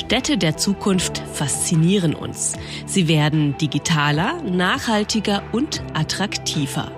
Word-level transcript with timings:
Städte 0.00 0.38
der 0.38 0.56
Zukunft 0.56 1.22
faszinieren 1.34 2.14
uns. 2.14 2.54
Sie 2.86 3.06
werden 3.06 3.58
digitaler, 3.58 4.40
nachhaltiger 4.42 5.42
und 5.52 5.82
attraktiver. 5.92 6.90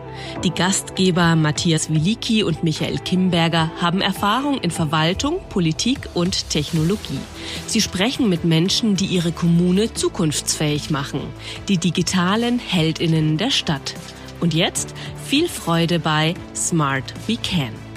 Die 0.45 0.51
Gastgeber 0.51 1.35
Matthias 1.35 1.91
Wilicki 1.91 2.45
und 2.45 2.63
Michael 2.63 2.99
Kimberger 2.99 3.73
haben 3.81 4.01
Erfahrung 4.01 4.61
in 4.61 4.71
Verwaltung, 4.71 5.41
Politik 5.49 5.99
und 6.15 6.49
Technologie. 6.49 7.19
Sie 7.67 7.81
sprechen 7.81 8.29
mit 8.29 8.45
Menschen, 8.45 8.95
die 8.95 9.07
ihre 9.07 9.33
Kommune 9.33 9.93
zukunftsfähig 9.93 10.91
machen, 10.91 11.23
die 11.67 11.79
digitalen 11.79 12.61
Heldinnen 12.61 13.37
der 13.37 13.51
Stadt. 13.51 13.95
Und 14.39 14.55
jetzt 14.55 14.95
viel 15.27 15.49
Freude 15.49 15.99
bei 15.99 16.35
Smart 16.55 17.13
We 17.27 17.37
Can. 17.37 17.92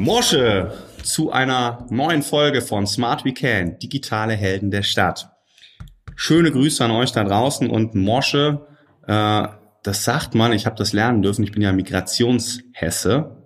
Morsche 0.00 0.72
zu 1.02 1.30
einer 1.30 1.86
neuen 1.90 2.22
Folge 2.22 2.62
von 2.62 2.86
Smart 2.86 3.26
Weekend, 3.26 3.82
digitale 3.82 4.32
Helden 4.32 4.70
der 4.70 4.82
Stadt. 4.82 5.28
Schöne 6.16 6.50
Grüße 6.50 6.82
an 6.82 6.90
euch 6.90 7.12
da 7.12 7.22
draußen 7.22 7.68
und 7.68 7.94
Morsche, 7.94 8.66
äh, 9.06 9.46
das 9.82 10.04
sagt 10.04 10.34
man, 10.34 10.54
ich 10.54 10.64
habe 10.64 10.76
das 10.76 10.94
lernen 10.94 11.20
dürfen, 11.20 11.44
ich 11.44 11.52
bin 11.52 11.60
ja 11.60 11.72
Migrationshesse 11.72 13.36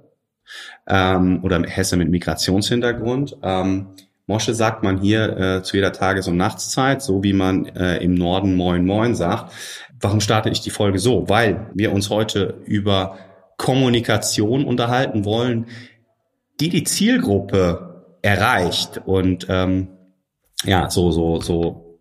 ähm, 0.87 1.41
oder 1.43 1.61
Hesse 1.65 1.97
mit 1.97 2.09
Migrationshintergrund. 2.11 3.37
Ähm, 3.43 3.89
Mosche 4.29 4.55
sagt 4.55 4.85
man 4.85 5.01
hier 5.01 5.37
äh, 5.37 5.63
zu 5.65 5.77
jeder 5.77 5.93
Tages- 5.93 6.29
und 6.29 6.37
Nachtszeit, 6.37 7.03
so 7.03 7.25
wie 7.25 7.33
man 7.33 7.67
äh, 7.67 7.97
im 7.97 8.15
Norden 8.15 8.55
Moin 8.55 8.87
Moin 8.87 9.17
sagt. 9.17 9.53
Warum 10.01 10.21
starte 10.21 10.51
ich 10.51 10.61
die 10.61 10.71
Folge 10.71 11.01
so? 11.01 11.29
Weil 11.29 11.71
wir 11.75 11.93
uns 11.93 12.11
heute 12.11 12.61
über 12.65 13.19
Kommunikation 13.57 14.65
unterhalten 14.65 15.25
wollen, 15.25 15.67
die 16.61 16.69
die 16.69 16.85
Zielgruppe 16.85 18.19
erreicht 18.23 19.03
und 19.05 19.47
ähm, 19.49 19.89
ja, 20.65 20.89
so, 20.89 21.11
so, 21.11 21.41
so 21.41 22.01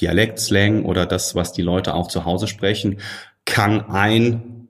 Dialektslang 0.00 0.84
oder 0.84 1.06
das, 1.06 1.34
was 1.34 1.52
die 1.52 1.62
Leute 1.62 1.94
auch 1.94 2.08
zu 2.08 2.24
Hause 2.24 2.46
sprechen, 2.46 3.00
kann 3.44 3.88
ein 3.90 4.68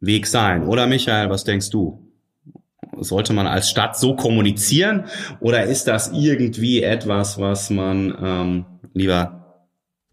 Weg 0.00 0.26
sein. 0.26 0.66
Oder 0.66 0.86
Michael, 0.86 1.30
was 1.30 1.44
denkst 1.44 1.70
du? 1.70 2.04
Sollte 2.96 3.32
man 3.32 3.46
als 3.46 3.70
Stadt 3.70 3.98
so 3.98 4.16
kommunizieren 4.16 5.04
oder 5.40 5.64
ist 5.64 5.86
das 5.86 6.10
irgendwie 6.12 6.82
etwas, 6.82 7.38
was 7.38 7.70
man 7.70 8.16
ähm, 8.20 8.66
lieber 8.92 9.38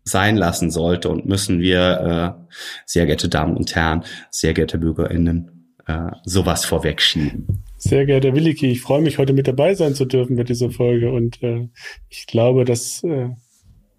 sein 0.03 0.37
lassen 0.37 0.69
sollte 0.69 1.09
und 1.09 1.25
müssen 1.25 1.59
wir, 1.59 2.37
äh, 2.39 2.53
sehr 2.85 3.07
geehrte 3.07 3.27
Damen 3.27 3.57
und 3.57 3.75
Herren, 3.75 4.03
sehr 4.29 4.53
geehrte 4.53 4.77
BürgerInnen, 4.77 5.54
äh, 5.87 6.11
sowas 6.23 6.65
vorwegschieben? 6.65 7.63
Sehr 7.77 8.05
geehrter 8.05 8.33
Williki, 8.33 8.67
ich 8.67 8.81
freue 8.81 9.01
mich, 9.01 9.17
heute 9.17 9.33
mit 9.33 9.47
dabei 9.47 9.75
sein 9.75 9.93
zu 9.93 10.05
dürfen 10.05 10.35
bei 10.35 10.43
dieser 10.43 10.71
Folge 10.71 11.11
und 11.11 11.41
äh, 11.43 11.67
ich 12.09 12.25
glaube, 12.25 12.65
das 12.65 13.03
äh, 13.03 13.29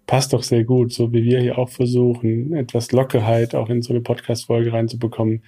passt 0.07 0.33
doch 0.33 0.43
sehr 0.43 0.63
gut, 0.63 0.91
so 0.91 1.13
wie 1.13 1.23
wir 1.23 1.39
hier 1.39 1.57
auch 1.57 1.69
versuchen, 1.69 2.53
etwas 2.53 2.91
Lockerheit 2.91 3.53
auch 3.53 3.69
in 3.69 3.81
so 3.81 3.93
eine 3.93 4.01
Podcast-Folge 4.01 4.73
reinzubekommen. 4.73 5.43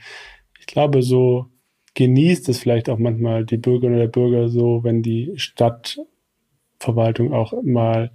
Ich 0.60 0.68
glaube, 0.68 1.02
so 1.02 1.48
genießt 1.96 2.48
es 2.50 2.60
vielleicht 2.60 2.90
auch 2.90 3.00
manchmal 3.00 3.46
die 3.46 3.58
Bürgerinnen 3.58 3.98
oder 3.98 4.08
Bürger 4.08 4.50
so, 4.50 4.84
wenn 4.84 5.02
die 5.02 5.34
Stadtverwaltung 5.36 7.34
auch 7.34 7.54
mal 7.64 8.12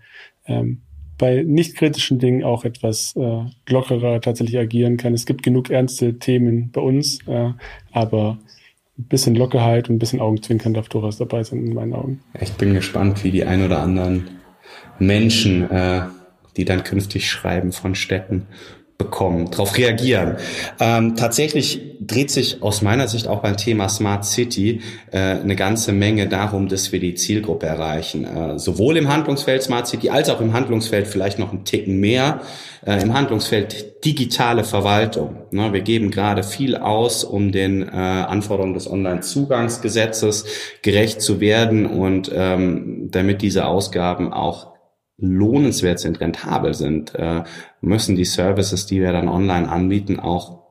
ähm, 0.47 0.83
bei 1.19 1.43
nicht 1.47 1.77
kritischen 1.77 2.19
Dingen 2.19 2.45
auch 2.45 2.65
etwas 2.65 3.15
äh, 3.17 3.45
lockerer 3.69 4.21
tatsächlich 4.21 4.59
agieren 4.59 4.97
kann. 4.97 5.15
Es 5.15 5.27
gibt 5.27 5.43
genug 5.43 5.71
ernste 5.71 6.19
Themen 6.19 6.71
bei 6.73 6.81
uns, 6.81 7.19
äh, 7.27 7.51
aber 7.93 8.39
ein 8.99 9.05
bisschen 9.05 9.35
Lockerheit 9.35 9.89
und 9.89 9.97
ein 9.97 9.99
bisschen 9.99 10.21
Augenzwinkern 10.21 10.75
darf 10.75 10.89
durchaus 10.89 11.19
dabei 11.19 11.43
sein 11.43 11.67
in 11.67 11.75
meinen 11.75 11.95
Augen. 11.95 12.21
Ich 12.41 12.53
bin 12.53 12.75
gespannt, 12.75 13.25
wie 13.25 13.31
die 13.31 13.45
ein 13.45 13.65
oder 13.65 13.81
anderen 13.81 14.29
Menschen, 14.99 15.71
äh, 15.71 16.03
die 16.57 16.65
dann 16.65 16.85
künftig 16.85 17.29
schreiben 17.29 17.73
von 17.73 17.95
Städten, 17.95 18.47
bekommen, 18.97 19.51
darauf 19.51 19.77
reagieren. 19.77 20.37
Ähm, 20.79 21.17
tatsächlich 21.17 21.81
dreht 22.01 22.31
sich 22.31 22.63
aus 22.63 22.83
meiner 22.83 23.09
Sicht 23.09 23.27
auch 23.27 23.41
beim 23.41 23.57
Thema 23.57 23.89
Smart 23.89 24.25
City 24.25 24.81
äh, 25.11 25.19
eine 25.19 25.57
ganze 25.57 25.93
Menge 25.93 26.29
darum, 26.29 26.69
dass 26.69 26.93
wir 26.93 27.01
die 27.01 27.15
Zielgruppe 27.15 27.67
erreichen. 27.67 28.25
Äh, 28.25 28.59
sowohl 28.59 28.97
im 28.97 29.09
Handlungsfeld 29.09 29.63
Smart 29.63 29.89
City 29.89 30.11
als 30.11 30.31
auch 30.31 30.41
im 30.41 30.53
Handlungsfeld 30.53 31.09
vielleicht 31.09 31.39
noch 31.39 31.51
einen 31.51 31.65
Ticken 31.65 31.99
mehr. 31.99 32.41
Äh, 32.87 33.03
Im 33.03 33.15
Handlungsfeld 33.15 34.05
digitale 34.05 34.63
Verwaltung. 34.63 35.47
Ne, 35.51 35.73
wir 35.73 35.81
geben 35.81 36.11
gerade 36.11 36.43
viel 36.43 36.77
aus, 36.77 37.25
um 37.25 37.51
den 37.51 37.83
äh, 37.83 37.91
Anforderungen 37.93 38.75
des 38.75 38.91
Online-Zugangsgesetzes 38.91 40.45
gerecht 40.83 41.23
zu 41.23 41.41
werden 41.41 41.87
und 41.87 42.31
ähm, 42.35 43.09
damit 43.11 43.41
diese 43.41 43.65
Ausgaben 43.65 44.33
auch 44.33 44.74
lohnenswert 45.17 46.01
sind, 46.01 46.21
rentabel 46.21 46.75
sind, 46.75 47.15
äh, 47.15 47.45
müssen 47.81 48.17
die 48.17 48.25
Services, 48.25 48.87
die 48.87 49.01
wir 49.01 49.13
dann 49.13 49.29
online 49.29 49.69
anbieten, 49.69 50.19
auch 50.19 50.65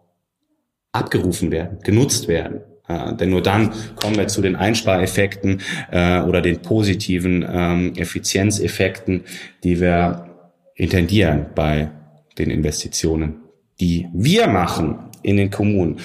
abgerufen 0.92 1.52
werden, 1.52 1.80
genutzt 1.84 2.28
werden. 2.28 2.62
Äh, 2.88 3.16
denn 3.16 3.30
nur 3.30 3.42
dann 3.42 3.72
kommen 3.96 4.18
wir 4.18 4.28
zu 4.28 4.42
den 4.42 4.56
Einspareffekten 4.56 5.62
äh, 5.92 6.22
oder 6.22 6.42
den 6.42 6.62
positiven 6.62 7.46
ähm, 7.48 7.94
Effizienzeffekten, 7.96 9.24
die 9.64 9.80
wir 9.80 10.30
intendieren 10.75 11.48
bei 11.56 11.92
den 12.38 12.50
Investitionen, 12.50 13.42
die 13.80 14.08
wir 14.14 14.48
machen 14.48 15.10
in 15.22 15.38
den 15.38 15.50
Kommunen. 15.50 16.00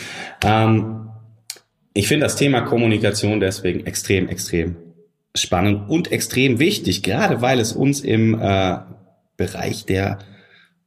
Ähm, 0.45 1.11
ich 1.93 2.07
finde 2.07 2.27
das 2.27 2.37
Thema 2.37 2.61
Kommunikation 2.61 3.41
deswegen 3.41 3.85
extrem, 3.85 4.29
extrem 4.29 4.77
spannend 5.35 5.89
und 5.89 6.11
extrem 6.13 6.59
wichtig, 6.59 7.03
gerade 7.03 7.41
weil 7.41 7.61
es 7.61 7.73
uns 7.73 8.01
im 8.01 8.41
äh, 8.41 8.79
Bereich 9.37 9.85
der 9.87 10.19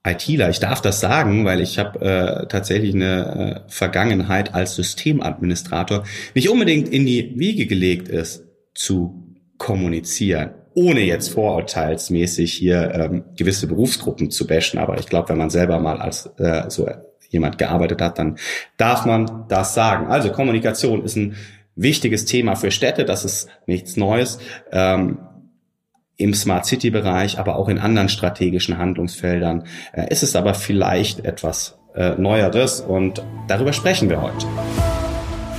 ITler, 0.06 0.50
ich 0.50 0.60
darf 0.60 0.82
das 0.82 1.00
sagen, 1.00 1.46
weil 1.46 1.62
ich 1.62 1.78
habe 1.78 2.02
äh, 2.02 2.48
tatsächlich 2.48 2.96
eine 2.96 3.64
äh, 3.68 3.72
Vergangenheit 3.72 4.54
als 4.54 4.76
Systemadministrator, 4.76 6.04
nicht 6.34 6.50
unbedingt 6.50 6.90
in 6.90 7.06
die 7.06 7.34
Wiege 7.38 7.68
gelegt 7.68 8.08
ist, 8.08 8.44
zu 8.74 9.36
kommunizieren, 9.58 10.52
ohne 10.74 11.02
jetzt 11.02 11.30
vorurteilsmäßig 11.30 12.52
hier 12.52 12.92
ähm, 12.96 13.24
gewisse 13.38 13.68
Berufsgruppen 13.68 14.32
zu 14.32 14.48
bashen. 14.48 14.80
Aber 14.80 14.98
ich 14.98 15.06
glaube, 15.06 15.30
wenn 15.30 15.38
man 15.38 15.52
selber 15.52 15.80
mal 15.80 15.98
als 15.98 16.26
äh, 16.38 16.64
so 16.70 16.90
jemand 17.30 17.60
gearbeitet 17.60 18.02
hat, 18.02 18.18
dann 18.18 18.38
darf 18.78 19.06
man 19.06 19.46
das 19.50 19.76
sagen. 19.76 20.08
Also 20.08 20.32
Kommunikation 20.32 21.04
ist 21.04 21.16
ein 21.16 21.36
wichtiges 21.76 22.26
Thema 22.26 22.56
für 22.56 22.72
Städte, 22.72 23.06
das 23.06 23.26
ist 23.26 23.50
nichts 23.66 23.98
Neues. 23.98 24.40
Ähm, 24.72 25.20
im 26.18 26.34
Smart 26.36 26.66
City 26.66 26.92
Bereich, 26.92 27.40
aber 27.40 27.56
auch 27.56 27.68
in 27.68 27.80
anderen 27.80 28.08
strategischen 28.08 28.78
Handlungsfeldern 28.78 29.66
äh, 29.94 30.08
ist 30.12 30.22
es 30.22 30.36
aber 30.36 30.54
vielleicht 30.54 31.26
etwas 31.26 31.80
äh, 31.96 32.12
Neueres 32.12 32.80
und 32.80 33.24
darüber 33.48 33.74
sprechen 33.74 34.10
wir 34.10 34.22
heute. 34.22 34.46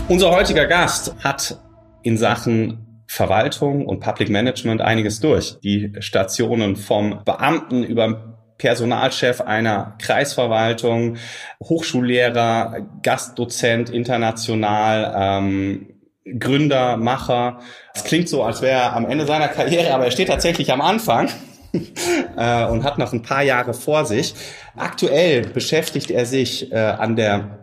Unser 0.08 0.30
heutiger 0.30 0.66
Gast 0.66 1.16
hat 1.22 1.58
in 2.02 2.16
Sachen 2.16 3.04
Verwaltung 3.06 3.86
und 3.86 4.00
Public 4.00 4.30
Management 4.30 4.80
einiges 4.80 5.20
durch. 5.20 5.58
Die 5.62 5.92
Stationen 5.98 6.76
vom 6.76 7.22
Beamten 7.24 7.82
über 7.82 8.38
Personalchef 8.56 9.40
einer 9.40 9.96
Kreisverwaltung, 10.00 11.16
Hochschullehrer, 11.62 12.86
Gastdozent 13.02 13.90
international, 13.90 15.12
ähm, 15.14 16.01
Gründer, 16.38 16.96
Macher. 16.96 17.60
Es 17.94 18.04
klingt 18.04 18.28
so, 18.28 18.42
als 18.42 18.62
wäre 18.62 18.80
er 18.80 18.96
am 18.96 19.06
Ende 19.06 19.26
seiner 19.26 19.48
Karriere, 19.48 19.92
aber 19.92 20.04
er 20.04 20.10
steht 20.10 20.28
tatsächlich 20.28 20.72
am 20.72 20.80
Anfang 20.80 21.28
äh, 22.36 22.64
und 22.66 22.84
hat 22.84 22.98
noch 22.98 23.12
ein 23.12 23.22
paar 23.22 23.42
Jahre 23.42 23.74
vor 23.74 24.04
sich. 24.04 24.34
Aktuell 24.76 25.42
beschäftigt 25.42 26.10
er 26.10 26.26
sich 26.26 26.70
äh, 26.72 26.76
an 26.76 27.16
der 27.16 27.61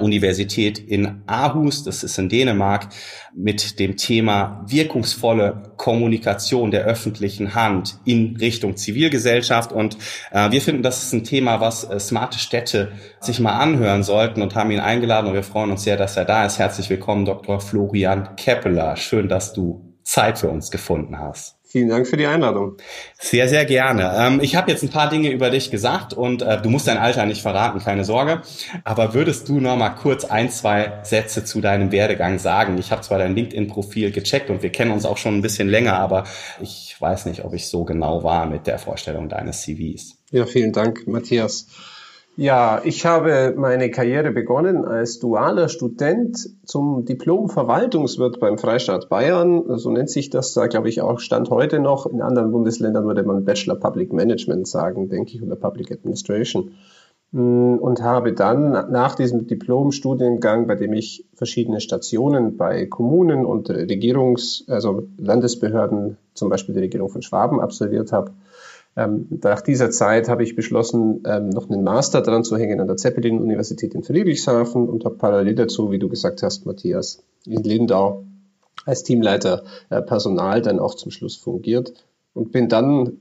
Universität 0.00 0.78
in 0.78 1.22
Aarhus, 1.26 1.84
das 1.84 2.02
ist 2.02 2.18
in 2.18 2.28
Dänemark, 2.28 2.88
mit 3.34 3.78
dem 3.78 3.96
Thema 3.96 4.64
wirkungsvolle 4.66 5.74
Kommunikation 5.76 6.70
der 6.70 6.84
öffentlichen 6.84 7.54
Hand 7.54 7.98
in 8.04 8.36
Richtung 8.36 8.76
Zivilgesellschaft. 8.76 9.72
Und 9.72 9.96
äh, 10.30 10.50
wir 10.50 10.62
finden, 10.62 10.82
das 10.82 11.02
ist 11.02 11.12
ein 11.12 11.24
Thema, 11.24 11.60
was 11.60 11.84
äh, 11.84 11.98
smarte 12.00 12.38
Städte 12.38 12.92
sich 13.20 13.40
mal 13.40 13.58
anhören 13.58 14.02
sollten 14.02 14.42
und 14.42 14.54
haben 14.54 14.70
ihn 14.70 14.80
eingeladen. 14.80 15.28
Und 15.28 15.34
wir 15.34 15.42
freuen 15.42 15.70
uns 15.70 15.84
sehr, 15.84 15.96
dass 15.96 16.16
er 16.16 16.24
da 16.24 16.46
ist. 16.46 16.58
Herzlich 16.58 16.88
willkommen, 16.90 17.24
Dr. 17.24 17.60
Florian 17.60 18.36
Keppeler. 18.36 18.96
Schön, 18.96 19.28
dass 19.28 19.52
du 19.52 19.96
Zeit 20.02 20.38
für 20.38 20.48
uns 20.48 20.70
gefunden 20.70 21.18
hast. 21.18 21.55
Vielen 21.68 21.88
Dank 21.88 22.06
für 22.06 22.16
die 22.16 22.26
Einladung. 22.26 22.76
Sehr, 23.18 23.48
sehr 23.48 23.64
gerne. 23.64 24.14
Ähm, 24.16 24.40
ich 24.40 24.54
habe 24.54 24.70
jetzt 24.70 24.84
ein 24.84 24.88
paar 24.88 25.10
Dinge 25.10 25.30
über 25.30 25.50
dich 25.50 25.72
gesagt 25.72 26.14
und 26.14 26.40
äh, 26.40 26.62
du 26.62 26.70
musst 26.70 26.86
dein 26.86 26.96
Alter 26.96 27.26
nicht 27.26 27.42
verraten, 27.42 27.80
keine 27.80 28.04
Sorge. 28.04 28.42
Aber 28.84 29.14
würdest 29.14 29.48
du 29.48 29.58
noch 29.58 29.76
mal 29.76 29.90
kurz 29.90 30.24
ein, 30.24 30.48
zwei 30.48 31.00
Sätze 31.02 31.44
zu 31.44 31.60
deinem 31.60 31.90
Werdegang 31.90 32.38
sagen? 32.38 32.78
Ich 32.78 32.92
habe 32.92 33.02
zwar 33.02 33.18
dein 33.18 33.34
LinkedIn-Profil 33.34 34.12
gecheckt 34.12 34.48
und 34.48 34.62
wir 34.62 34.70
kennen 34.70 34.92
uns 34.92 35.04
auch 35.04 35.16
schon 35.16 35.34
ein 35.34 35.42
bisschen 35.42 35.68
länger, 35.68 35.98
aber 35.98 36.22
ich 36.60 36.94
weiß 37.00 37.26
nicht, 37.26 37.44
ob 37.44 37.52
ich 37.52 37.68
so 37.68 37.84
genau 37.84 38.22
war 38.22 38.46
mit 38.46 38.68
der 38.68 38.78
Vorstellung 38.78 39.28
deines 39.28 39.62
CVs. 39.62 40.18
Ja, 40.30 40.46
vielen 40.46 40.72
Dank, 40.72 41.08
Matthias. 41.08 41.66
Ja, 42.38 42.82
ich 42.84 43.06
habe 43.06 43.54
meine 43.56 43.90
Karriere 43.90 44.30
begonnen 44.30 44.84
als 44.84 45.18
dualer 45.20 45.70
Student 45.70 46.36
zum 46.66 47.06
Diplom-Verwaltungswirt 47.06 48.40
beim 48.40 48.58
Freistaat 48.58 49.08
Bayern. 49.08 49.78
So 49.78 49.90
nennt 49.90 50.10
sich 50.10 50.28
das 50.28 50.52
da, 50.52 50.66
glaube 50.66 50.90
ich, 50.90 51.00
auch 51.00 51.18
Stand 51.18 51.48
heute 51.48 51.80
noch. 51.80 52.04
In 52.04 52.20
anderen 52.20 52.52
Bundesländern 52.52 53.06
würde 53.06 53.22
man 53.22 53.46
Bachelor 53.46 53.76
Public 53.76 54.12
Management 54.12 54.68
sagen, 54.68 55.08
denke 55.08 55.32
ich, 55.32 55.42
oder 55.42 55.56
Public 55.56 55.90
Administration. 55.90 56.72
Mm, 57.32 57.76
und 57.76 58.02
habe 58.02 58.34
dann 58.34 58.70
nach 58.92 59.14
diesem 59.14 59.46
Diplom-Studiengang, 59.46 60.66
bei 60.66 60.74
dem 60.74 60.92
ich 60.92 61.24
verschiedene 61.32 61.80
Stationen 61.80 62.58
bei 62.58 62.84
Kommunen 62.84 63.46
und 63.46 63.70
Regierungs-, 63.70 64.70
also 64.70 65.08
Landesbehörden, 65.16 66.18
zum 66.34 66.50
Beispiel 66.50 66.74
die 66.74 66.82
Regierung 66.82 67.08
von 67.08 67.22
Schwaben 67.22 67.60
absolviert 67.60 68.12
habe, 68.12 68.32
ähm, 68.96 69.26
nach 69.42 69.60
dieser 69.60 69.90
Zeit 69.90 70.28
habe 70.28 70.42
ich 70.42 70.56
beschlossen, 70.56 71.22
ähm, 71.26 71.50
noch 71.50 71.68
einen 71.68 71.84
Master 71.84 72.22
dran 72.22 72.44
zu 72.44 72.56
hängen 72.56 72.80
an 72.80 72.86
der 72.86 72.96
Zeppelin-Universität 72.96 73.94
in 73.94 74.02
Friedrichshafen 74.02 74.88
und 74.88 75.04
habe 75.04 75.16
parallel 75.16 75.54
dazu, 75.54 75.90
wie 75.90 75.98
du 75.98 76.08
gesagt 76.08 76.42
hast, 76.42 76.64
Matthias, 76.64 77.22
in 77.44 77.62
Lindau 77.62 78.24
als 78.86 79.02
Teamleiter 79.02 79.64
äh, 79.90 80.00
Personal 80.00 80.62
dann 80.62 80.78
auch 80.78 80.94
zum 80.94 81.10
Schluss 81.10 81.36
fungiert 81.36 81.92
und 82.32 82.52
bin 82.52 82.68
dann 82.68 83.18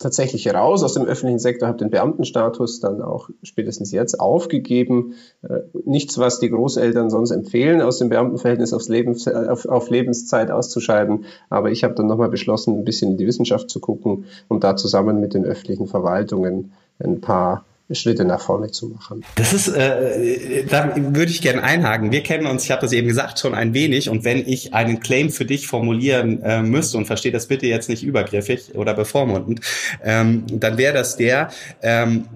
tatsächlich 0.00 0.52
raus 0.52 0.82
aus 0.82 0.94
dem 0.94 1.04
öffentlichen 1.04 1.38
Sektor, 1.38 1.68
habe 1.68 1.78
den 1.78 1.90
Beamtenstatus 1.90 2.80
dann 2.80 3.02
auch 3.02 3.28
spätestens 3.42 3.92
jetzt 3.92 4.18
aufgegeben. 4.18 5.14
Äh, 5.42 5.60
nichts, 5.84 6.18
was 6.18 6.40
die 6.40 6.48
Großeltern 6.48 7.10
sonst 7.10 7.30
empfehlen, 7.30 7.82
aus 7.82 7.98
dem 7.98 8.08
Beamtenverhältnis 8.08 8.72
aufs 8.72 8.88
Leben, 8.88 9.14
auf, 9.48 9.66
auf 9.66 9.90
Lebenszeit 9.90 10.50
auszuscheiden. 10.50 11.26
Aber 11.50 11.70
ich 11.70 11.84
habe 11.84 11.94
dann 11.94 12.06
nochmal 12.06 12.30
beschlossen, 12.30 12.78
ein 12.78 12.84
bisschen 12.84 13.12
in 13.12 13.16
die 13.18 13.26
Wissenschaft 13.26 13.68
zu 13.68 13.78
gucken 13.78 14.24
und 14.48 14.64
da 14.64 14.74
zusammen 14.74 15.20
mit 15.20 15.34
den 15.34 15.44
öffentlichen 15.44 15.86
Verwaltungen 15.86 16.72
ein 16.98 17.20
paar 17.20 17.64
Schritte 17.94 18.24
nach 18.24 18.40
vorne 18.40 18.70
zu 18.70 18.88
machen. 18.88 19.24
Das 19.36 19.52
ist, 19.52 19.68
äh, 19.68 20.64
da 20.64 20.94
würde 20.96 21.30
ich 21.30 21.42
gerne 21.42 21.62
einhaken. 21.62 22.12
Wir 22.12 22.22
kennen 22.22 22.46
uns, 22.46 22.64
ich 22.64 22.70
habe 22.70 22.82
das 22.82 22.92
eben 22.92 23.08
gesagt, 23.08 23.38
schon 23.38 23.54
ein 23.54 23.74
wenig. 23.74 24.08
Und 24.08 24.24
wenn 24.24 24.46
ich 24.46 24.74
einen 24.74 25.00
Claim 25.00 25.30
für 25.30 25.44
dich 25.44 25.66
formulieren 25.66 26.42
äh, 26.42 26.62
müsste, 26.62 26.98
und 26.98 27.06
verstehe 27.06 27.32
das 27.32 27.46
bitte 27.46 27.66
jetzt 27.66 27.88
nicht 27.88 28.02
übergriffig 28.02 28.74
oder 28.74 28.94
bevormundend, 28.94 29.60
ähm, 30.04 30.44
dann 30.48 30.78
wäre 30.78 30.94
das 30.94 31.16
der, 31.16 31.50
ähm, 31.82 32.26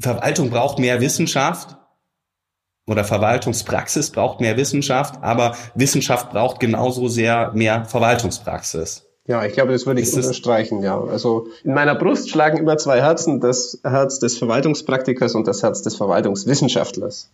Verwaltung 0.00 0.50
braucht 0.50 0.78
mehr 0.78 1.00
Wissenschaft, 1.00 1.76
oder 2.86 3.04
Verwaltungspraxis 3.04 4.10
braucht 4.10 4.40
mehr 4.40 4.56
Wissenschaft, 4.56 5.22
aber 5.22 5.56
Wissenschaft 5.74 6.30
braucht 6.30 6.60
genauso 6.60 7.08
sehr 7.08 7.52
mehr 7.52 7.84
Verwaltungspraxis. 7.84 9.05
Ja, 9.26 9.44
ich 9.44 9.54
glaube, 9.54 9.72
das 9.72 9.86
würde 9.86 10.00
ich 10.00 10.12
unterstreichen, 10.14 10.82
ja. 10.82 11.00
Also 11.00 11.48
in 11.64 11.74
meiner 11.74 11.96
Brust 11.96 12.30
schlagen 12.30 12.58
immer 12.58 12.76
zwei 12.78 13.00
Herzen, 13.00 13.40
das 13.40 13.80
Herz 13.82 14.20
des 14.20 14.38
Verwaltungspraktikers 14.38 15.34
und 15.34 15.48
das 15.48 15.62
Herz 15.62 15.82
des 15.82 15.96
Verwaltungswissenschaftlers. 15.96 17.30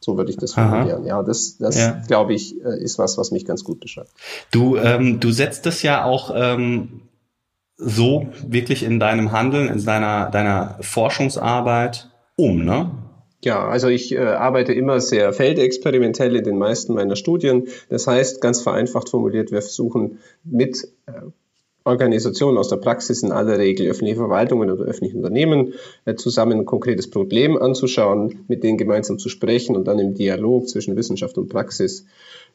So 0.00 0.16
würde 0.16 0.30
ich 0.30 0.36
das 0.36 0.54
formulieren. 0.54 1.02
Aha. 1.02 1.08
Ja, 1.08 1.22
das, 1.22 1.58
das 1.58 1.76
ja. 1.76 2.02
glaube 2.06 2.34
ich, 2.34 2.62
äh, 2.64 2.82
ist 2.82 2.98
was, 2.98 3.18
was 3.18 3.30
mich 3.30 3.44
ganz 3.44 3.64
gut 3.64 3.80
beschreibt. 3.80 4.10
Du, 4.50 4.76
ähm, 4.76 5.20
du 5.20 5.30
setzt 5.30 5.66
es 5.66 5.82
ja 5.82 6.04
auch 6.04 6.32
ähm, 6.34 7.02
so 7.76 8.28
wirklich 8.46 8.82
in 8.82 8.98
deinem 8.98 9.32
Handeln, 9.32 9.68
in 9.68 9.84
deiner, 9.84 10.30
deiner 10.30 10.76
Forschungsarbeit 10.80 12.10
um, 12.36 12.64
ne? 12.64 12.90
Ja, 13.42 13.66
also 13.66 13.88
ich 13.88 14.12
äh, 14.12 14.18
arbeite 14.18 14.74
immer 14.74 15.00
sehr 15.00 15.32
feldexperimentell 15.32 16.36
in 16.36 16.44
den 16.44 16.58
meisten 16.58 16.92
meiner 16.92 17.16
Studien. 17.16 17.68
Das 17.88 18.06
heißt, 18.06 18.40
ganz 18.40 18.60
vereinfacht 18.60 19.08
formuliert, 19.08 19.50
wir 19.50 19.62
versuchen 19.62 20.18
mit 20.44 20.88
äh, 21.06 21.12
Organisationen 21.84 22.58
aus 22.58 22.68
der 22.68 22.76
Praxis 22.76 23.22
in 23.22 23.32
aller 23.32 23.58
Regel 23.58 23.88
öffentliche 23.88 24.16
Verwaltungen 24.16 24.70
oder 24.70 24.84
öffentliche 24.84 25.16
Unternehmen 25.16 25.72
äh, 26.04 26.14
zusammen 26.14 26.58
ein 26.58 26.64
konkretes 26.66 27.08
Problem 27.08 27.56
anzuschauen, 27.56 28.44
mit 28.48 28.62
denen 28.62 28.76
gemeinsam 28.76 29.18
zu 29.18 29.30
sprechen 29.30 29.74
und 29.74 29.88
dann 29.88 29.98
im 29.98 30.14
Dialog 30.14 30.68
zwischen 30.68 30.94
Wissenschaft 30.96 31.38
und 31.38 31.48
Praxis 31.48 32.04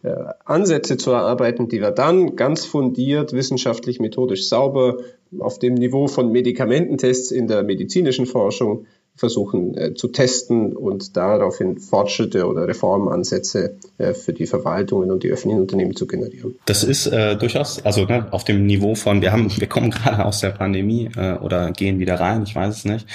äh, 0.04 0.14
Ansätze 0.46 0.98
zu 0.98 1.12
erarbeiten, 1.12 1.68
die 1.68 1.82
wir 1.82 1.90
dann 1.90 2.36
ganz 2.36 2.66
fundiert, 2.66 3.34
wissenschaftlich, 3.34 4.00
methodisch 4.00 4.48
sauber 4.48 4.98
auf 5.40 5.58
dem 5.58 5.74
Niveau 5.74 6.08
von 6.08 6.32
Medikamententests 6.32 7.32
in 7.32 7.48
der 7.48 7.64
medizinischen 7.64 8.28
Forschung 8.28 8.86
versuchen 9.16 9.78
äh, 9.78 9.94
zu 9.94 10.10
testen 10.10 10.76
und 10.76 11.16
daraufhin 11.16 11.78
Fortschritte 11.80 12.48
oder 12.48 12.68
Reformansätze 12.68 13.78
äh, 13.98 14.14
für 14.14 14.34
die 14.34 14.46
Verwaltungen 14.46 15.10
und 15.10 15.24
die 15.24 15.30
öffentlichen 15.30 15.62
Unternehmen 15.62 15.96
zu 15.96 16.06
generieren. 16.06 16.56
Das 16.66 16.84
ist 16.84 17.08
äh, 17.08 17.38
durchaus, 17.38 17.84
also 17.86 18.04
ne, 18.06 18.28
auf 18.32 18.44
dem 18.44 18.66
Niveau 18.66 18.94
von, 18.96 19.22
wir 19.22 19.32
haben, 19.32 19.50
wir 19.58 19.68
kommen 19.68 19.90
gerade 19.92 20.26
aus 20.26 20.42
der 20.42 20.50
Pandemie 20.50 21.10
äh, 21.16 21.38
oder 21.38 21.72
gehen 21.72 22.00
wieder 22.00 22.20
rein, 22.20 22.44
ich 22.44 22.56
weiß 22.56 22.78
es 22.78 22.86
nicht. 22.86 23.08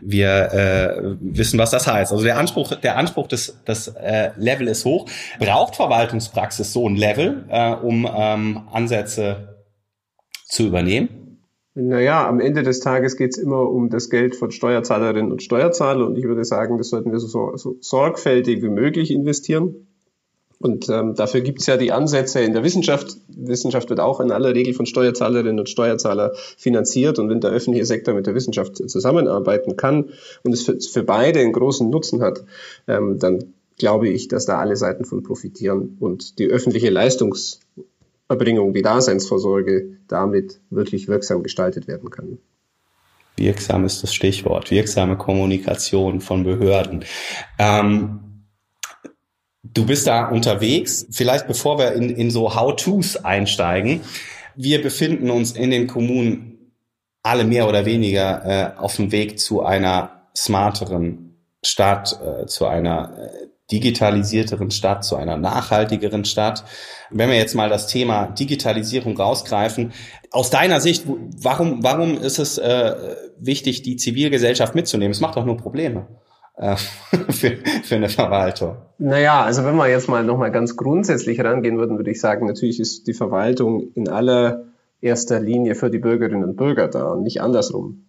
Wir 0.00 0.52
äh, 0.52 1.16
wissen, 1.20 1.58
was 1.58 1.70
das 1.70 1.86
heißt. 1.86 2.12
Also 2.12 2.22
der 2.22 2.38
Anspruch, 2.38 2.74
der 2.76 2.96
Anspruch 2.96 3.26
des, 3.26 3.58
des 3.66 3.88
äh, 3.88 4.30
Level 4.36 4.68
ist 4.68 4.84
hoch. 4.84 5.06
Braucht 5.40 5.74
Verwaltungspraxis 5.74 6.72
so 6.72 6.88
ein 6.88 6.94
Level, 6.94 7.44
äh, 7.48 7.74
um 7.74 8.08
ähm, 8.10 8.60
Ansätze 8.72 9.58
zu 10.46 10.66
übernehmen? 10.66 11.27
Naja, 11.80 12.28
am 12.28 12.40
Ende 12.40 12.64
des 12.64 12.80
Tages 12.80 13.16
geht 13.16 13.36
es 13.36 13.38
immer 13.38 13.70
um 13.70 13.88
das 13.88 14.10
Geld 14.10 14.34
von 14.34 14.50
Steuerzahlerinnen 14.50 15.30
und 15.30 15.44
Steuerzahlern 15.44 16.08
und 16.08 16.18
ich 16.18 16.24
würde 16.24 16.44
sagen, 16.44 16.76
das 16.76 16.88
sollten 16.88 17.12
wir 17.12 17.20
so, 17.20 17.56
so 17.56 17.76
sorgfältig 17.80 18.62
wie 18.62 18.68
möglich 18.68 19.12
investieren. 19.12 19.86
Und 20.58 20.88
ähm, 20.88 21.14
dafür 21.14 21.40
gibt 21.40 21.60
es 21.60 21.66
ja 21.66 21.76
die 21.76 21.92
Ansätze 21.92 22.40
in 22.40 22.52
der 22.52 22.64
Wissenschaft. 22.64 23.18
Wissenschaft 23.28 23.90
wird 23.90 24.00
auch 24.00 24.18
in 24.18 24.32
aller 24.32 24.56
Regel 24.56 24.74
von 24.74 24.86
Steuerzahlerinnen 24.86 25.60
und 25.60 25.68
Steuerzahlern 25.68 26.32
finanziert. 26.56 27.20
Und 27.20 27.28
wenn 27.28 27.40
der 27.40 27.52
öffentliche 27.52 27.86
Sektor 27.86 28.12
mit 28.12 28.26
der 28.26 28.34
Wissenschaft 28.34 28.76
zusammenarbeiten 28.76 29.76
kann 29.76 30.10
und 30.42 30.52
es 30.52 30.62
für, 30.62 30.80
für 30.80 31.04
beide 31.04 31.38
einen 31.38 31.52
großen 31.52 31.88
Nutzen 31.88 32.22
hat, 32.22 32.44
ähm, 32.88 33.20
dann 33.20 33.54
glaube 33.76 34.08
ich, 34.08 34.26
dass 34.26 34.46
da 34.46 34.58
alle 34.58 34.74
Seiten 34.74 35.04
von 35.04 35.22
profitieren 35.22 35.96
und 36.00 36.40
die 36.40 36.48
öffentliche 36.48 36.90
Leistungs 36.90 37.60
Erbringung 38.28 38.74
wie 38.74 38.82
Daseinsvorsorge 38.82 39.98
damit 40.06 40.60
wirklich 40.70 41.08
wirksam 41.08 41.42
gestaltet 41.42 41.88
werden 41.88 42.10
kann. 42.10 42.38
Wirksam 43.36 43.84
ist 43.84 44.02
das 44.02 44.12
Stichwort. 44.12 44.70
Wirksame 44.70 45.16
Kommunikation 45.16 46.20
von 46.20 46.44
Behörden. 46.44 47.04
Ähm, 47.58 48.44
du 49.62 49.86
bist 49.86 50.06
da 50.06 50.28
unterwegs. 50.28 51.06
Vielleicht 51.10 51.46
bevor 51.46 51.78
wir 51.78 51.92
in, 51.92 52.10
in 52.10 52.30
so 52.30 52.54
How-Tos 52.54 53.16
einsteigen. 53.16 54.00
Wir 54.56 54.82
befinden 54.82 55.30
uns 55.30 55.52
in 55.52 55.70
den 55.70 55.86
Kommunen 55.86 56.72
alle 57.22 57.44
mehr 57.44 57.68
oder 57.68 57.84
weniger 57.84 58.44
äh, 58.44 58.78
auf 58.78 58.96
dem 58.96 59.12
Weg 59.12 59.38
zu 59.38 59.62
einer 59.62 60.28
smarteren 60.36 61.36
Stadt, 61.64 62.20
äh, 62.22 62.46
zu 62.46 62.66
einer 62.66 63.18
äh, 63.18 63.46
digitalisierteren 63.70 64.70
Stadt, 64.70 65.04
zu 65.04 65.16
einer 65.16 65.36
nachhaltigeren 65.36 66.24
Stadt. 66.24 66.64
Wenn 67.10 67.28
wir 67.28 67.36
jetzt 67.36 67.54
mal 67.54 67.68
das 67.68 67.86
Thema 67.86 68.26
Digitalisierung 68.26 69.16
rausgreifen, 69.16 69.92
aus 70.30 70.50
deiner 70.50 70.80
Sicht, 70.80 71.04
warum, 71.06 71.82
warum 71.82 72.18
ist 72.18 72.38
es 72.38 72.58
äh, 72.58 72.94
wichtig, 73.38 73.82
die 73.82 73.96
Zivilgesellschaft 73.96 74.74
mitzunehmen? 74.74 75.12
Es 75.12 75.20
macht 75.20 75.36
doch 75.36 75.44
nur 75.44 75.56
Probleme 75.56 76.06
äh, 76.56 76.76
für, 77.30 77.58
für 77.82 77.96
eine 77.96 78.08
Verwaltung. 78.08 78.76
Naja, 78.98 79.42
also 79.42 79.64
wenn 79.64 79.76
wir 79.76 79.88
jetzt 79.88 80.08
mal 80.08 80.24
nochmal 80.24 80.50
ganz 80.50 80.76
grundsätzlich 80.76 81.40
rangehen 81.40 81.78
würden, 81.78 81.98
würde 81.98 82.10
ich 82.10 82.20
sagen, 82.20 82.46
natürlich 82.46 82.80
ist 82.80 83.06
die 83.06 83.14
Verwaltung 83.14 83.92
in 83.94 84.08
aller 84.08 84.64
erster 85.00 85.40
Linie 85.40 85.74
für 85.74 85.90
die 85.90 85.98
Bürgerinnen 85.98 86.44
und 86.44 86.56
Bürger 86.56 86.88
da 86.88 87.12
und 87.12 87.22
nicht 87.22 87.40
andersrum. 87.40 88.04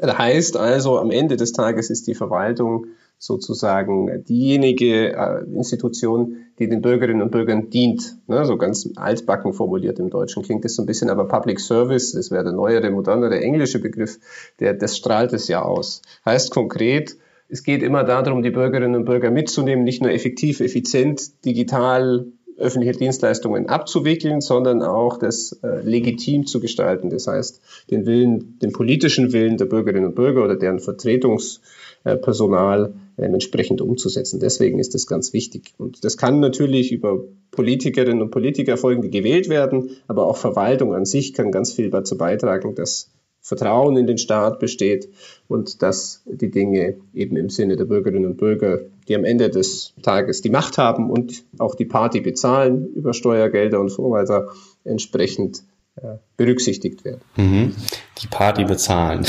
Das 0.00 0.16
heißt 0.16 0.56
also, 0.56 0.98
am 0.98 1.10
Ende 1.10 1.36
des 1.36 1.52
Tages 1.52 1.90
ist 1.90 2.06
die 2.06 2.14
Verwaltung 2.14 2.86
sozusagen 3.22 4.24
diejenige 4.24 5.12
äh, 5.12 5.44
Institution, 5.54 6.38
die 6.58 6.68
den 6.68 6.82
Bürgerinnen 6.82 7.22
und 7.22 7.30
Bürgern 7.30 7.70
dient. 7.70 8.16
Ne, 8.26 8.44
so 8.44 8.56
ganz 8.56 8.88
altbacken 8.96 9.52
formuliert 9.52 10.00
im 10.00 10.10
Deutschen 10.10 10.42
klingt 10.42 10.64
das 10.64 10.74
so 10.74 10.82
ein 10.82 10.86
bisschen, 10.86 11.08
aber 11.08 11.28
Public 11.28 11.60
Service, 11.60 12.12
das 12.12 12.32
wäre 12.32 12.42
der 12.42 12.52
neuere, 12.52 12.90
modernere 12.90 13.40
englische 13.40 13.78
Begriff, 13.78 14.18
der, 14.58 14.74
das 14.74 14.96
strahlt 14.96 15.32
es 15.34 15.46
ja 15.46 15.62
aus. 15.62 16.02
Heißt 16.24 16.50
konkret, 16.50 17.16
es 17.48 17.62
geht 17.62 17.84
immer 17.84 18.02
darum, 18.02 18.42
die 18.42 18.50
Bürgerinnen 18.50 18.96
und 18.96 19.04
Bürger 19.04 19.30
mitzunehmen, 19.30 19.84
nicht 19.84 20.02
nur 20.02 20.10
effektiv, 20.10 20.58
effizient, 20.58 21.44
digital 21.44 22.26
öffentliche 22.56 22.98
Dienstleistungen 22.98 23.68
abzuwickeln, 23.68 24.40
sondern 24.40 24.82
auch 24.82 25.16
das 25.16 25.60
äh, 25.62 25.80
legitim 25.82 26.46
zu 26.46 26.58
gestalten. 26.58 27.08
Das 27.08 27.28
heißt, 27.28 27.60
den 27.88 28.04
Willen, 28.04 28.58
den 28.58 28.72
politischen 28.72 29.32
Willen 29.32 29.58
der 29.58 29.66
Bürgerinnen 29.66 30.06
und 30.06 30.16
Bürger 30.16 30.42
oder 30.42 30.56
deren 30.56 30.80
Vertretungspersonal 30.80 32.86
ähm, 32.86 33.01
entsprechend 33.16 33.80
umzusetzen. 33.80 34.40
Deswegen 34.40 34.78
ist 34.78 34.94
das 34.94 35.06
ganz 35.06 35.32
wichtig. 35.32 35.74
Und 35.78 36.04
das 36.04 36.16
kann 36.16 36.40
natürlich 36.40 36.92
über 36.92 37.24
Politikerinnen 37.50 38.22
und 38.22 38.30
Politiker 38.30 38.76
folgen, 38.76 39.02
die 39.02 39.10
gewählt 39.10 39.48
werden, 39.48 39.90
aber 40.08 40.26
auch 40.26 40.36
Verwaltung 40.36 40.94
an 40.94 41.04
sich 41.04 41.34
kann 41.34 41.52
ganz 41.52 41.72
viel 41.72 41.90
dazu 41.90 42.16
beitragen, 42.16 42.74
dass 42.74 43.10
Vertrauen 43.42 43.96
in 43.96 44.06
den 44.06 44.18
Staat 44.18 44.60
besteht 44.60 45.08
und 45.48 45.82
dass 45.82 46.22
die 46.26 46.50
Dinge 46.50 46.96
eben 47.12 47.36
im 47.36 47.50
Sinne 47.50 47.74
der 47.74 47.86
Bürgerinnen 47.86 48.24
und 48.24 48.36
Bürger, 48.36 48.80
die 49.08 49.16
am 49.16 49.24
Ende 49.24 49.50
des 49.50 49.94
Tages 50.00 50.42
die 50.42 50.50
Macht 50.50 50.78
haben 50.78 51.10
und 51.10 51.44
auch 51.58 51.74
die 51.74 51.84
Party 51.84 52.20
bezahlen 52.20 52.86
über 52.94 53.12
Steuergelder 53.12 53.80
und 53.80 53.90
so 53.90 54.10
weiter, 54.12 54.48
entsprechend 54.84 55.64
äh, 55.96 56.18
berücksichtigt 56.36 57.04
werden. 57.04 57.20
Mhm. 57.36 57.74
Die 58.22 58.28
Party 58.28 58.64
bezahlen. 58.64 59.26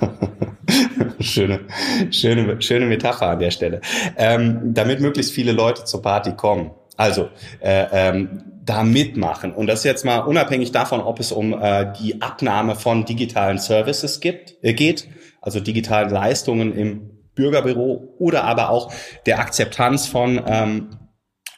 schöne, 1.22 1.60
schöne, 2.10 2.60
schöne 2.60 2.86
Metapher 2.86 3.28
an 3.28 3.38
der 3.38 3.50
Stelle. 3.50 3.80
Ähm, 4.16 4.74
damit 4.74 5.00
möglichst 5.00 5.32
viele 5.32 5.52
Leute 5.52 5.84
zur 5.84 6.02
Party 6.02 6.32
kommen. 6.32 6.72
Also 6.96 7.28
äh, 7.60 7.86
ähm, 7.92 8.42
da 8.64 8.84
mitmachen. 8.84 9.52
Und 9.52 9.66
das 9.66 9.84
jetzt 9.84 10.04
mal 10.04 10.18
unabhängig 10.18 10.72
davon, 10.72 11.00
ob 11.00 11.18
es 11.20 11.32
um 11.32 11.52
äh, 11.52 11.92
die 12.00 12.22
Abnahme 12.22 12.76
von 12.76 13.04
digitalen 13.04 13.58
Services 13.58 14.20
gibt, 14.20 14.56
äh, 14.62 14.72
geht, 14.72 15.08
also 15.40 15.58
digitalen 15.58 16.10
Leistungen 16.10 16.76
im 16.76 17.10
Bürgerbüro 17.34 18.14
oder 18.18 18.44
aber 18.44 18.70
auch 18.70 18.92
der 19.26 19.40
Akzeptanz 19.40 20.06
von 20.06 20.40
ähm, 20.46 20.90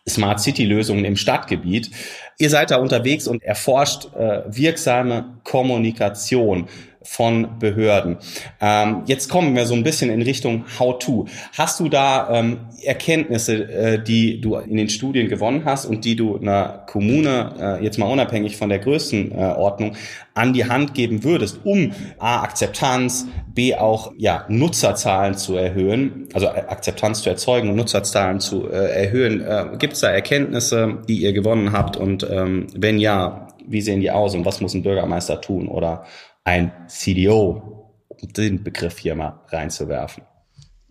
Smart 0.08 0.40
City 0.40 0.64
Lösungen 0.64 1.04
im 1.04 1.16
Stadtgebiet. 1.16 1.90
Ihr 2.38 2.50
seid 2.50 2.70
da 2.70 2.76
unterwegs 2.76 3.26
und 3.26 3.42
erforscht 3.42 4.14
äh, 4.14 4.42
wirksame 4.46 5.40
Kommunikation 5.44 6.68
von 7.04 7.58
Behörden. 7.58 8.16
Ähm, 8.60 9.02
jetzt 9.06 9.28
kommen 9.28 9.54
wir 9.54 9.66
so 9.66 9.74
ein 9.74 9.84
bisschen 9.84 10.10
in 10.10 10.22
Richtung 10.22 10.64
How-to. 10.78 11.26
Hast 11.56 11.78
du 11.78 11.88
da 11.88 12.28
ähm, 12.30 12.58
Erkenntnisse, 12.82 13.70
äh, 13.70 14.02
die 14.02 14.40
du 14.40 14.56
in 14.56 14.76
den 14.76 14.88
Studien 14.88 15.28
gewonnen 15.28 15.64
hast 15.64 15.86
und 15.86 16.04
die 16.04 16.16
du 16.16 16.38
einer 16.38 16.84
Kommune, 16.86 17.52
äh, 17.60 17.84
jetzt 17.84 17.98
mal 17.98 18.06
unabhängig 18.06 18.56
von 18.56 18.70
der 18.70 18.78
Größenordnung, 18.78 19.92
äh, 19.92 19.96
an 20.34 20.52
die 20.52 20.64
Hand 20.64 20.94
geben 20.94 21.22
würdest, 21.22 21.60
um 21.64 21.92
A, 22.18 22.42
Akzeptanz, 22.42 23.26
B, 23.54 23.74
auch 23.74 24.12
ja, 24.16 24.44
Nutzerzahlen 24.48 25.36
zu 25.36 25.56
erhöhen, 25.56 26.28
also 26.32 26.46
äh, 26.46 26.64
Akzeptanz 26.66 27.22
zu 27.22 27.30
erzeugen 27.30 27.68
und 27.68 27.76
Nutzerzahlen 27.76 28.40
zu 28.40 28.68
äh, 28.68 29.04
erhöhen? 29.04 29.44
Gibt 29.78 29.92
es 29.92 30.00
da 30.00 30.08
Erkenntnisse, 30.10 30.98
die 31.06 31.18
ihr 31.18 31.32
gewonnen 31.32 31.72
habt 31.72 31.96
und 31.96 32.26
ähm, 32.28 32.66
wenn 32.74 32.98
ja, 32.98 33.48
wie 33.66 33.80
sehen 33.80 34.00
die 34.00 34.10
aus 34.10 34.34
und 34.34 34.44
was 34.44 34.60
muss 34.60 34.74
ein 34.74 34.82
Bürgermeister 34.82 35.40
tun 35.40 35.68
oder 35.68 36.04
ein 36.44 36.72
CDO, 36.88 37.90
um 38.08 38.32
den 38.32 38.62
Begriff 38.62 38.98
hier 38.98 39.14
mal 39.14 39.40
reinzuwerfen? 39.48 40.24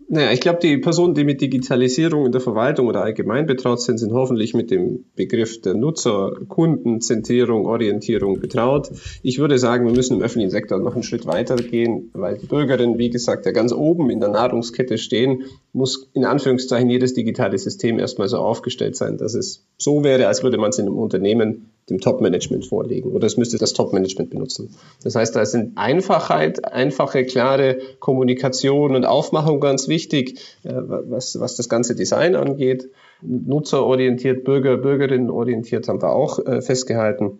Naja, 0.06 0.32
ich 0.32 0.40
glaube, 0.40 0.58
die 0.60 0.76
Personen, 0.78 1.14
die 1.14 1.24
mit 1.24 1.40
Digitalisierung 1.40 2.26
in 2.26 2.32
der 2.32 2.42
Verwaltung 2.42 2.88
oder 2.88 3.02
allgemein 3.02 3.46
betraut 3.46 3.80
sind, 3.80 3.98
sind 3.98 4.12
hoffentlich 4.12 4.52
mit 4.52 4.70
dem 4.70 5.06
Begriff 5.16 5.62
der 5.62 5.74
Nutzer, 5.74 6.32
Kundenzentrierung, 6.46 7.64
Orientierung 7.64 8.38
betraut. 8.38 8.90
Ich 9.22 9.38
würde 9.38 9.58
sagen, 9.58 9.86
wir 9.86 9.94
müssen 9.94 10.18
im 10.18 10.22
öffentlichen 10.22 10.50
Sektor 10.50 10.78
noch 10.78 10.94
einen 10.94 11.04
Schritt 11.04 11.26
weiter 11.26 11.56
gehen, 11.56 12.10
weil 12.12 12.36
die 12.36 12.46
Bürgerinnen, 12.46 12.98
wie 12.98 13.08
gesagt, 13.08 13.46
ja 13.46 13.52
ganz 13.52 13.72
oben 13.72 14.10
in 14.10 14.20
der 14.20 14.28
Nahrungskette 14.28 14.98
stehen, 14.98 15.44
muss 15.72 16.10
in 16.12 16.26
Anführungszeichen 16.26 16.90
jedes 16.90 17.14
digitale 17.14 17.56
System 17.56 17.98
erstmal 17.98 18.28
so 18.28 18.36
aufgestellt 18.38 18.96
sein, 18.96 19.16
dass 19.16 19.34
es 19.34 19.66
so 19.78 20.04
wäre, 20.04 20.26
als 20.26 20.42
würde 20.42 20.58
man 20.58 20.70
es 20.70 20.78
in 20.78 20.86
einem 20.86 20.98
Unternehmen 20.98 21.70
dem 21.90 22.00
Top-Management 22.00 22.66
vorlegen 22.66 23.12
oder 23.12 23.26
es 23.26 23.36
müsste 23.36 23.58
das 23.58 23.74
Top-Management 23.74 24.30
benutzen. 24.30 24.74
Das 25.02 25.14
heißt, 25.16 25.36
da 25.36 25.44
sind 25.44 25.76
Einfachheit, 25.76 26.64
einfache, 26.72 27.24
klare 27.24 27.78
Kommunikation 28.00 28.96
und 28.96 29.04
Aufmachung 29.04 29.60
ganz 29.60 29.88
wichtig, 29.88 30.38
äh, 30.64 30.72
was, 30.74 31.38
was 31.40 31.56
das 31.56 31.68
ganze 31.68 31.94
Design 31.94 32.36
angeht. 32.36 32.90
Nutzerorientiert, 33.20 34.44
Bürger, 34.44 34.76
Bürgerinnen 34.76 35.30
orientiert 35.30 35.88
haben 35.88 36.00
wir 36.00 36.10
auch 36.10 36.38
äh, 36.44 36.62
festgehalten. 36.62 37.38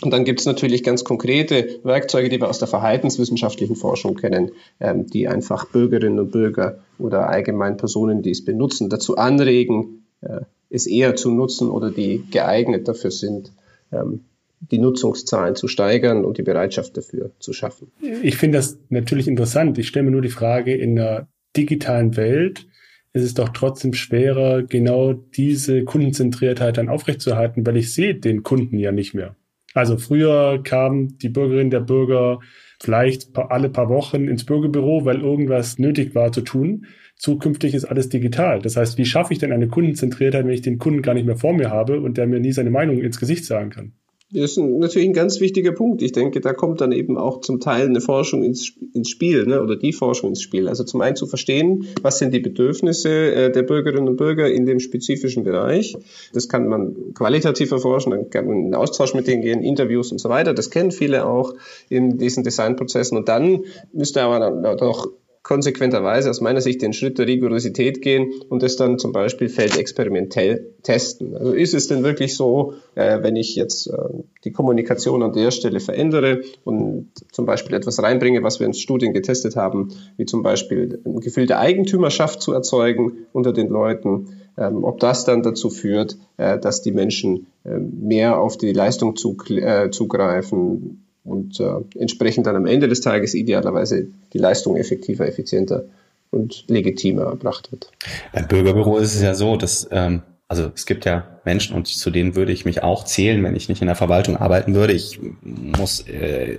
Und 0.00 0.10
dann 0.10 0.24
gibt 0.24 0.40
es 0.40 0.46
natürlich 0.46 0.82
ganz 0.82 1.04
konkrete 1.04 1.80
Werkzeuge, 1.84 2.28
die 2.28 2.40
wir 2.40 2.48
aus 2.48 2.58
der 2.58 2.68
verhaltenswissenschaftlichen 2.68 3.76
Forschung 3.76 4.16
kennen, 4.16 4.52
ähm, 4.80 5.06
die 5.06 5.28
einfach 5.28 5.66
Bürgerinnen 5.66 6.18
und 6.18 6.32
Bürger 6.32 6.78
oder 6.98 7.28
allgemein 7.28 7.76
Personen, 7.76 8.22
die 8.22 8.30
es 8.30 8.44
benutzen, 8.44 8.88
dazu 8.88 9.16
anregen, 9.16 10.06
äh, 10.22 10.40
es 10.70 10.86
eher 10.86 11.14
zu 11.14 11.30
nutzen 11.30 11.70
oder 11.70 11.90
die 11.90 12.24
geeignet 12.30 12.88
dafür 12.88 13.10
sind, 13.10 13.52
ähm, 13.92 14.24
die 14.70 14.78
Nutzungszahlen 14.78 15.56
zu 15.56 15.66
steigern 15.68 16.24
und 16.24 16.38
die 16.38 16.42
Bereitschaft 16.42 16.96
dafür 16.96 17.32
zu 17.40 17.52
schaffen. 17.52 17.90
Ich 18.22 18.36
finde 18.36 18.58
das 18.58 18.78
natürlich 18.90 19.26
interessant. 19.26 19.76
Ich 19.78 19.88
stelle 19.88 20.04
mir 20.04 20.12
nur 20.12 20.22
die 20.22 20.28
Frage, 20.28 20.74
in 20.74 20.96
der 20.96 21.28
digitalen 21.56 22.16
Welt 22.16 22.66
ist 23.12 23.24
es 23.24 23.34
doch 23.34 23.50
trotzdem 23.50 23.92
schwerer, 23.92 24.62
genau 24.62 25.12
diese 25.12 25.84
Kundenzentriertheit 25.84 26.78
dann 26.78 26.88
aufrechtzuerhalten, 26.88 27.66
weil 27.66 27.76
ich 27.76 27.92
sehe 27.92 28.14
den 28.14 28.42
Kunden 28.42 28.78
ja 28.78 28.92
nicht 28.92 29.14
mehr. 29.14 29.36
Also 29.74 29.96
früher 29.96 30.62
kam 30.62 31.18
die 31.18 31.28
Bürgerin 31.28 31.70
der 31.70 31.80
Bürger 31.80 32.40
vielleicht 32.80 33.36
alle 33.36 33.68
paar 33.68 33.88
Wochen 33.88 34.28
ins 34.28 34.44
Bürgerbüro, 34.44 35.04
weil 35.04 35.20
irgendwas 35.20 35.78
nötig 35.78 36.14
war 36.14 36.32
zu 36.32 36.40
tun. 36.42 36.86
Zukünftig 37.22 37.72
ist 37.72 37.84
alles 37.84 38.08
digital. 38.08 38.60
Das 38.60 38.76
heißt, 38.76 38.98
wie 38.98 39.04
schaffe 39.04 39.32
ich 39.32 39.38
denn 39.38 39.52
eine 39.52 39.68
Kundenzentriertheit, 39.68 40.44
wenn 40.44 40.54
ich 40.54 40.62
den 40.62 40.78
Kunden 40.78 41.02
gar 41.02 41.14
nicht 41.14 41.24
mehr 41.24 41.36
vor 41.36 41.52
mir 41.52 41.70
habe 41.70 42.00
und 42.00 42.18
der 42.18 42.26
mir 42.26 42.40
nie 42.40 42.50
seine 42.50 42.70
Meinung 42.70 42.98
ins 42.98 43.20
Gesicht 43.20 43.44
sagen 43.44 43.70
kann? 43.70 43.92
Das 44.32 44.52
ist 44.52 44.56
natürlich 44.56 45.08
ein 45.08 45.14
ganz 45.14 45.38
wichtiger 45.38 45.70
Punkt. 45.70 46.02
Ich 46.02 46.10
denke, 46.10 46.40
da 46.40 46.52
kommt 46.52 46.80
dann 46.80 46.90
eben 46.90 47.16
auch 47.16 47.42
zum 47.42 47.60
Teil 47.60 47.86
eine 47.86 48.00
Forschung 48.00 48.42
ins, 48.42 48.72
ins 48.92 49.08
Spiel, 49.08 49.46
ne, 49.46 49.62
oder 49.62 49.76
die 49.76 49.92
Forschung 49.92 50.30
ins 50.30 50.42
Spiel. 50.42 50.66
Also 50.66 50.82
zum 50.82 51.00
einen 51.00 51.14
zu 51.14 51.28
verstehen, 51.28 51.86
was 52.02 52.18
sind 52.18 52.34
die 52.34 52.40
Bedürfnisse 52.40 53.10
äh, 53.10 53.52
der 53.52 53.62
Bürgerinnen 53.62 54.08
und 54.08 54.16
Bürger 54.16 54.50
in 54.50 54.66
dem 54.66 54.80
spezifischen 54.80 55.44
Bereich. 55.44 55.96
Das 56.32 56.48
kann 56.48 56.66
man 56.66 57.14
qualitativ 57.14 57.70
erforschen, 57.70 58.10
dann 58.10 58.30
kann 58.30 58.48
man 58.48 58.66
in 58.66 58.74
Austausch 58.74 59.14
mit 59.14 59.28
denen 59.28 59.42
gehen, 59.42 59.62
Interviews 59.62 60.10
und 60.10 60.18
so 60.18 60.28
weiter. 60.28 60.54
Das 60.54 60.70
kennen 60.70 60.90
viele 60.90 61.24
auch 61.24 61.54
in 61.88 62.18
diesen 62.18 62.42
Designprozessen. 62.42 63.16
Und 63.16 63.28
dann 63.28 63.64
müsste 63.92 64.22
aber 64.22 64.40
dann 64.40 64.64
auch 64.64 65.06
konsequenterweise 65.42 66.30
aus 66.30 66.40
meiner 66.40 66.60
Sicht 66.60 66.82
den 66.82 66.92
Schritt 66.92 67.18
der 67.18 67.26
Rigorosität 67.26 68.00
gehen 68.00 68.32
und 68.48 68.62
es 68.62 68.76
dann 68.76 68.98
zum 68.98 69.12
Beispiel 69.12 69.48
feldexperimentell 69.48 70.72
testen. 70.82 71.36
Also 71.36 71.52
ist 71.52 71.74
es 71.74 71.88
denn 71.88 72.04
wirklich 72.04 72.36
so, 72.36 72.74
äh, 72.94 73.22
wenn 73.22 73.34
ich 73.34 73.56
jetzt 73.56 73.88
äh, 73.88 73.96
die 74.44 74.52
Kommunikation 74.52 75.22
an 75.22 75.32
der 75.32 75.50
Stelle 75.50 75.80
verändere 75.80 76.42
und 76.64 77.10
zum 77.32 77.46
Beispiel 77.46 77.74
etwas 77.74 78.00
reinbringe, 78.02 78.42
was 78.42 78.60
wir 78.60 78.66
in 78.66 78.74
Studien 78.74 79.12
getestet 79.12 79.56
haben, 79.56 79.88
wie 80.16 80.26
zum 80.26 80.42
Beispiel 80.42 81.00
ein 81.04 81.20
Gefühl 81.20 81.46
der 81.46 81.58
Eigentümerschaft 81.58 82.40
zu 82.40 82.52
erzeugen 82.52 83.26
unter 83.32 83.52
den 83.52 83.68
Leuten, 83.68 84.28
ähm, 84.56 84.84
ob 84.84 85.00
das 85.00 85.24
dann 85.24 85.42
dazu 85.42 85.70
führt, 85.70 86.18
äh, 86.36 86.58
dass 86.58 86.82
die 86.82 86.92
Menschen 86.92 87.46
äh, 87.64 87.78
mehr 87.78 88.40
auf 88.40 88.58
die 88.58 88.72
Leistung 88.72 89.14
äh, 89.48 89.90
zugreifen, 89.90 91.01
und 91.24 91.60
äh, 91.60 91.98
entsprechend 91.98 92.46
dann 92.46 92.56
am 92.56 92.66
Ende 92.66 92.88
des 92.88 93.00
Tages 93.00 93.34
idealerweise 93.34 94.08
die 94.32 94.38
Leistung 94.38 94.76
effektiver, 94.76 95.26
effizienter 95.26 95.84
und 96.30 96.64
legitimer 96.68 97.24
erbracht 97.24 97.70
wird. 97.70 97.90
Beim 98.32 98.48
Bürgerbüro 98.48 98.98
ist 98.98 99.14
es 99.14 99.22
ja 99.22 99.34
so, 99.34 99.56
dass 99.56 99.88
ähm, 99.90 100.22
also 100.48 100.70
es 100.74 100.84
gibt 100.84 101.04
ja 101.04 101.40
Menschen 101.44 101.74
und 101.74 101.86
zu 101.86 102.10
denen 102.10 102.34
würde 102.34 102.52
ich 102.52 102.64
mich 102.64 102.82
auch 102.82 103.04
zählen, 103.04 103.42
wenn 103.42 103.56
ich 103.56 103.68
nicht 103.68 103.80
in 103.80 103.86
der 103.86 103.96
Verwaltung 103.96 104.36
arbeiten 104.36 104.74
würde. 104.74 104.92
Ich 104.92 105.18
muss 105.42 106.06
äh, 106.08 106.58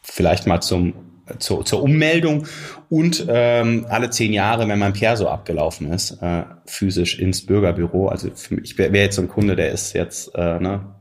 vielleicht 0.00 0.46
mal 0.46 0.60
zum 0.60 0.94
zur, 1.38 1.64
zur 1.64 1.82
Ummeldung 1.82 2.46
und 2.90 3.26
ähm, 3.28 3.86
alle 3.88 4.10
zehn 4.10 4.32
Jahre, 4.32 4.68
wenn 4.68 4.78
mein 4.78 4.92
Perso 4.92 5.26
abgelaufen 5.26 5.90
ist, 5.92 6.22
äh, 6.22 6.44
physisch 6.66 7.18
ins 7.18 7.46
Bürgerbüro. 7.46 8.08
Also 8.08 8.28
für 8.34 8.56
mich 8.56 8.76
wäre 8.76 8.92
wär 8.92 9.04
jetzt 9.04 9.16
so 9.16 9.22
ein 9.22 9.28
Kunde, 9.28 9.56
der 9.56 9.72
ist 9.72 9.94
jetzt 9.94 10.34
äh, 10.34 10.60
ne, 10.60 10.94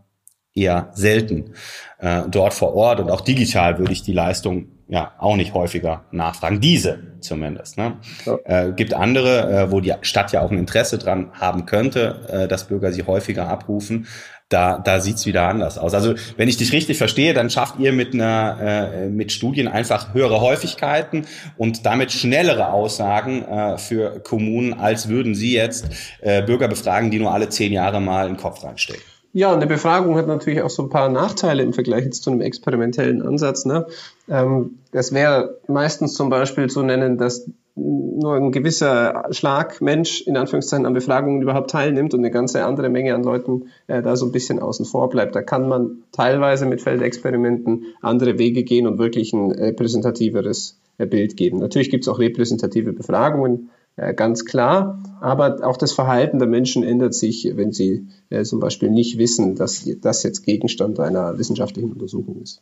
eher 0.55 0.89
selten 0.93 1.53
äh, 1.99 2.23
dort 2.29 2.53
vor 2.53 2.75
Ort 2.75 2.99
und 2.99 3.09
auch 3.09 3.21
digital 3.21 3.79
würde 3.79 3.93
ich 3.93 4.03
die 4.03 4.13
Leistung 4.13 4.67
ja 4.87 5.13
auch 5.17 5.35
nicht 5.35 5.53
häufiger 5.53 6.05
nachfragen. 6.11 6.61
Diese 6.61 6.99
zumindest. 7.21 7.77
Ne? 7.77 7.97
Ja. 8.25 8.37
Äh, 8.45 8.71
gibt 8.73 8.93
andere, 8.93 9.49
äh, 9.49 9.71
wo 9.71 9.79
die 9.79 9.93
Stadt 10.01 10.31
ja 10.31 10.41
auch 10.41 10.51
ein 10.51 10.59
Interesse 10.59 10.97
dran 10.97 11.31
haben 11.33 11.65
könnte, 11.65 12.19
äh, 12.29 12.47
dass 12.47 12.67
Bürger 12.67 12.91
sie 12.91 13.03
häufiger 13.03 13.47
abrufen. 13.47 14.07
Da, 14.49 14.77
da 14.77 14.99
sieht's 14.99 15.25
wieder 15.25 15.47
anders 15.47 15.79
aus. 15.79 15.95
Also 15.95 16.13
wenn 16.37 16.47
ich 16.47 16.57
dich 16.57 16.73
richtig 16.73 16.99
verstehe, 16.99 17.33
dann 17.33 17.49
schafft 17.49 17.79
ihr 17.79 17.91
mit 17.91 18.13
einer 18.13 18.57
äh, 18.61 19.09
mit 19.09 19.31
Studien 19.31 19.67
einfach 19.67 20.13
höhere 20.13 20.41
Häufigkeiten 20.41 21.25
und 21.57 21.87
damit 21.87 22.11
schnellere 22.11 22.67
Aussagen 22.67 23.43
äh, 23.45 23.77
für 23.79 24.19
Kommunen, 24.19 24.73
als 24.73 25.09
würden 25.09 25.33
sie 25.33 25.53
jetzt 25.53 25.87
äh, 26.21 26.43
Bürger 26.43 26.67
befragen, 26.67 27.09
die 27.09 27.17
nur 27.17 27.33
alle 27.33 27.49
zehn 27.49 27.73
Jahre 27.73 27.99
mal 27.99 28.27
einen 28.27 28.37
Kopf 28.37 28.63
reinstecken. 28.63 29.12
Ja, 29.35 29.51
eine 29.51 29.65
Befragung 29.65 30.15
hat 30.15 30.27
natürlich 30.27 30.61
auch 30.61 30.69
so 30.69 30.83
ein 30.83 30.89
paar 30.89 31.09
Nachteile 31.09 31.63
im 31.63 31.73
Vergleich 31.73 32.05
jetzt 32.05 32.21
zu 32.21 32.29
einem 32.29 32.41
experimentellen 32.41 33.23
Ansatz. 33.23 33.65
Ne? 33.65 33.87
Ähm, 34.29 34.77
das 34.91 35.11
wäre 35.11 35.57
meistens 35.67 36.13
zum 36.13 36.29
Beispiel 36.29 36.69
zu 36.69 36.83
nennen, 36.83 37.17
dass 37.17 37.49
nur 37.75 38.35
ein 38.35 38.51
gewisser 38.51 39.23
Schlag 39.31 39.81
Mensch 39.81 40.21
in 40.21 40.37
Anführungszeichen 40.37 40.85
an 40.85 40.93
Befragungen 40.93 41.41
überhaupt 41.41 41.71
teilnimmt 41.71 42.13
und 42.13 42.19
eine 42.19 42.29
ganze 42.29 42.63
andere 42.63 42.89
Menge 42.89 43.15
an 43.15 43.23
Leuten 43.23 43.69
äh, 43.87 44.03
da 44.03 44.15
so 44.15 44.27
ein 44.27 44.31
bisschen 44.31 44.59
außen 44.59 44.85
vor 44.85 45.09
bleibt. 45.09 45.35
Da 45.35 45.41
kann 45.41 45.67
man 45.67 46.03
teilweise 46.11 46.67
mit 46.67 46.81
Feldexperimenten 46.81 47.85
andere 48.01 48.37
Wege 48.37 48.63
gehen 48.63 48.85
und 48.85 48.99
wirklich 48.99 49.33
ein 49.33 49.51
repräsentativeres 49.51 50.77
äh, 50.99 51.07
Bild 51.07 51.35
geben. 51.35 51.57
Natürlich 51.57 51.89
gibt 51.89 52.03
es 52.03 52.07
auch 52.07 52.19
repräsentative 52.19 52.93
Befragungen, 52.93 53.71
äh, 53.71 53.82
ganz 53.95 54.45
klar. 54.45 55.01
Aber 55.21 55.59
auch 55.63 55.77
das 55.77 55.93
Verhalten 55.93 56.39
der 56.39 56.47
Menschen 56.47 56.83
ändert 56.83 57.13
sich, 57.13 57.51
wenn 57.55 57.71
sie 57.71 58.07
äh, 58.29 58.43
zum 58.43 58.59
Beispiel 58.59 58.89
nicht 58.89 59.17
wissen, 59.17 59.55
dass 59.55 59.87
das 60.01 60.23
jetzt 60.23 60.43
Gegenstand 60.43 60.99
einer 60.99 61.37
wissenschaftlichen 61.37 61.91
Untersuchung 61.91 62.41
ist. 62.41 62.61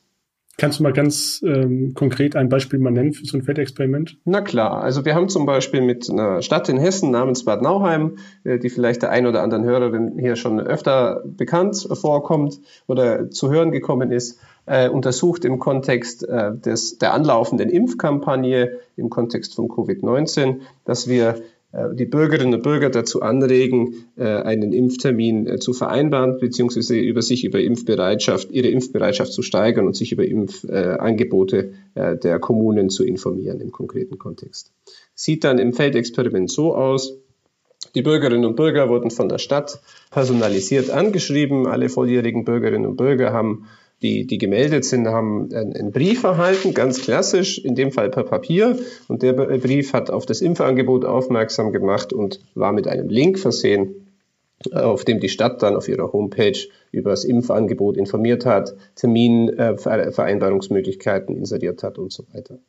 Kannst 0.57 0.79
du 0.79 0.83
mal 0.83 0.93
ganz 0.93 1.41
ähm, 1.43 1.93
konkret 1.95 2.35
ein 2.35 2.50
Beispiel 2.50 2.77
mal 2.77 2.91
nennen 2.91 3.13
für 3.13 3.25
so 3.25 3.38
ein 3.38 3.41
Feldexperiment? 3.41 4.17
Na 4.25 4.41
klar, 4.41 4.83
also 4.83 5.05
wir 5.05 5.15
haben 5.15 5.29
zum 5.29 5.45
Beispiel 5.45 5.81
mit 5.81 6.09
einer 6.09 6.41
Stadt 6.41 6.69
in 6.69 6.77
Hessen 6.77 7.09
namens 7.09 7.45
Bad 7.45 7.61
Nauheim, 7.61 8.17
äh, 8.43 8.59
die 8.59 8.69
vielleicht 8.69 9.01
der 9.01 9.09
ein 9.11 9.25
oder 9.25 9.41
anderen 9.41 9.63
Hörerin 9.63 10.19
hier 10.19 10.35
schon 10.35 10.59
öfter 10.59 11.23
bekannt 11.25 11.88
vorkommt 11.93 12.59
oder 12.85 13.31
zu 13.31 13.50
hören 13.50 13.71
gekommen 13.71 14.11
ist, 14.11 14.39
äh, 14.71 14.87
untersucht 14.87 15.43
im 15.43 15.59
Kontext 15.59 16.23
äh, 16.23 16.55
des, 16.55 16.97
der 16.97 17.13
anlaufenden 17.13 17.69
Impfkampagne, 17.69 18.79
im 18.95 19.09
Kontext 19.09 19.53
von 19.53 19.67
Covid-19, 19.67 20.61
dass 20.85 21.09
wir 21.09 21.41
äh, 21.73 21.93
die 21.93 22.05
Bürgerinnen 22.05 22.53
und 22.53 22.63
Bürger 22.63 22.89
dazu 22.89 23.21
anregen, 23.21 24.05
äh, 24.15 24.23
einen 24.23 24.71
Impftermin 24.71 25.45
äh, 25.45 25.59
zu 25.59 25.73
vereinbaren, 25.73 26.39
beziehungsweise 26.39 26.97
über 26.97 27.21
sich 27.21 27.43
über 27.43 27.59
Impfbereitschaft, 27.59 28.49
ihre 28.51 28.69
Impfbereitschaft 28.69 29.33
zu 29.33 29.41
steigern 29.41 29.87
und 29.87 29.97
sich 29.97 30.13
über 30.13 30.25
Impfangebote 30.25 31.73
der 31.93 32.39
Kommunen 32.39 32.89
zu 32.89 33.03
informieren 33.03 33.59
im 33.59 33.71
konkreten 33.71 34.17
Kontext. 34.17 34.71
Sieht 35.13 35.43
dann 35.43 35.59
im 35.59 35.73
Feldexperiment 35.73 36.49
so 36.49 36.73
aus, 36.73 37.17
die 37.95 38.01
Bürgerinnen 38.01 38.45
und 38.45 38.55
Bürger 38.55 38.87
wurden 38.87 39.11
von 39.11 39.27
der 39.27 39.37
Stadt 39.37 39.81
personalisiert 40.11 40.89
angeschrieben. 40.89 41.67
Alle 41.67 41.89
volljährigen 41.89 42.45
Bürgerinnen 42.45 42.85
und 42.85 42.95
Bürger 42.95 43.33
haben 43.33 43.65
die, 44.01 44.25
die 44.25 44.38
gemeldet 44.38 44.86
sind, 44.86 45.05
haben 45.08 45.53
einen 45.53 45.91
Brief 45.91 46.24
erhalten, 46.24 46.74
ganz 46.74 47.01
klassisch, 47.01 47.60
in 47.60 47.75
dem 47.75 47.91
Fall 47.91 48.10
per 48.10 48.24
Papier. 48.24 48.79
Und 49.08 49.22
der 49.22 49.34
Brief 49.34 49.93
hat 49.93 50.10
auf 50.10 50.25
das 50.25 50.41
Impfangebot 50.41 51.05
aufmerksam 51.05 51.72
gemacht 51.72 52.12
und 52.12 52.39
war 52.55 52.74
mit 52.74 52.88
einem 52.88 53.10
Link 53.10 53.38
versehen, 53.38 54.08
auf 54.72 55.05
dem 55.05 55.20
die 55.20 55.29
Stadt 55.29 55.62
dann 55.63 55.75
auf 55.75 55.88
ihrer 55.88 56.13
Homepage 56.13 56.58
über 56.91 57.10
das 57.12 57.24
Impfangebot 57.24 57.98
informiert 57.98 58.46
hat, 58.46 58.75
Terminvereinbarungsmöglichkeiten 58.96 61.36
inseriert 61.36 61.81
hat 61.84 61.98
und 61.98 62.12
so 62.12 62.25
weiter. 62.34 62.60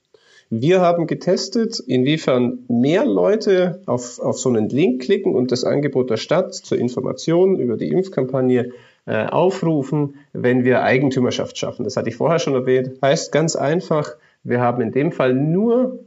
Wir 0.54 0.82
haben 0.82 1.06
getestet, 1.06 1.80
inwiefern 1.80 2.66
mehr 2.68 3.06
Leute 3.06 3.80
auf, 3.86 4.18
auf 4.18 4.38
so 4.38 4.50
einen 4.50 4.68
Link 4.68 5.00
klicken 5.00 5.34
und 5.34 5.50
das 5.50 5.64
Angebot 5.64 6.10
der 6.10 6.18
Stadt 6.18 6.54
zur 6.54 6.78
Information 6.78 7.58
über 7.58 7.78
die 7.78 7.88
Impfkampagne 7.88 8.72
äh, 9.06 9.26
aufrufen, 9.26 10.16
wenn 10.32 10.64
wir 10.64 10.82
Eigentümerschaft 10.82 11.58
schaffen. 11.58 11.84
Das 11.84 11.96
hatte 11.96 12.08
ich 12.08 12.16
vorher 12.16 12.38
schon 12.38 12.54
erwähnt. 12.54 12.98
Heißt 13.02 13.32
ganz 13.32 13.56
einfach, 13.56 14.16
wir 14.44 14.60
haben 14.60 14.80
in 14.80 14.92
dem 14.92 15.12
Fall 15.12 15.34
nur 15.34 16.04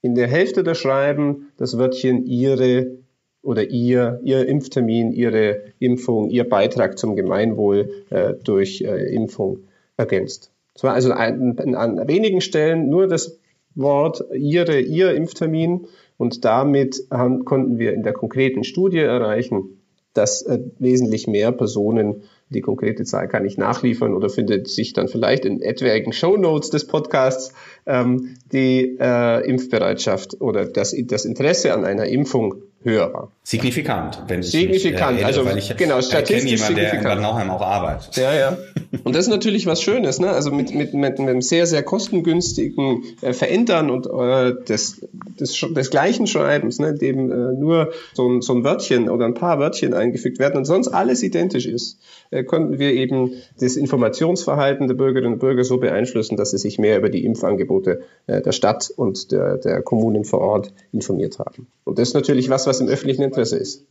in 0.00 0.14
der 0.14 0.28
Hälfte 0.28 0.62
der 0.62 0.74
Schreiben 0.74 1.48
das 1.56 1.76
Wörtchen 1.76 2.24
Ihre 2.26 2.98
oder 3.42 3.64
Ihr, 3.64 4.20
Ihr 4.22 4.46
Impftermin, 4.46 5.12
Ihre 5.12 5.62
Impfung, 5.78 6.30
Ihr 6.30 6.48
Beitrag 6.48 6.98
zum 6.98 7.16
Gemeinwohl 7.16 7.90
äh, 8.10 8.34
durch 8.44 8.82
äh, 8.82 9.14
Impfung 9.14 9.64
ergänzt. 9.96 10.52
Zwar 10.74 10.94
also 10.94 11.12
an, 11.12 11.58
an 11.74 12.06
wenigen 12.06 12.40
Stellen 12.40 12.88
nur 12.88 13.08
das 13.08 13.38
Wort 13.74 14.24
Ihre, 14.32 14.80
Ihr 14.80 15.14
Impftermin 15.14 15.86
und 16.16 16.44
damit 16.44 17.06
haben, 17.10 17.44
konnten 17.44 17.78
wir 17.78 17.92
in 17.92 18.02
der 18.02 18.12
konkreten 18.12 18.64
Studie 18.64 18.98
erreichen, 18.98 19.77
dass 20.18 20.42
äh, 20.42 20.58
wesentlich 20.78 21.26
mehr 21.28 21.52
Personen, 21.52 22.24
die 22.50 22.60
konkrete 22.60 23.04
Zahl 23.04 23.28
kann 23.28 23.44
ich 23.46 23.56
nachliefern 23.56 24.14
oder 24.14 24.28
findet 24.28 24.68
sich 24.68 24.92
dann 24.92 25.06
vielleicht 25.08 25.44
in 25.44 25.62
etwaigen 25.62 26.12
Show 26.12 26.36
Notes 26.36 26.70
des 26.70 26.86
Podcasts, 26.86 27.52
ähm, 27.86 28.36
die 28.52 28.96
äh, 29.00 29.48
Impfbereitschaft 29.48 30.40
oder 30.40 30.66
das, 30.66 30.94
das 31.04 31.24
Interesse 31.24 31.72
an 31.72 31.84
einer 31.84 32.06
Impfung 32.06 32.56
höher. 32.82 33.28
Signifikant, 33.42 34.22
wenn 34.28 34.40
ich 34.40 34.50
Signifikant, 34.50 35.14
mich, 35.14 35.22
äh, 35.22 35.26
also 35.26 35.44
weil 35.44 35.58
ich 35.58 35.74
genau, 35.76 36.00
statistisch 36.00 36.50
jemand, 36.50 36.66
signifikant. 36.68 37.04
der 37.04 37.12
in 37.14 37.22
Nauheim 37.22 37.50
auch 37.50 37.62
arbeitet. 37.62 38.16
Ja, 38.16 38.34
ja. 38.34 38.56
Und 39.04 39.14
das 39.14 39.24
ist 39.24 39.30
natürlich 39.30 39.66
was 39.66 39.82
Schönes, 39.82 40.20
ne? 40.20 40.30
Also 40.30 40.50
mit, 40.50 40.74
mit, 40.74 40.94
mit 40.94 41.18
einem 41.18 41.42
sehr, 41.42 41.66
sehr 41.66 41.82
kostengünstigen 41.82 43.02
äh, 43.20 43.32
Verändern 43.32 43.90
und 43.90 44.06
äh, 44.06 44.54
des, 44.64 45.00
des, 45.40 45.66
des 45.70 45.90
gleichen 45.90 46.26
Schreibens, 46.26 46.78
ne? 46.78 46.94
dem 46.94 47.30
äh, 47.30 47.52
nur 47.58 47.92
so 48.14 48.28
ein, 48.28 48.42
so 48.42 48.54
ein 48.54 48.64
Wörtchen 48.64 49.08
oder 49.10 49.26
ein 49.26 49.34
paar 49.34 49.58
Wörtchen 49.58 49.94
eingefügt 49.94 50.38
werden 50.38 50.56
und 50.56 50.64
sonst 50.64 50.88
alles 50.88 51.22
identisch 51.22 51.66
ist, 51.66 51.98
konnten 52.46 52.78
wir 52.78 52.92
eben 52.92 53.32
das 53.58 53.76
Informationsverhalten 53.76 54.88
der 54.88 54.94
Bürgerinnen 54.94 55.34
und 55.34 55.38
Bürger 55.38 55.64
so 55.64 55.78
beeinflussen, 55.78 56.36
dass 56.36 56.50
sie 56.50 56.58
sich 56.58 56.78
mehr 56.78 56.98
über 56.98 57.08
die 57.08 57.24
Impfangebote 57.24 58.02
äh, 58.26 58.42
der 58.42 58.52
Stadt 58.52 58.90
und 58.94 59.32
der, 59.32 59.58
der 59.58 59.82
Kommunen 59.82 60.24
vor 60.24 60.40
Ort 60.40 60.72
informiert 60.92 61.38
haben. 61.38 61.68
Und 61.84 61.98
das 61.98 62.08
ist 62.08 62.14
natürlich 62.14 62.50
was, 62.50 62.66
was 62.66 62.80
im 62.80 62.88
öffentlichen 62.88 63.22
Interesse 63.22 63.56
ist. 63.56 63.86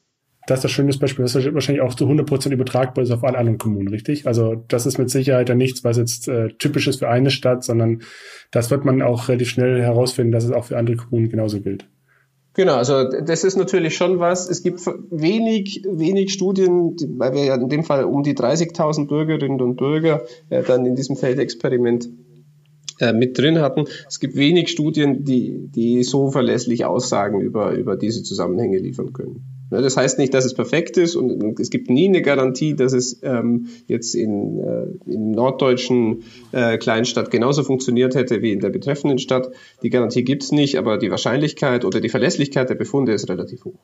Das 0.48 0.60
ist 0.60 0.64
das 0.64 0.72
schöne 0.72 0.94
Beispiel. 0.94 1.26
Das 1.26 1.36
wahrscheinlich 1.36 1.82
auch 1.82 1.94
zu 1.94 2.06
100% 2.06 2.52
übertragbar 2.52 3.04
ist 3.04 3.12
auf 3.12 3.26
alle 3.26 3.38
anderen 3.38 3.58
Kommunen, 3.58 3.90
richtig? 3.90 4.28
Also 4.28 4.56
das 4.70 4.86
ist 4.86 4.98
mit 4.98 5.10
Sicherheit 5.10 5.50
dann 5.50 5.58
nichts, 5.58 5.84
was 5.84 5.98
jetzt 5.98 6.30
äh, 6.30 6.48
typisch 6.58 6.88
ist 6.88 7.00
für 7.00 7.10
eine 7.10 7.32
Stadt, 7.32 7.66
sondern 7.66 8.04
das 8.52 8.72
wird 8.72 8.86
man 8.86 9.02
auch 9.02 9.28
relativ 9.28 9.50
schnell 9.50 9.82
herausfinden, 9.82 10.32
dass 10.32 10.46
es 10.46 10.52
auch 10.52 10.64
für 10.64 10.78
andere 10.78 10.96
Kommunen 10.96 11.28
genauso 11.28 11.60
gilt. 11.60 11.86
Genau, 12.58 12.74
also 12.74 13.04
das 13.04 13.44
ist 13.44 13.56
natürlich 13.56 13.96
schon 13.96 14.18
was. 14.18 14.50
Es 14.50 14.64
gibt 14.64 14.80
wenig, 15.12 15.84
wenig 15.88 16.34
Studien, 16.34 16.96
weil 17.18 17.34
wir 17.34 17.44
ja 17.44 17.54
in 17.54 17.70
dem 17.70 17.84
Fall 17.84 18.04
um 18.04 18.24
die 18.24 18.34
30.000 18.34 19.06
Bürgerinnen 19.06 19.62
und 19.62 19.76
Bürger 19.76 20.24
äh, 20.50 20.64
dann 20.64 20.84
in 20.88 20.96
diesem 20.96 21.18
Feldexperiment 21.18 22.10
äh, 23.00 23.14
mit 23.14 23.38
drin 23.38 23.60
hatten. 23.60 23.86
Es 24.08 24.20
gibt 24.20 24.36
wenig 24.36 24.70
Studien, 24.70 25.24
die, 25.24 25.68
die 25.68 26.02
so 26.02 26.32
verlässlich 26.32 26.84
Aussagen 26.84 27.42
über, 27.42 27.74
über 27.74 27.96
diese 27.96 28.24
Zusammenhänge 28.24 28.80
liefern 28.80 29.14
können. 29.14 29.57
Ja, 29.70 29.82
das 29.82 29.98
heißt 29.98 30.18
nicht, 30.18 30.34
dass 30.34 30.46
es 30.46 30.54
perfekt 30.54 30.98
ist 30.98 31.16
und, 31.16 31.60
es 31.60 31.70
gibt 31.70 31.90
nie 31.90 32.08
eine 32.08 32.22
Garantie, 32.22 32.76
dass 32.76 32.94
es 32.94 33.20
ähm, 33.24 33.68
jetzt 33.88 34.16
in, 34.16 34.60
äh, 34.60 35.12
in 35.12 35.32
norddeutschen 35.32 36.24
äh, 36.52 36.78
Kleinstadt 36.78 37.32
genauso 37.32 37.64
funktioniert 37.64 38.16
hätte 38.16 38.42
wie 38.42 38.54
in 38.54 38.60
der 38.60 38.70
betreffenden 38.70 39.20
Stadt. 39.20 39.52
Die 39.84 39.90
Garantie 39.90 40.24
gibt 40.24 40.44
es 40.44 40.52
nicht, 40.52 40.78
aber 40.78 40.98
die 40.98 41.12
Wahrscheinlichkeit 41.12 41.84
oder 41.84 42.00
die 42.00 42.10
Verlässlichkeit 42.10 42.70
der 42.70 42.76
Befunde 42.76 43.14
ist 43.14 43.30
relativ 43.30 43.66
hoch. 43.66 43.80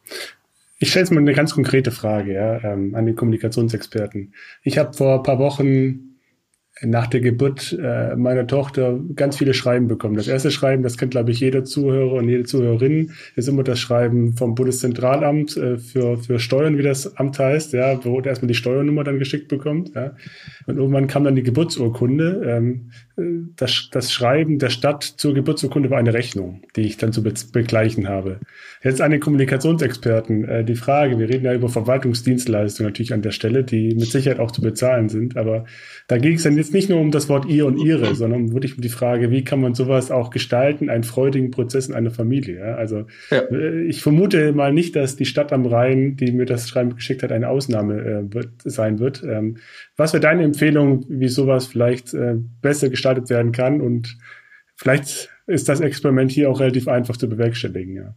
Ich 0.80 0.90
stelle 0.90 1.04
jetzt 1.04 1.12
mal 1.12 1.22
eine 1.22 1.34
ganz 1.34 1.54
konkrete 1.54 1.92
Frage 1.92 2.34
ja, 2.34 2.64
ähm, 2.64 2.96
an 2.96 3.06
den 3.06 3.16
Kommunikationsexperten. 3.16 4.34
Ich 4.64 4.78
habe 4.78 4.94
vor 4.94 5.18
ein 5.18 5.24
paar 5.24 5.40
Wochen 5.40 6.13
nach 6.82 7.08
der 7.08 7.22
Geburt 7.22 7.78
äh, 7.80 8.16
meiner 8.16 8.48
Tochter 8.48 9.00
ganz 9.16 9.38
viele 9.38 9.54
Schreiben 9.54 9.88
bekommen. 9.88 10.16
Das 10.16 10.28
erste 10.28 10.50
Schreiben, 10.50 10.82
das 10.82 10.98
kennt, 10.98 11.12
glaube 11.12 11.32
ich, 11.32 11.40
jeder 11.40 11.64
Zuhörer 11.64 12.14
und 12.14 12.28
jede 12.28 12.46
Zuhörerin, 12.46 13.12
ist 13.36 13.48
immer 13.48 13.64
das 13.64 13.80
Schreiben 13.80 14.36
vom 14.36 14.56
Bundeszentralamt 14.56 15.56
äh, 15.56 15.78
für, 15.78 16.18
für 16.18 16.40
Steuern, 16.40 16.78
wie 16.78 16.84
das 16.84 17.16
Amt 17.18 17.38
heißt, 17.38 17.74
ja, 17.74 18.04
wo 18.04 18.20
erstmal 18.20 18.48
die 18.48 18.56
Steuernummer 18.56 19.04
dann 19.04 19.20
geschickt 19.20 19.50
bekommt. 19.50 19.94
Ja. 19.94 20.16
Und 20.66 20.78
irgendwann 20.78 21.08
kam 21.08 21.24
dann 21.24 21.36
die 21.36 21.44
Geburtsurkunde. 21.44 22.42
Ähm, 22.46 22.90
das, 23.56 23.90
das 23.92 24.12
Schreiben 24.12 24.58
der 24.58 24.72
Stadt 24.72 25.04
zur 25.04 25.36
Geburtsurkunde 25.36 25.92
war 25.92 26.00
eine 26.00 26.14
Rechnung, 26.16 26.64
die 26.76 26.82
ich 26.82 26.98
dann 26.98 27.14
zu 27.14 27.22
be 27.22 27.34
begleichen 27.52 28.10
habe. 28.10 28.40
Jetzt 28.84 29.02
an 29.02 29.12
den 29.12 29.20
Kommunikationsexperten 29.20 30.46
äh, 30.46 30.66
die 30.66 30.76
Frage, 30.76 31.20
wir 31.20 31.30
reden 31.30 31.46
ja 31.46 31.54
über 31.54 31.70
Verwaltungsdienstleistungen 31.70 32.90
natürlich 32.90 33.14
an 33.14 33.22
der 33.22 33.32
Stelle, 33.32 33.64
die 33.64 33.94
mit 33.94 34.08
Sicherheit 34.08 34.40
auch 34.40 34.52
zu 34.52 34.62
bezahlen 34.62 35.10
sind, 35.10 35.38
aber 35.38 35.66
da 36.08 36.18
ging 36.18 36.34
es 36.34 36.44
dann 36.44 36.56
jetzt 36.64 36.74
nicht 36.74 36.90
nur 36.90 37.00
um 37.00 37.12
das 37.12 37.30
Wort 37.30 37.46
ihr 37.46 37.66
und 37.66 37.78
ihre, 37.78 38.16
sondern 38.16 38.54
wirklich 38.54 38.76
um 38.76 38.82
die 38.82 38.90
Frage, 38.90 39.32
wie 39.32 39.44
kann 39.44 39.62
man 39.62 39.74
sowas 39.74 40.12
auch 40.12 40.30
gestalten, 40.30 40.90
einen 40.90 41.04
freudigen 41.04 41.52
Prozess 41.52 41.88
in 41.88 41.94
einer 41.94 42.12
Familie. 42.12 42.60
Ja? 42.60 42.76
Also 42.76 43.06
ja. 43.30 43.40
Äh, 43.40 43.84
ich 43.84 44.02
vermute 44.02 44.54
mal 44.54 44.74
nicht, 44.74 44.96
dass 44.96 45.16
die 45.16 45.26
Stadt 45.26 45.52
am 45.52 45.66
Rhein, 45.66 46.16
die 46.16 46.32
mir 46.32 46.46
das 46.46 46.70
Schreiben 46.70 46.96
geschickt 46.96 47.24
hat, 47.24 47.32
eine 47.32 47.50
Ausnahme 47.50 48.00
äh, 48.00 48.34
wird, 48.34 48.50
sein 48.64 49.00
wird. 49.00 49.24
Ähm, 49.24 49.58
was 49.98 50.14
wäre 50.14 50.22
deine 50.22 50.44
Empfehlung, 50.44 51.06
wie 51.10 51.28
sowas 51.28 51.68
vielleicht 51.68 52.14
äh, 52.14 52.36
besser 52.62 52.90
gestaltet 52.90 53.30
werden 53.30 53.52
kann? 53.52 53.82
Und 53.82 54.18
vielleicht 54.76 55.30
ist 55.48 55.68
das 55.68 55.82
Experiment 55.82 56.32
hier 56.32 56.50
auch 56.50 56.60
relativ 56.60 56.88
einfach 56.88 57.18
zu 57.18 57.28
bewerkstelligen, 57.28 57.96
ja. 57.96 58.16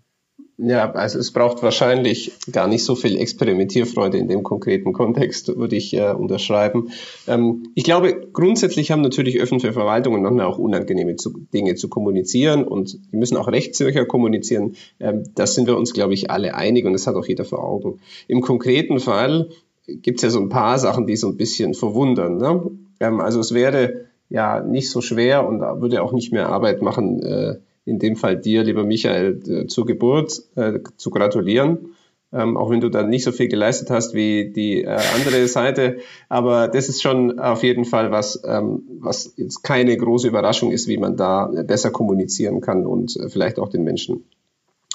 Ja, 0.58 0.90
also 0.92 1.18
es 1.18 1.32
braucht 1.32 1.62
wahrscheinlich 1.62 2.32
gar 2.50 2.66
nicht 2.66 2.82
so 2.82 2.94
viel 2.94 3.18
Experimentierfreude 3.18 4.16
in 4.16 4.26
dem 4.26 4.42
konkreten 4.42 4.94
Kontext, 4.94 5.54
würde 5.54 5.76
ich 5.76 5.92
äh, 5.92 6.12
unterschreiben. 6.12 6.92
Ähm, 7.28 7.64
ich 7.74 7.84
glaube, 7.84 8.28
grundsätzlich 8.32 8.90
haben 8.90 9.02
natürlich 9.02 9.38
öffentliche 9.38 9.74
Verwaltungen 9.74 10.22
manchmal 10.22 10.46
auch 10.46 10.56
unangenehme 10.58 11.16
zu, 11.16 11.40
Dinge 11.52 11.74
zu 11.74 11.90
kommunizieren 11.90 12.64
und 12.64 12.98
die 13.12 13.18
müssen 13.18 13.36
auch 13.36 13.48
rechtssicher 13.48 14.06
kommunizieren. 14.06 14.76
Ähm, 14.98 15.24
das 15.34 15.54
sind 15.54 15.66
wir 15.66 15.76
uns, 15.76 15.92
glaube 15.92 16.14
ich, 16.14 16.30
alle 16.30 16.54
einig 16.54 16.86
und 16.86 16.94
das 16.94 17.06
hat 17.06 17.16
auch 17.16 17.26
jeder 17.26 17.44
vor 17.44 17.62
Augen. 17.62 18.00
Im 18.26 18.40
konkreten 18.40 18.98
Fall 18.98 19.50
gibt 19.86 20.20
es 20.20 20.22
ja 20.22 20.30
so 20.30 20.40
ein 20.40 20.48
paar 20.48 20.78
Sachen, 20.78 21.06
die 21.06 21.16
so 21.16 21.28
ein 21.28 21.36
bisschen 21.36 21.74
verwundern. 21.74 22.38
Ne? 22.38 22.70
Ähm, 23.00 23.20
also 23.20 23.40
es 23.40 23.52
wäre 23.52 24.06
ja 24.30 24.62
nicht 24.62 24.88
so 24.88 25.02
schwer 25.02 25.46
und 25.46 25.60
würde 25.60 26.02
auch 26.02 26.12
nicht 26.12 26.32
mehr 26.32 26.48
Arbeit 26.48 26.80
machen, 26.80 27.22
äh, 27.22 27.56
in 27.86 27.98
dem 27.98 28.16
Fall 28.16 28.36
dir, 28.36 28.64
lieber 28.64 28.84
Michael, 28.84 29.40
äh, 29.48 29.66
zur 29.68 29.86
Geburt 29.86 30.42
äh, 30.56 30.80
zu 30.96 31.10
gratulieren. 31.10 31.94
Ähm, 32.32 32.56
auch 32.56 32.70
wenn 32.70 32.80
du 32.80 32.90
da 32.90 33.04
nicht 33.04 33.22
so 33.22 33.30
viel 33.30 33.46
geleistet 33.46 33.88
hast 33.88 34.12
wie 34.12 34.50
die 34.50 34.82
äh, 34.82 34.98
andere 35.14 35.46
Seite. 35.46 35.98
Aber 36.28 36.68
das 36.68 36.88
ist 36.88 37.00
schon 37.00 37.38
auf 37.38 37.62
jeden 37.62 37.84
Fall 37.84 38.10
was, 38.10 38.42
ähm, 38.44 38.82
was 38.98 39.32
jetzt 39.36 39.62
keine 39.62 39.96
große 39.96 40.26
Überraschung 40.26 40.72
ist, 40.72 40.88
wie 40.88 40.98
man 40.98 41.16
da 41.16 41.46
besser 41.46 41.90
kommunizieren 41.90 42.60
kann 42.60 42.84
und 42.84 43.16
äh, 43.16 43.28
vielleicht 43.28 43.60
auch 43.60 43.68
den 43.68 43.84
Menschen 43.84 44.24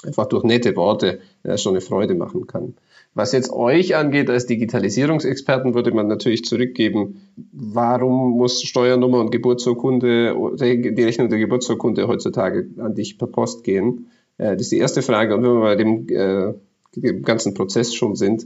einfach 0.04 0.26
durch 0.26 0.44
nette 0.44 0.76
Worte 0.76 1.20
äh, 1.42 1.56
schon 1.56 1.72
eine 1.72 1.80
Freude 1.80 2.14
machen 2.14 2.46
kann. 2.46 2.74
Was 3.14 3.32
jetzt 3.32 3.52
euch 3.52 3.94
angeht 3.94 4.30
als 4.30 4.46
Digitalisierungsexperten, 4.46 5.74
würde 5.74 5.92
man 5.92 6.08
natürlich 6.08 6.44
zurückgeben, 6.44 7.20
warum 7.52 8.38
muss 8.38 8.62
Steuernummer 8.62 9.20
und 9.20 9.30
Geburtsurkunde, 9.30 10.34
die 10.58 11.02
Rechnung 11.02 11.28
der 11.28 11.38
Geburtsurkunde 11.38 12.08
heutzutage 12.08 12.68
an 12.78 12.94
dich 12.94 13.18
per 13.18 13.28
Post 13.28 13.64
gehen? 13.64 14.06
Äh, 14.38 14.52
das 14.52 14.62
ist 14.62 14.72
die 14.72 14.78
erste 14.78 15.02
Frage. 15.02 15.36
Und 15.36 15.42
wenn 15.42 15.54
wir 15.54 15.60
bei 15.60 15.76
dem, 15.76 16.08
äh, 16.08 16.54
dem 16.96 17.22
ganzen 17.22 17.54
Prozess 17.54 17.94
schon 17.94 18.16
sind, 18.16 18.44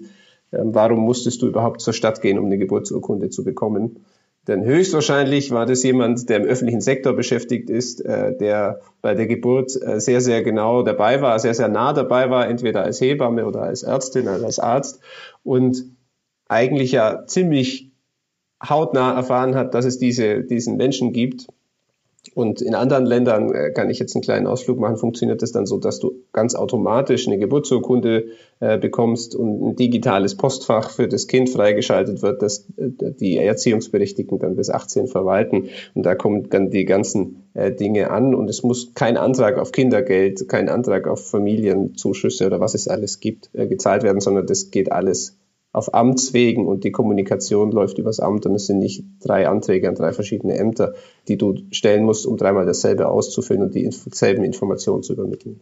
äh, 0.51 0.59
warum 0.63 1.01
musstest 1.01 1.43
du 1.43 1.47
überhaupt 1.47 1.81
zur 1.81 1.93
Stadt 1.93 2.21
gehen, 2.21 2.39
um 2.39 2.47
eine 2.47 2.59
Geburtsurkunde 2.59 3.31
zu 3.31 3.45
bekommen? 3.45 4.05
Denn 4.47 4.65
höchstwahrscheinlich 4.65 5.51
war 5.51 5.67
das 5.67 5.83
jemand, 5.83 6.29
der 6.29 6.39
im 6.39 6.45
öffentlichen 6.45 6.81
Sektor 6.81 7.15
beschäftigt 7.15 7.69
ist, 7.69 8.05
äh, 8.05 8.37
der 8.37 8.81
bei 9.03 9.15
der 9.15 9.27
Geburt 9.27 9.73
äh, 9.83 10.01
sehr, 10.01 10.21
sehr 10.21 10.43
genau 10.43 10.83
dabei 10.83 11.21
war, 11.21 11.39
sehr, 11.39 11.55
sehr 11.55 11.69
nah 11.69 11.93
dabei 11.93 12.31
war, 12.31 12.49
entweder 12.49 12.85
als 12.85 13.01
Hebamme 13.01 13.45
oder 13.47 13.63
als 13.63 13.83
Ärztin 13.83 14.29
oder 14.29 14.45
als 14.45 14.59
Arzt 14.59 15.01
und 15.43 15.85
eigentlich 16.49 16.93
ja 16.93 17.27
ziemlich 17.27 17.91
hautnah 18.67 19.15
erfahren 19.15 19.55
hat, 19.55 19.75
dass 19.75 19.85
es 19.85 19.99
diese, 19.99 20.45
diesen 20.45 20.77
Menschen 20.77 21.13
gibt, 21.13 21.49
und 22.37 22.61
in 22.61 22.75
anderen 22.75 23.07
Ländern 23.07 23.51
äh, 23.55 23.71
kann 23.71 23.89
ich 23.89 23.99
jetzt 23.99 24.15
einen 24.15 24.21
kleinen 24.21 24.47
Ausflug 24.47 24.79
machen, 24.79 24.99
funktioniert 24.99 25.41
das 25.41 25.53
dann 25.53 25.65
so, 25.65 25.79
dass 25.79 26.01
du 26.01 26.23
ganz 26.33 26.55
automatisch 26.55 27.27
eine 27.27 27.39
Geburtsurkunde 27.39 28.27
äh, 28.61 28.77
bekommst 28.77 29.35
und 29.35 29.63
ein 29.63 29.77
digitales 29.77 30.37
Postfach 30.37 30.91
für 30.91 31.09
das 31.09 31.29
Kind 31.29 31.49
freigeschaltet 31.49 32.21
wird, 32.21 32.43
das 32.43 32.69
äh, 32.77 32.91
die 32.91 33.39
Erziehungsberechtigten 33.39 34.39
dann 34.39 34.55
bis 34.55 34.69
18 34.69 35.07
verwalten. 35.07 35.71
Und 35.95 36.05
da 36.05 36.15
kommen 36.15 36.51
dann 36.51 36.69
die 36.69 36.85
ganzen 36.85 37.49
äh, 37.55 37.73
Dinge 37.73 38.11
an 38.11 38.35
und 38.35 38.51
es 38.51 38.63
muss 38.63 38.93
kein 38.93 39.17
Antrag 39.17 39.57
auf 39.57 39.73
Kindergeld, 39.73 40.47
kein 40.47 40.69
Antrag 40.69 41.09
auf 41.09 41.27
Familienzuschüsse 41.27 42.45
oder 42.45 42.61
was 42.61 42.75
es 42.75 42.87
alles 42.87 43.21
gibt, 43.21 43.49
äh, 43.55 43.67
gezahlt 43.67 44.03
werden, 44.03 44.21
sondern 44.21 44.47
das 44.47 44.71
geht 44.71 44.93
alles 44.93 45.39
auf 45.77 45.93
Amtswegen 45.93 46.67
und 46.67 46.85
die 46.85 46.91
Kommunikation 46.91 47.71
läuft 47.71 47.99
übers 47.99 48.19
Amt 48.19 48.47
und 48.47 48.55
es 48.55 48.67
sind 48.67 48.79
nicht 48.79 49.05
drei 49.21 49.47
Anträge 49.47 49.91
an 49.91 49.95
drei 49.95 50.15
verschiedene 50.15 50.57
Ämter, 50.57 50.95
die 51.29 51.37
du 51.37 51.55
stellen 51.71 52.05
musst, 52.05 52.27
um 52.27 52.39
dreimal 52.39 52.65
dasselbe 52.65 53.09
auszufüllen 53.09 53.63
und 53.63 53.75
dieselben 53.75 54.43
Informationen 54.43 55.03
zu 55.03 55.13
übermitteln. 55.13 55.61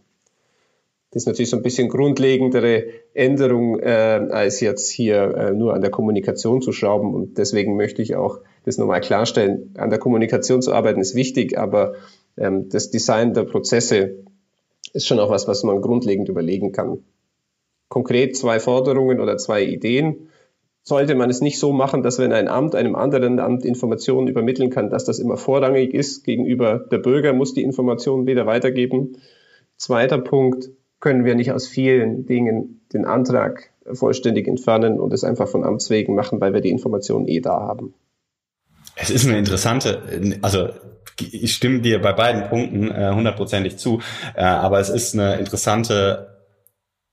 Das 1.11 1.23
ist 1.23 1.27
natürlich 1.27 1.49
so 1.49 1.57
ein 1.57 1.63
bisschen 1.63 1.89
grundlegendere 1.89 2.85
Änderung, 3.13 3.77
äh, 3.79 4.27
als 4.31 4.61
jetzt 4.61 4.89
hier 4.89 5.35
äh, 5.35 5.53
nur 5.53 5.73
an 5.73 5.81
der 5.81 5.91
Kommunikation 5.91 6.61
zu 6.61 6.71
schrauben. 6.71 7.13
Und 7.13 7.37
deswegen 7.37 7.75
möchte 7.75 8.01
ich 8.01 8.15
auch 8.15 8.39
das 8.63 8.77
nochmal 8.77 9.01
klarstellen. 9.01 9.73
An 9.77 9.89
der 9.89 9.99
Kommunikation 9.99 10.61
zu 10.61 10.73
arbeiten 10.73 11.01
ist 11.01 11.15
wichtig, 11.15 11.57
aber 11.57 11.93
ähm, 12.37 12.69
das 12.69 12.89
Design 12.89 13.33
der 13.33 13.43
Prozesse 13.43 14.15
ist 14.93 15.07
schon 15.07 15.19
auch 15.19 15.29
was, 15.29 15.47
was 15.47 15.63
man 15.63 15.81
grundlegend 15.81 16.29
überlegen 16.29 16.71
kann 16.71 17.03
konkret 17.95 18.35
zwei 18.35 18.59
Forderungen 18.59 19.21
oder 19.21 19.37
zwei 19.37 19.63
Ideen. 19.63 20.27
Sollte 20.83 21.15
man 21.15 21.29
es 21.29 21.39
nicht 21.39 21.57
so 21.57 21.71
machen, 21.71 22.03
dass 22.03 22.19
wenn 22.19 22.33
ein 22.33 22.49
Amt 22.49 22.75
einem 22.75 22.93
anderen 22.93 23.39
Amt 23.39 23.63
Informationen 23.63 24.27
übermitteln 24.27 24.69
kann, 24.69 24.89
dass 24.89 25.05
das 25.05 25.17
immer 25.17 25.37
vorrangig 25.37 25.93
ist 25.93 26.25
gegenüber 26.25 26.77
der 26.91 26.97
Bürger, 26.97 27.31
muss 27.31 27.53
die 27.53 27.63
Informationen 27.63 28.27
wieder 28.27 28.45
weitergeben. 28.45 29.19
Zweiter 29.77 30.17
Punkt, 30.17 30.71
können 30.99 31.23
wir 31.23 31.35
nicht 31.35 31.53
aus 31.53 31.69
vielen 31.69 32.25
Dingen 32.25 32.81
den 32.91 33.05
Antrag 33.05 33.69
vollständig 33.93 34.49
entfernen 34.49 34.99
und 34.99 35.13
es 35.13 35.23
einfach 35.23 35.47
von 35.47 35.63
Amts 35.63 35.89
wegen 35.89 36.15
machen, 36.15 36.41
weil 36.41 36.53
wir 36.53 36.59
die 36.59 36.71
Informationen 36.71 37.29
eh 37.29 37.39
da 37.39 37.61
haben. 37.61 37.93
Es 38.97 39.09
ist 39.09 39.25
eine 39.25 39.37
interessante, 39.37 40.01
also 40.41 40.67
ich 41.17 41.53
stimme 41.53 41.79
dir 41.79 42.01
bei 42.01 42.11
beiden 42.11 42.49
Punkten 42.49 42.91
äh, 42.91 43.13
hundertprozentig 43.15 43.77
zu, 43.77 44.01
äh, 44.35 44.43
aber 44.43 44.81
es 44.81 44.89
ist 44.89 45.13
eine 45.13 45.37
interessante 45.37 46.34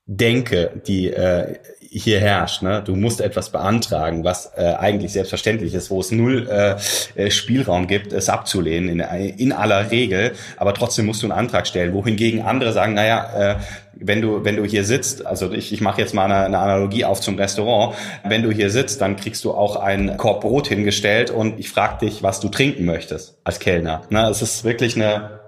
Denke, 0.06 0.82
die 0.86 1.12
äh, 1.12 1.58
hier 1.92 2.20
herrscht. 2.20 2.62
Ne? 2.62 2.82
Du 2.84 2.96
musst 2.96 3.20
etwas 3.20 3.50
beantragen, 3.50 4.24
was 4.24 4.52
äh, 4.56 4.74
eigentlich 4.78 5.12
selbstverständlich 5.12 5.74
ist, 5.74 5.90
wo 5.90 6.00
es 6.00 6.10
null 6.10 6.48
äh, 6.50 6.76
äh 7.14 7.30
Spielraum 7.30 7.86
gibt, 7.86 8.12
es 8.12 8.28
abzulehnen 8.28 8.88
in, 8.88 9.00
in 9.00 9.52
aller 9.52 9.90
Regel. 9.90 10.32
Aber 10.56 10.72
trotzdem 10.74 11.06
musst 11.06 11.22
du 11.22 11.26
einen 11.26 11.38
Antrag 11.38 11.66
stellen. 11.66 11.92
Wohingegen 11.92 12.40
andere 12.42 12.72
sagen, 12.72 12.94
naja, 12.94 13.52
äh, 13.52 13.56
wenn 13.94 14.22
du 14.22 14.44
wenn 14.44 14.56
du 14.56 14.64
hier 14.64 14.84
sitzt, 14.84 15.26
also 15.26 15.52
ich, 15.52 15.72
ich 15.72 15.80
mache 15.80 16.00
jetzt 16.00 16.14
mal 16.14 16.24
eine, 16.24 16.46
eine 16.46 16.58
Analogie 16.58 17.04
auf 17.04 17.20
zum 17.20 17.36
Restaurant. 17.36 17.94
Wenn 18.24 18.42
du 18.42 18.50
hier 18.50 18.70
sitzt, 18.70 19.00
dann 19.02 19.16
kriegst 19.16 19.44
du 19.44 19.52
auch 19.52 19.76
einen 19.76 20.16
Korb 20.16 20.40
Brot 20.40 20.68
hingestellt 20.68 21.30
und 21.30 21.60
ich 21.60 21.68
frage 21.68 22.06
dich, 22.06 22.22
was 22.22 22.40
du 22.40 22.48
trinken 22.48 22.86
möchtest 22.86 23.38
als 23.44 23.60
Kellner. 23.60 24.02
Ne? 24.08 24.28
Es 24.30 24.40
ist 24.40 24.64
wirklich 24.64 24.96
eine, 24.96 25.40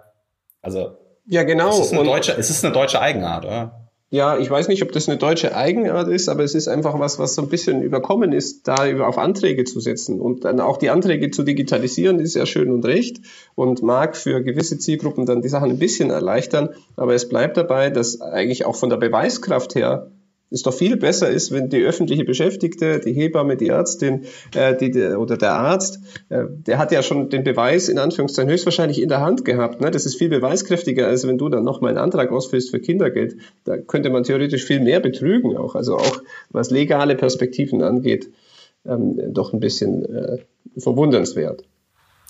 also 0.60 0.98
ja 1.26 1.42
genau. 1.42 1.70
Es 1.70 1.86
ist 1.86 1.92
eine, 1.92 2.04
deutsche, 2.04 2.32
es 2.32 2.50
ist 2.50 2.64
eine 2.64 2.74
deutsche 2.74 3.00
Eigenart, 3.00 3.46
oder? 3.46 3.83
Ja, 4.14 4.38
ich 4.38 4.48
weiß 4.48 4.68
nicht, 4.68 4.80
ob 4.84 4.92
das 4.92 5.08
eine 5.08 5.18
deutsche 5.18 5.56
Eigenart 5.56 6.06
ist, 6.06 6.28
aber 6.28 6.44
es 6.44 6.54
ist 6.54 6.68
einfach 6.68 6.96
was, 7.00 7.18
was 7.18 7.34
so 7.34 7.42
ein 7.42 7.48
bisschen 7.48 7.82
überkommen 7.82 8.30
ist, 8.30 8.68
da 8.68 8.76
auf 9.04 9.18
Anträge 9.18 9.64
zu 9.64 9.80
setzen. 9.80 10.20
Und 10.20 10.44
dann 10.44 10.60
auch 10.60 10.76
die 10.76 10.90
Anträge 10.90 11.32
zu 11.32 11.42
digitalisieren, 11.42 12.20
ist 12.20 12.36
ja 12.36 12.46
schön 12.46 12.70
und 12.70 12.84
recht 12.84 13.20
und 13.56 13.82
mag 13.82 14.16
für 14.16 14.40
gewisse 14.40 14.78
Zielgruppen 14.78 15.26
dann 15.26 15.42
die 15.42 15.48
Sachen 15.48 15.68
ein 15.68 15.80
bisschen 15.80 16.10
erleichtern. 16.10 16.68
Aber 16.94 17.12
es 17.14 17.28
bleibt 17.28 17.56
dabei, 17.56 17.90
dass 17.90 18.20
eigentlich 18.20 18.66
auch 18.66 18.76
von 18.76 18.88
der 18.88 18.98
Beweiskraft 18.98 19.74
her 19.74 20.12
es 20.54 20.62
doch 20.62 20.72
viel 20.72 20.96
besser 20.96 21.28
ist, 21.28 21.52
wenn 21.52 21.68
die 21.68 21.82
öffentliche 21.82 22.24
Beschäftigte, 22.24 23.00
die 23.00 23.12
Hebamme, 23.12 23.56
die 23.56 23.68
Ärztin 23.68 24.24
äh, 24.54 24.76
die, 24.76 25.02
oder 25.16 25.36
der 25.36 25.52
Arzt, 25.52 26.00
äh, 26.28 26.44
der 26.48 26.78
hat 26.78 26.92
ja 26.92 27.02
schon 27.02 27.28
den 27.28 27.44
Beweis 27.44 27.88
in 27.88 27.98
Anführungszeichen 27.98 28.50
höchstwahrscheinlich 28.50 29.02
in 29.02 29.08
der 29.08 29.20
Hand 29.20 29.44
gehabt. 29.44 29.80
Ne? 29.80 29.90
Das 29.90 30.06
ist 30.06 30.16
viel 30.16 30.28
beweiskräftiger, 30.28 31.06
als 31.06 31.26
wenn 31.26 31.38
du 31.38 31.48
dann 31.48 31.64
nochmal 31.64 31.90
einen 31.90 31.98
Antrag 31.98 32.30
ausfüllst 32.30 32.70
für 32.70 32.80
Kindergeld. 32.80 33.36
Da 33.64 33.76
könnte 33.76 34.10
man 34.10 34.22
theoretisch 34.22 34.64
viel 34.64 34.80
mehr 34.80 35.00
betrügen 35.00 35.56
auch. 35.56 35.74
Also 35.74 35.96
auch 35.96 36.22
was 36.50 36.70
legale 36.70 37.16
Perspektiven 37.16 37.82
angeht, 37.82 38.30
ähm, 38.86 39.20
doch 39.32 39.52
ein 39.52 39.60
bisschen 39.60 40.04
äh, 40.04 40.38
verwundernswert. 40.78 41.64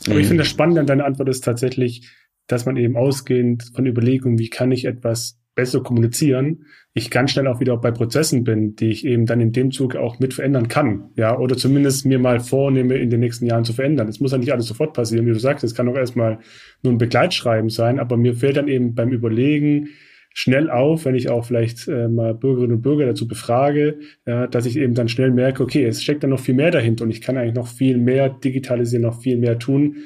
Aber 0.06 0.18
ich 0.18 0.26
finde 0.26 0.42
das 0.42 0.50
Spannende 0.50 0.80
an 0.80 0.86
deiner 0.86 1.04
Antwort 1.04 1.28
ist 1.28 1.44
tatsächlich, 1.44 2.08
dass 2.46 2.66
man 2.66 2.76
eben 2.76 2.96
ausgehend 2.96 3.70
von 3.74 3.86
Überlegungen, 3.86 4.38
wie 4.38 4.50
kann 4.50 4.72
ich 4.72 4.84
etwas 4.84 5.38
besser 5.54 5.82
kommunizieren, 5.82 6.64
ich 6.96 7.10
ganz 7.10 7.32
schnell 7.32 7.48
auch 7.48 7.58
wieder 7.58 7.76
bei 7.76 7.90
Prozessen 7.90 8.44
bin, 8.44 8.76
die 8.76 8.90
ich 8.90 9.04
eben 9.04 9.26
dann 9.26 9.40
in 9.40 9.52
dem 9.52 9.72
Zug 9.72 9.96
auch 9.96 10.20
mit 10.20 10.32
verändern 10.32 10.68
kann, 10.68 11.10
ja, 11.16 11.36
oder 11.36 11.56
zumindest 11.56 12.06
mir 12.06 12.20
mal 12.20 12.38
vornehme, 12.38 12.94
in 12.96 13.10
den 13.10 13.20
nächsten 13.20 13.46
Jahren 13.46 13.64
zu 13.64 13.72
verändern. 13.72 14.08
Es 14.08 14.20
muss 14.20 14.32
ja 14.32 14.38
nicht 14.38 14.52
alles 14.52 14.66
sofort 14.66 14.94
passieren, 14.94 15.26
wie 15.26 15.32
du 15.32 15.40
sagst, 15.40 15.64
es 15.64 15.74
kann 15.74 15.88
auch 15.88 15.96
erstmal 15.96 16.38
nur 16.82 16.92
ein 16.92 16.98
Begleitschreiben 16.98 17.68
sein, 17.68 17.98
aber 17.98 18.16
mir 18.16 18.34
fällt 18.34 18.56
dann 18.56 18.68
eben 18.68 18.94
beim 18.94 19.10
Überlegen 19.10 19.88
schnell 20.32 20.70
auf, 20.70 21.04
wenn 21.04 21.14
ich 21.14 21.30
auch 21.30 21.44
vielleicht 21.44 21.86
äh, 21.88 22.08
mal 22.08 22.34
Bürgerinnen 22.34 22.76
und 22.76 22.82
Bürger 22.82 23.06
dazu 23.06 23.26
befrage, 23.26 23.98
ja, 24.26 24.46
dass 24.46 24.66
ich 24.66 24.76
eben 24.76 24.94
dann 24.94 25.08
schnell 25.08 25.30
merke, 25.32 25.62
okay, 25.62 25.84
es 25.84 26.02
steckt 26.02 26.22
dann 26.22 26.30
noch 26.30 26.40
viel 26.40 26.54
mehr 26.54 26.70
dahinter 26.70 27.04
und 27.04 27.10
ich 27.10 27.20
kann 27.20 27.36
eigentlich 27.36 27.54
noch 27.54 27.68
viel 27.68 27.98
mehr 27.98 28.28
digitalisieren, 28.28 29.02
noch 29.02 29.20
viel 29.20 29.36
mehr 29.36 29.58
tun 29.58 29.96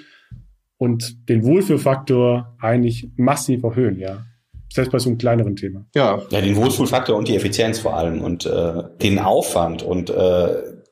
und 0.79 1.29
den 1.29 1.45
Wohlfühlfaktor 1.45 2.57
eigentlich 2.61 3.11
massiv 3.17 3.63
erhöhen, 3.63 3.99
ja 3.99 4.25
selbst 4.73 4.93
bei 4.93 4.99
so 4.99 5.09
einem 5.09 5.19
kleineren 5.19 5.57
Thema. 5.57 5.87
Ja, 5.95 6.23
ja 6.31 6.41
den 6.41 6.57
Wohlfühlfaktor 6.57 7.17
und 7.17 7.29
die 7.29 7.37
Effizienz 7.37 7.79
vor 7.79 7.97
allem 7.97 8.21
und 8.21 8.47
äh, 8.47 8.83
den 9.03 9.19
Aufwand 9.19 9.83
und 9.83 10.11
äh, 10.11 10.49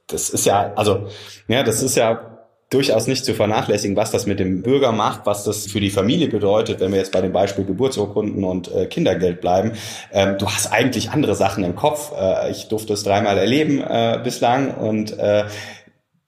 das 0.07 0.31
ist 0.31 0.47
ja, 0.47 0.73
also 0.77 1.07
ja, 1.49 1.63
das 1.63 1.83
ist 1.83 1.97
ja 1.97 2.37
durchaus 2.71 3.07
nicht 3.07 3.25
zu 3.25 3.33
vernachlässigen, 3.35 3.97
was 3.97 4.11
das 4.11 4.27
mit 4.27 4.41
dem 4.41 4.63
Bürger 4.63 4.91
macht, 4.91 5.25
was 5.25 5.45
das 5.45 5.67
für 5.67 5.79
die 5.79 5.91
Familie 5.91 6.29
bedeutet, 6.29 6.81
wenn 6.81 6.91
wir 6.91 6.99
jetzt 6.99 7.13
bei 7.13 7.21
dem 7.21 7.33
Beispiel 7.33 7.65
Geburtsurkunden 7.65 8.43
und 8.43 8.73
äh, 8.75 8.87
Kindergeld 8.87 9.41
bleiben. 9.41 9.73
Ähm, 10.13 10.37
du 10.39 10.47
hast 10.47 10.73
eigentlich 10.73 11.11
andere 11.11 11.37
Sachen 11.37 11.63
im 11.63 11.77
Kopf. 11.77 12.13
Äh, 12.19 12.51
ich 12.51 12.69
durfte 12.69 12.95
es 12.95 13.05
dreimal 13.05 13.39
erleben 13.39 13.81
äh, 13.81 14.19
bislang 14.23 14.75
und 14.75 15.17
äh, 15.17 15.45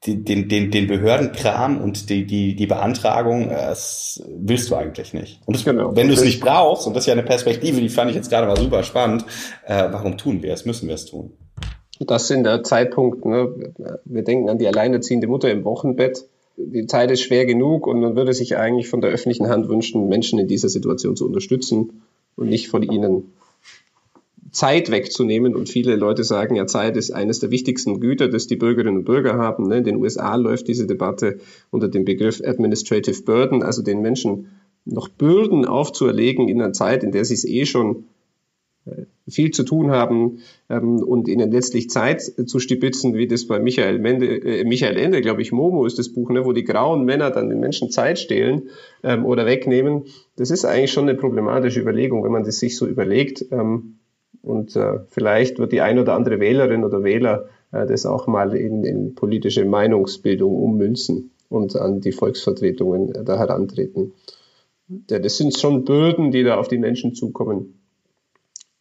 die, 0.04 0.22
den, 0.22 0.48
den, 0.48 0.70
den 0.70 0.87
Behördenkram 0.87 1.80
und 1.80 2.08
die, 2.08 2.24
die, 2.24 2.54
die 2.54 2.66
Beantragung, 2.66 3.50
äh, 3.50 3.68
das 3.68 4.22
willst 4.28 4.70
du 4.70 4.76
eigentlich 4.76 5.12
nicht. 5.12 5.40
Und 5.46 5.56
das, 5.56 5.64
genau. 5.64 5.94
wenn 5.96 6.06
du 6.08 6.14
es 6.14 6.22
nicht 6.22 6.40
brauchst, 6.40 6.87
und 6.87 6.94
das 6.94 7.02
ist 7.02 7.08
ja 7.08 7.14
eine 7.14 7.24
Perspektive, 7.24 7.80
die 7.80 7.88
fand 7.88 8.11
ich 8.11 8.16
jetzt 8.16 8.30
gerade 8.30 8.46
mal 8.46 8.56
super 8.56 8.82
spannend, 8.82 9.24
äh, 9.66 9.88
warum 9.90 10.16
tun 10.16 10.42
wir 10.42 10.52
es? 10.52 10.64
Müssen 10.64 10.88
wir 10.88 10.94
es 10.94 11.06
tun? 11.06 11.32
Das 12.00 12.28
sind 12.28 12.44
der 12.44 12.62
Zeitpunkt, 12.62 13.24
ne? 13.24 13.52
wir 14.04 14.22
denken 14.22 14.48
an 14.48 14.58
die 14.58 14.68
alleinerziehende 14.68 15.26
Mutter 15.26 15.50
im 15.50 15.64
Wochenbett. 15.64 16.28
Die 16.56 16.87
Zeit 16.87 17.11
ist 17.11 17.22
schwer 17.22 17.44
genug 17.44 17.87
und 17.88 18.00
man 18.00 18.14
würde 18.14 18.32
sich 18.32 18.56
eigentlich 18.56 18.88
von 18.88 19.00
der 19.00 19.11
öffentlichen 19.11 19.48
Hand 19.48 19.68
wünschen, 19.68 20.08
Menschen 20.08 20.38
in 20.38 20.46
dieser 20.46 20.68
Situation 20.68 21.16
zu 21.16 21.26
unterstützen 21.26 22.02
und 22.37 22.48
nicht 22.48 22.68
von 22.68 22.82
ihnen 22.82 23.32
Zeit 24.50 24.90
wegzunehmen. 24.90 25.54
Und 25.54 25.68
viele 25.68 25.96
Leute 25.96 26.24
sagen 26.24 26.56
ja, 26.56 26.66
Zeit 26.66 26.96
ist 26.96 27.11
eines 27.11 27.40
der 27.40 27.50
wichtigsten 27.50 28.00
Güter, 28.00 28.28
das 28.28 28.46
die 28.46 28.56
Bürgerinnen 28.56 28.98
und 28.98 29.04
Bürger 29.04 29.34
haben. 29.34 29.68
Ne? 29.68 29.78
In 29.78 29.84
den 29.84 29.96
USA 29.96 30.34
läuft 30.37 30.68
diese 30.68 30.87
Debatte 30.87 31.38
unter 31.70 31.88
dem 31.88 32.04
Begriff 32.04 32.40
Administrative 32.44 33.22
Burden, 33.22 33.62
also 33.62 33.82
den 33.82 34.00
Menschen 34.00 34.48
noch 34.84 35.08
Bürden 35.08 35.64
aufzuerlegen 35.64 36.48
in 36.48 36.62
einer 36.62 36.72
Zeit, 36.72 37.04
in 37.04 37.12
der 37.12 37.24
sie 37.24 37.34
es 37.34 37.44
eh 37.44 37.66
schon 37.66 38.04
viel 39.28 39.50
zu 39.50 39.62
tun 39.64 39.90
haben 39.90 40.38
ähm, 40.70 41.02
und 41.02 41.28
ihnen 41.28 41.50
letztlich 41.50 41.90
Zeit 41.90 42.22
zu 42.22 42.58
stibitzen, 42.58 43.14
wie 43.14 43.26
das 43.26 43.46
bei 43.46 43.58
Michael, 43.58 43.98
Mende, 43.98 44.26
äh, 44.26 44.64
Michael 44.64 44.96
Ende, 44.96 45.20
glaube 45.20 45.42
ich, 45.42 45.52
Momo 45.52 45.84
ist 45.84 45.98
das 45.98 46.08
Buch, 46.08 46.30
ne, 46.30 46.44
wo 46.44 46.52
die 46.52 46.64
grauen 46.64 47.04
Männer 47.04 47.30
dann 47.30 47.50
den 47.50 47.61
Menschen 47.61 47.90
Zeit 47.90 48.18
stehlen 48.18 48.70
ähm, 49.02 49.24
oder 49.24 49.46
wegnehmen. 49.46 50.04
Das 50.37 50.50
ist 50.50 50.64
eigentlich 50.64 50.92
schon 50.92 51.08
eine 51.08 51.18
problematische 51.18 51.80
Überlegung, 51.80 52.24
wenn 52.24 52.32
man 52.32 52.44
das 52.44 52.58
sich 52.58 52.76
so 52.76 52.87
überlegt. 52.87 53.44
Ähm, 53.50 53.98
und 54.42 54.76
äh, 54.76 55.00
vielleicht 55.08 55.58
wird 55.58 55.72
die 55.72 55.80
ein 55.80 55.98
oder 55.98 56.14
andere 56.14 56.40
Wählerin 56.40 56.84
oder 56.84 57.02
Wähler 57.02 57.48
äh, 57.72 57.86
das 57.86 58.06
auch 58.06 58.26
mal 58.26 58.54
in, 58.54 58.84
in 58.84 59.14
politische 59.14 59.64
Meinungsbildung 59.64 60.54
ummünzen 60.54 61.32
und 61.48 61.76
an 61.76 62.00
die 62.00 62.12
Volksvertretungen 62.12 63.14
äh, 63.14 63.24
da 63.24 63.38
herantreten. 63.38 64.12
Ja, 65.10 65.18
das 65.18 65.36
sind 65.36 65.58
schon 65.58 65.84
Bürden, 65.84 66.30
die 66.30 66.44
da 66.44 66.58
auf 66.58 66.68
die 66.68 66.78
Menschen 66.78 67.14
zukommen 67.14 67.78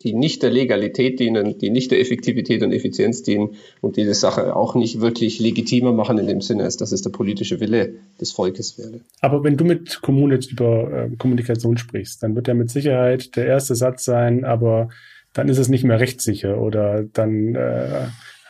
die 0.03 0.13
nicht 0.13 0.43
der 0.43 0.51
Legalität 0.51 1.19
dienen, 1.19 1.57
die 1.57 1.71
nicht 1.71 1.89
der 1.91 1.99
Effektivität 1.99 2.61
und 2.61 2.71
Effizienz 2.71 3.23
dienen 3.23 3.55
und 3.81 3.97
diese 3.97 4.13
Sache 4.13 4.55
auch 4.55 4.75
nicht 4.75 5.01
wirklich 5.01 5.39
legitimer 5.39 5.91
machen 5.91 6.19
in 6.19 6.27
dem 6.27 6.41
Sinne, 6.41 6.63
als 6.63 6.77
dass 6.77 6.91
es 6.91 7.01
der 7.01 7.09
politische 7.09 7.59
Wille 7.59 7.95
des 8.21 8.31
Volkes 8.31 8.77
wäre. 8.77 9.01
Aber 9.21 9.43
wenn 9.43 9.57
du 9.57 9.65
mit 9.65 10.01
Kommunen 10.01 10.39
über 10.49 10.91
äh, 10.91 11.15
Kommunikation 11.17 11.77
sprichst, 11.77 12.21
dann 12.21 12.35
wird 12.35 12.47
ja 12.47 12.53
mit 12.53 12.69
Sicherheit 12.69 13.35
der 13.35 13.47
erste 13.47 13.75
Satz 13.75 14.05
sein, 14.05 14.45
aber 14.45 14.89
dann 15.37 15.49
ist 15.49 15.57
es 15.57 15.69
nicht 15.69 15.83
mehr 15.83 15.99
rechtssicher 15.99 16.59
oder 16.59 17.03
dann 17.03 17.55
äh, 17.55 18.07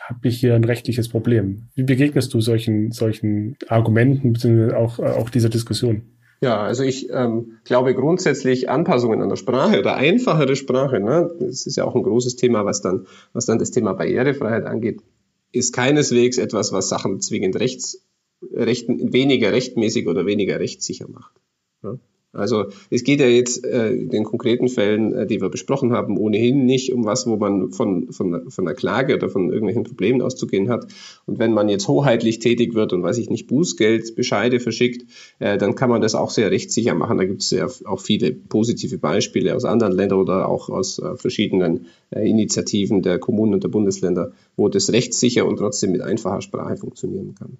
habe 0.08 0.28
ich 0.28 0.40
hier 0.40 0.54
ein 0.54 0.64
rechtliches 0.64 1.08
Problem. 1.08 1.68
Wie 1.74 1.82
begegnest 1.82 2.32
du 2.32 2.40
solchen, 2.40 2.92
solchen 2.92 3.56
Argumenten 3.68 4.32
bzw. 4.32 4.74
auch, 4.74 4.98
äh, 4.98 5.02
auch 5.02 5.28
dieser 5.28 5.50
Diskussion? 5.50 6.02
Ja, 6.40 6.62
also 6.62 6.84
ich 6.84 7.10
ähm, 7.10 7.58
glaube 7.64 7.94
grundsätzlich 7.94 8.70
Anpassungen 8.70 9.20
an 9.22 9.28
der 9.28 9.36
Sprache 9.36 9.80
oder 9.80 9.96
einfachere 9.96 10.54
Sprache, 10.56 11.00
ne, 11.00 11.30
das 11.40 11.66
ist 11.66 11.76
ja 11.76 11.84
auch 11.84 11.96
ein 11.96 12.04
großes 12.04 12.36
Thema, 12.36 12.64
was 12.64 12.80
dann, 12.80 13.06
was 13.32 13.44
dann 13.44 13.58
das 13.58 13.72
Thema 13.72 13.92
Barrierefreiheit 13.92 14.64
angeht, 14.64 15.00
ist 15.50 15.74
keineswegs 15.74 16.38
etwas, 16.38 16.72
was 16.72 16.88
Sachen 16.88 17.20
zwingend 17.20 17.56
rechts, 17.58 18.06
recht, 18.52 18.88
weniger 18.88 19.52
rechtmäßig 19.52 20.06
oder 20.06 20.26
weniger 20.26 20.60
rechtssicher 20.60 21.08
macht. 21.08 21.34
Ja. 21.82 21.98
Also 22.32 22.66
es 22.90 23.04
geht 23.04 23.20
ja 23.20 23.26
jetzt 23.26 23.64
äh, 23.64 23.88
in 23.90 24.10
den 24.10 24.24
konkreten 24.24 24.68
Fällen, 24.68 25.14
äh, 25.14 25.26
die 25.26 25.40
wir 25.40 25.48
besprochen 25.48 25.92
haben, 25.92 26.18
ohnehin 26.18 26.66
nicht 26.66 26.92
um 26.92 27.06
was, 27.06 27.26
wo 27.26 27.36
man 27.36 27.72
von, 27.72 28.12
von, 28.12 28.50
von 28.50 28.66
einer 28.66 28.74
Klage 28.74 29.14
oder 29.14 29.30
von 29.30 29.50
irgendwelchen 29.50 29.84
Problemen 29.84 30.20
auszugehen 30.20 30.68
hat. 30.68 30.86
Und 31.24 31.38
wenn 31.38 31.54
man 31.54 31.70
jetzt 31.70 31.88
hoheitlich 31.88 32.38
tätig 32.38 32.74
wird 32.74 32.92
und 32.92 33.02
weiß 33.02 33.16
ich 33.16 33.30
nicht, 33.30 33.46
Bußgeld, 33.46 34.14
Bescheide 34.14 34.60
verschickt, 34.60 35.10
äh, 35.38 35.56
dann 35.56 35.74
kann 35.74 35.88
man 35.88 36.02
das 36.02 36.14
auch 36.14 36.30
sehr 36.30 36.50
rechtssicher 36.50 36.94
machen. 36.94 37.16
Da 37.16 37.24
gibt 37.24 37.42
es 37.42 37.50
ja 37.50 37.66
auch 37.86 38.00
viele 38.00 38.32
positive 38.32 38.98
Beispiele 38.98 39.56
aus 39.56 39.64
anderen 39.64 39.94
Ländern 39.94 40.20
oder 40.20 40.48
auch 40.48 40.68
aus 40.68 40.98
äh, 40.98 41.16
verschiedenen 41.16 41.86
äh, 42.10 42.28
Initiativen 42.28 43.00
der 43.00 43.18
Kommunen 43.18 43.54
und 43.54 43.64
der 43.64 43.68
Bundesländer, 43.68 44.32
wo 44.54 44.68
das 44.68 44.92
rechtssicher 44.92 45.46
und 45.46 45.56
trotzdem 45.56 45.92
mit 45.92 46.02
einfacher 46.02 46.42
Sprache 46.42 46.76
funktionieren 46.76 47.34
kann 47.34 47.56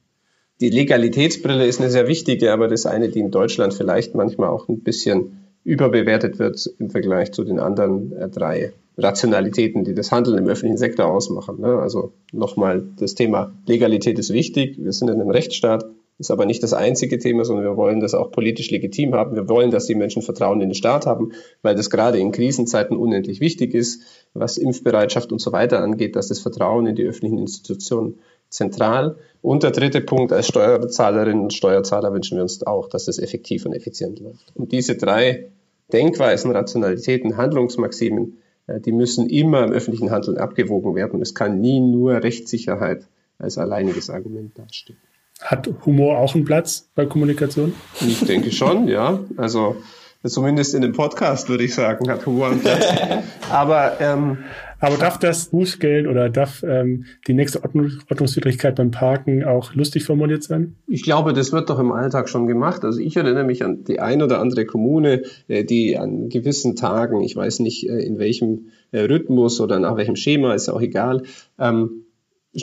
die 0.60 0.70
Legalitätsbrille 0.70 1.66
ist 1.66 1.80
eine 1.80 1.90
sehr 1.90 2.08
wichtige, 2.08 2.52
aber 2.52 2.68
das 2.68 2.86
eine, 2.86 3.08
die 3.08 3.20
in 3.20 3.30
Deutschland 3.30 3.74
vielleicht 3.74 4.14
manchmal 4.14 4.48
auch 4.48 4.68
ein 4.68 4.80
bisschen 4.80 5.38
überbewertet 5.64 6.38
wird 6.38 6.68
im 6.78 6.90
Vergleich 6.90 7.32
zu 7.32 7.44
den 7.44 7.58
anderen 7.58 8.12
äh, 8.12 8.28
drei 8.28 8.72
Rationalitäten, 8.96 9.84
die 9.84 9.94
das 9.94 10.10
Handeln 10.10 10.38
im 10.38 10.48
öffentlichen 10.48 10.78
Sektor 10.78 11.06
ausmachen. 11.06 11.60
Ne? 11.60 11.78
Also 11.78 12.12
nochmal, 12.32 12.82
das 12.98 13.14
Thema 13.14 13.52
Legalität 13.66 14.18
ist 14.18 14.32
wichtig. 14.32 14.76
Wir 14.78 14.92
sind 14.92 15.08
in 15.08 15.20
einem 15.20 15.30
Rechtsstaat, 15.30 15.84
ist 16.18 16.30
aber 16.30 16.46
nicht 16.46 16.62
das 16.62 16.72
einzige 16.72 17.18
Thema, 17.18 17.44
sondern 17.44 17.64
wir 17.64 17.76
wollen 17.76 18.00
das 18.00 18.14
auch 18.14 18.32
politisch 18.32 18.70
legitim 18.70 19.14
haben. 19.14 19.36
Wir 19.36 19.48
wollen, 19.48 19.70
dass 19.70 19.86
die 19.86 19.94
Menschen 19.94 20.22
Vertrauen 20.22 20.60
in 20.60 20.70
den 20.70 20.74
Staat 20.74 21.06
haben, 21.06 21.32
weil 21.62 21.76
das 21.76 21.90
gerade 21.90 22.18
in 22.18 22.32
Krisenzeiten 22.32 22.96
unendlich 22.96 23.40
wichtig 23.40 23.72
ist, 23.72 24.02
was 24.34 24.58
Impfbereitschaft 24.58 25.30
und 25.30 25.40
so 25.40 25.52
weiter 25.52 25.80
angeht, 25.80 26.16
dass 26.16 26.28
das 26.28 26.40
Vertrauen 26.40 26.86
in 26.86 26.96
die 26.96 27.04
öffentlichen 27.04 27.38
Institutionen 27.38 28.18
zentral. 28.50 29.16
Und 29.42 29.62
der 29.62 29.70
dritte 29.70 30.00
Punkt, 30.00 30.32
als 30.32 30.48
Steuerzahlerinnen 30.48 31.44
und 31.44 31.52
Steuerzahler 31.52 32.12
wünschen 32.12 32.36
wir 32.36 32.42
uns 32.42 32.66
auch, 32.66 32.88
dass 32.88 33.06
es 33.06 33.18
effektiv 33.18 33.64
und 33.64 33.72
effizient 33.72 34.18
läuft. 34.18 34.52
Und 34.54 34.72
diese 34.72 34.96
drei 34.96 35.50
Denkweisen, 35.92 36.50
Rationalitäten, 36.50 37.36
Handlungsmaximen, 37.36 38.38
äh, 38.66 38.80
die 38.80 38.92
müssen 38.92 39.28
immer 39.28 39.64
im 39.64 39.72
öffentlichen 39.72 40.10
Handeln 40.10 40.38
abgewogen 40.38 40.94
werden. 40.94 41.22
Es 41.22 41.34
kann 41.34 41.60
nie 41.60 41.80
nur 41.80 42.22
Rechtssicherheit 42.22 43.06
als 43.38 43.56
alleiniges 43.56 44.10
Argument 44.10 44.58
dastehen. 44.58 44.98
Hat 45.42 45.68
Humor 45.86 46.18
auch 46.18 46.34
einen 46.34 46.44
Platz 46.44 46.88
bei 46.94 47.06
Kommunikation? 47.06 47.74
Ich 48.00 48.24
denke 48.24 48.50
schon, 48.50 48.88
ja. 48.88 49.20
Also 49.36 49.76
zumindest 50.24 50.74
in 50.74 50.82
dem 50.82 50.92
Podcast 50.92 51.48
würde 51.48 51.64
ich 51.64 51.74
sagen, 51.74 52.10
hat 52.10 52.26
Humor 52.26 52.48
einen 52.48 52.60
Platz. 52.60 52.84
Aber 53.50 54.00
ähm, 54.00 54.38
aber 54.80 54.96
darf 54.96 55.18
das 55.18 55.46
Bußgeld 55.46 56.06
oder 56.06 56.30
darf 56.30 56.62
ähm, 56.62 57.04
die 57.26 57.34
nächste 57.34 57.62
Ordnung, 57.64 57.90
Ordnungswidrigkeit 58.10 58.76
beim 58.76 58.90
Parken 58.90 59.44
auch 59.44 59.74
lustig 59.74 60.04
formuliert 60.04 60.44
sein? 60.44 60.76
Ich 60.86 61.02
glaube, 61.02 61.32
das 61.32 61.52
wird 61.52 61.68
doch 61.68 61.80
im 61.80 61.90
Alltag 61.90 62.28
schon 62.28 62.46
gemacht. 62.46 62.84
Also 62.84 63.00
ich 63.00 63.16
erinnere 63.16 63.44
mich 63.44 63.64
an 63.64 63.82
die 63.84 63.98
ein 63.98 64.22
oder 64.22 64.40
andere 64.40 64.66
Kommune, 64.66 65.22
äh, 65.48 65.64
die 65.64 65.98
an 65.98 66.28
gewissen 66.28 66.76
Tagen, 66.76 67.22
ich 67.22 67.34
weiß 67.34 67.58
nicht 67.60 67.88
äh, 67.88 67.98
in 67.98 68.18
welchem 68.18 68.68
äh, 68.92 69.00
Rhythmus 69.00 69.60
oder 69.60 69.80
nach 69.80 69.96
welchem 69.96 70.16
Schema, 70.16 70.54
ist 70.54 70.68
ja 70.68 70.74
auch 70.74 70.80
egal, 70.80 71.24
ähm, 71.58 72.04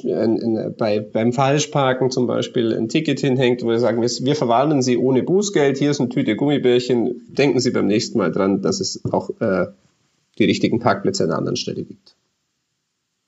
in, 0.03 0.37
in, 0.37 0.75
bei, 0.77 0.99
beim 0.99 1.31
Falschparken 1.31 2.11
zum 2.11 2.27
Beispiel 2.27 2.73
ein 2.73 2.89
Ticket 2.89 3.19
hinhängt, 3.19 3.63
wo 3.63 3.69
wir 3.69 3.79
sagen, 3.79 4.01
wir, 4.01 4.09
wir 4.09 4.35
verwarnen 4.35 4.81
Sie 4.81 4.97
ohne 4.97 5.23
Bußgeld, 5.23 5.77
hier 5.77 5.91
ist 5.91 5.99
eine 5.99 6.09
Tüte 6.09 6.35
Gummibärchen, 6.35 7.21
denken 7.29 7.59
Sie 7.59 7.71
beim 7.71 7.87
nächsten 7.87 8.17
Mal 8.17 8.31
dran, 8.31 8.61
dass 8.61 8.79
es 8.79 9.01
auch 9.11 9.29
äh, 9.39 9.67
die 10.37 10.45
richtigen 10.45 10.79
Parkplätze 10.79 11.23
an 11.23 11.29
einer 11.29 11.39
anderen 11.39 11.55
Stelle 11.55 11.83
gibt. 11.83 12.15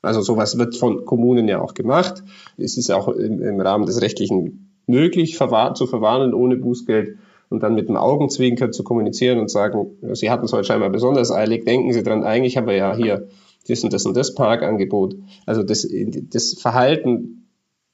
Also 0.01 0.21
sowas 0.21 0.57
wird 0.57 0.75
von 0.75 1.05
Kommunen 1.05 1.47
ja 1.47 1.61
auch 1.61 1.73
gemacht. 1.73 2.23
Es 2.57 2.77
ist 2.77 2.91
auch 2.91 3.07
im, 3.07 3.41
im 3.41 3.59
Rahmen 3.59 3.85
des 3.85 4.01
Rechtlichen 4.01 4.73
möglich, 4.85 5.37
verwahr 5.37 5.73
zu 5.73 5.87
verwarnen 5.87 6.33
ohne 6.33 6.55
Bußgeld 6.55 7.17
und 7.49 7.63
dann 7.63 7.75
mit 7.75 7.89
dem 7.89 7.97
Augenzwinkern 7.97 8.73
zu 8.73 8.83
kommunizieren 8.83 9.39
und 9.39 9.49
sagen, 9.49 9.97
Sie 10.13 10.29
hatten 10.29 10.45
es 10.45 10.53
heute 10.53 10.65
scheinbar 10.65 10.89
besonders 10.89 11.31
eilig, 11.31 11.65
denken 11.65 11.93
Sie 11.93 12.03
dran, 12.03 12.23
eigentlich 12.23 12.57
haben 12.57 12.67
wir 12.67 12.75
ja 12.75 12.95
hier 12.95 13.27
das 13.69 13.83
und 13.83 13.93
das 13.93 14.05
und 14.05 14.17
das 14.17 14.33
Parkangebot. 14.33 15.15
Also 15.45 15.63
das, 15.63 15.87
das 16.29 16.53
Verhalten 16.53 17.37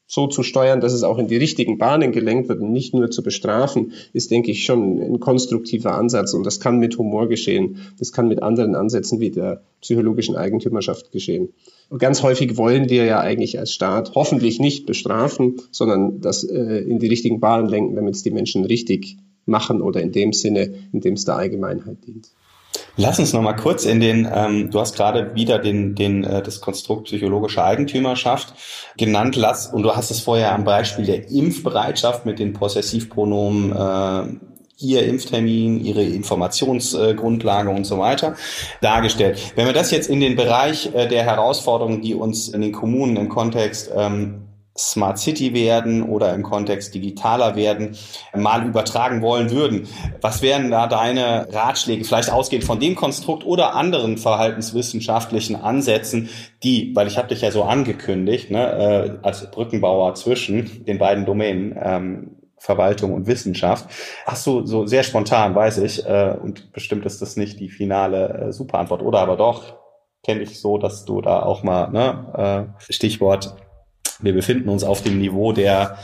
so 0.05 0.27
zu 0.27 0.43
steuern, 0.43 0.81
dass 0.81 0.93
es 0.93 1.03
auch 1.03 1.17
in 1.17 1.27
die 1.27 1.38
richtigen 1.38 1.77
Bahnen 1.77 2.12
gelenkt 2.12 2.49
wird 2.49 2.59
und 2.59 2.71
nicht 2.71 2.93
nur 2.93 3.09
zu 3.09 3.23
bestrafen, 3.23 3.93
ist, 4.12 4.31
denke 4.31 4.51
ich, 4.51 4.63
schon 4.63 5.01
ein 5.01 5.19
konstruktiver 5.19 5.95
Ansatz. 5.95 6.33
Und 6.33 6.45
das 6.45 6.59
kann 6.59 6.77
mit 6.77 6.97
Humor 6.97 7.27
geschehen. 7.27 7.77
Das 7.97 8.12
kann 8.12 8.27
mit 8.27 8.43
anderen 8.43 8.75
Ansätzen 8.75 9.19
wie 9.19 9.31
der 9.31 9.63
psychologischen 9.81 10.36
Eigentümerschaft 10.36 11.12
geschehen. 11.12 11.49
Und 11.89 11.99
ganz 11.99 12.21
häufig 12.21 12.57
wollen 12.57 12.89
wir 12.89 13.05
ja 13.05 13.21
eigentlich 13.21 13.57
als 13.57 13.73
Staat 13.73 14.13
hoffentlich 14.13 14.59
nicht 14.59 14.86
bestrafen, 14.86 15.62
sondern 15.71 16.21
das 16.21 16.43
äh, 16.43 16.79
in 16.79 16.99
die 16.99 17.07
richtigen 17.07 17.39
Bahnen 17.39 17.67
lenken, 17.67 17.95
damit 17.95 18.15
es 18.15 18.23
die 18.23 18.31
Menschen 18.31 18.65
richtig 18.65 19.17
machen 19.45 19.81
oder 19.81 20.01
in 20.01 20.12
dem 20.12 20.31
Sinne, 20.33 20.73
in 20.91 21.01
dem 21.01 21.13
es 21.15 21.25
der 21.25 21.38
Allgemeinheit 21.38 22.05
dient. 22.05 22.29
Lass 22.95 23.17
uns 23.17 23.34
noch 23.34 23.41
mal 23.41 23.53
kurz 23.53 23.86
in 23.86 23.99
den, 23.99 24.29
ähm, 24.32 24.69
du 24.69 24.79
hast 24.79 24.95
gerade 24.95 25.34
wieder 25.34 25.58
den, 25.58 25.95
den, 25.95 26.23
äh, 26.23 26.43
das 26.43 26.62
Konstrukt 26.62 27.06
psychologische 27.06 27.63
Eigentümerschaft 27.63 28.53
genannt, 28.97 29.36
lass, 29.36 29.67
und 29.67 29.82
du 29.82 29.95
hast 29.95 30.12
es 30.12 30.19
vorher 30.19 30.53
am 30.53 30.63
Beispiel 30.63 31.06
der 31.06 31.32
Impfbereitschaft 31.32 32.25
mit 32.27 32.38
den 32.38 32.53
Possessivpronomen 32.53 33.71
äh, 33.71 34.84
ihr 34.84 35.06
Impftermin, 35.06 35.84
ihre 35.84 36.03
Informationsgrundlage 36.03 37.69
und 37.69 37.86
so 37.86 37.97
weiter 37.97 38.36
dargestellt. 38.82 39.53
Wenn 39.56 39.65
wir 39.65 39.73
das 39.73 39.89
jetzt 39.89 40.10
in 40.10 40.19
den 40.19 40.36
Bereich 40.36 40.93
äh, 40.93 41.08
der 41.08 41.23
Herausforderungen, 41.23 42.01
die 42.01 42.13
uns 42.13 42.49
in 42.49 42.62
den 42.62 42.73
Kommunen 42.73 43.17
im 43.17 43.29
Kontext 43.29 43.91
ähm, 43.95 44.49
Smart 44.77 45.19
City 45.19 45.53
werden 45.53 46.01
oder 46.01 46.33
im 46.33 46.41
Kontext 46.41 46.95
digitaler 46.95 47.55
werden, 47.55 47.95
mal 48.36 48.65
übertragen 48.65 49.21
wollen 49.21 49.51
würden. 49.51 49.88
Was 50.19 50.41
wären 50.41 50.71
da 50.71 50.88
deine 50.88 51.47
Ratschläge, 51.51 52.03
vielleicht 52.03 52.31
ausgehend 52.31 52.63
von 52.63 52.79
dem 52.79 52.95
Konstrukt 52.95 53.45
oder 53.45 53.75
anderen 53.75 54.17
verhaltenswissenschaftlichen 54.17 55.55
Ansätzen, 55.55 56.29
die, 56.63 56.95
weil 56.95 57.07
ich 57.07 57.17
habe 57.17 57.27
dich 57.27 57.41
ja 57.41 57.51
so 57.51 57.63
angekündigt, 57.63 58.49
ne, 58.49 59.19
äh, 59.21 59.25
als 59.25 59.49
Brückenbauer 59.51 60.15
zwischen 60.15 60.86
den 60.86 60.97
beiden 60.97 61.25
Domänen, 61.25 61.77
ähm, 61.79 62.36
Verwaltung 62.57 63.13
und 63.13 63.27
Wissenschaft. 63.27 63.89
Hast 64.25 64.47
du 64.47 64.65
so 64.65 64.88
sehr 64.88 65.03
spontan, 65.03 65.53
weiß 65.53 65.79
ich, 65.79 66.05
äh, 66.05 66.36
und 66.41 66.71
bestimmt 66.71 67.05
ist 67.05 67.21
das 67.21 67.36
nicht 67.36 67.59
die 67.59 67.69
finale 67.69 68.29
äh, 68.29 68.53
Superantwort, 68.53 69.01
oder 69.01 69.19
aber 69.19 69.36
doch, 69.36 69.75
kenne 70.23 70.41
ich 70.41 70.59
so, 70.59 70.77
dass 70.77 71.03
du 71.03 71.21
da 71.21 71.43
auch 71.43 71.63
mal, 71.63 71.89
ne, 71.89 72.69
äh, 72.79 72.91
Stichwort 72.91 73.57
wir 74.23 74.33
befinden 74.33 74.69
uns 74.69 74.83
auf 74.83 75.01
dem 75.03 75.19
Niveau 75.19 75.51
der 75.51 75.97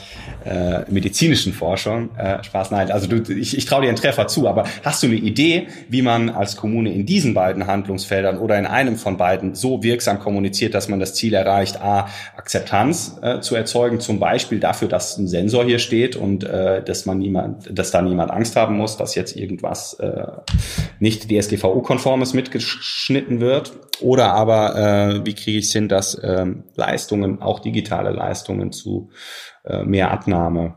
äh, 0.45 0.89
medizinischen 0.89 1.53
Forschung. 1.53 2.15
Äh, 2.17 2.43
Spaß, 2.43 2.71
nein, 2.71 2.91
also 2.91 3.07
du, 3.07 3.33
ich, 3.33 3.57
ich 3.57 3.65
traue 3.65 3.81
dir 3.81 3.87
einen 3.89 3.97
Treffer 3.97 4.27
zu, 4.27 4.47
aber 4.47 4.65
hast 4.83 5.03
du 5.03 5.07
eine 5.07 5.15
Idee, 5.15 5.67
wie 5.89 6.01
man 6.01 6.29
als 6.29 6.55
Kommune 6.55 6.93
in 6.93 7.05
diesen 7.05 7.33
beiden 7.33 7.67
Handlungsfeldern 7.67 8.37
oder 8.37 8.57
in 8.57 8.65
einem 8.65 8.95
von 8.95 9.17
beiden 9.17 9.55
so 9.55 9.83
wirksam 9.83 10.19
kommuniziert, 10.19 10.73
dass 10.73 10.87
man 10.87 10.99
das 10.99 11.13
Ziel 11.13 11.33
erreicht, 11.33 11.81
a, 11.81 12.07
Akzeptanz 12.37 13.17
äh, 13.21 13.39
zu 13.41 13.55
erzeugen, 13.55 13.99
zum 13.99 14.19
Beispiel 14.19 14.59
dafür, 14.59 14.87
dass 14.87 15.17
ein 15.17 15.27
Sensor 15.27 15.65
hier 15.65 15.79
steht 15.79 16.15
und 16.15 16.43
äh, 16.43 16.83
dass 16.83 17.05
man 17.05 17.17
niemand, 17.17 17.69
dass 17.77 17.91
da 17.91 18.01
niemand 18.01 18.31
Angst 18.31 18.55
haben 18.55 18.77
muss, 18.77 18.97
dass 18.97 19.15
jetzt 19.15 19.35
irgendwas 19.35 19.95
äh, 19.95 20.23
nicht 20.99 21.29
DSGVO-konformes 21.29 22.33
mitgeschnitten 22.33 23.39
wird 23.39 23.73
oder 24.01 24.33
aber, 24.33 24.75
äh, 24.75 25.25
wie 25.25 25.33
kriege 25.33 25.59
ich 25.59 25.65
es 25.65 25.73
hin, 25.73 25.89
dass 25.89 26.15
äh, 26.15 26.45
Leistungen, 26.75 27.41
auch 27.41 27.59
digitale 27.59 28.08
Leistungen 28.11 28.71
zu 28.71 29.09
äh, 29.65 29.83
mehr 29.83 30.11
Abnahme 30.11 30.75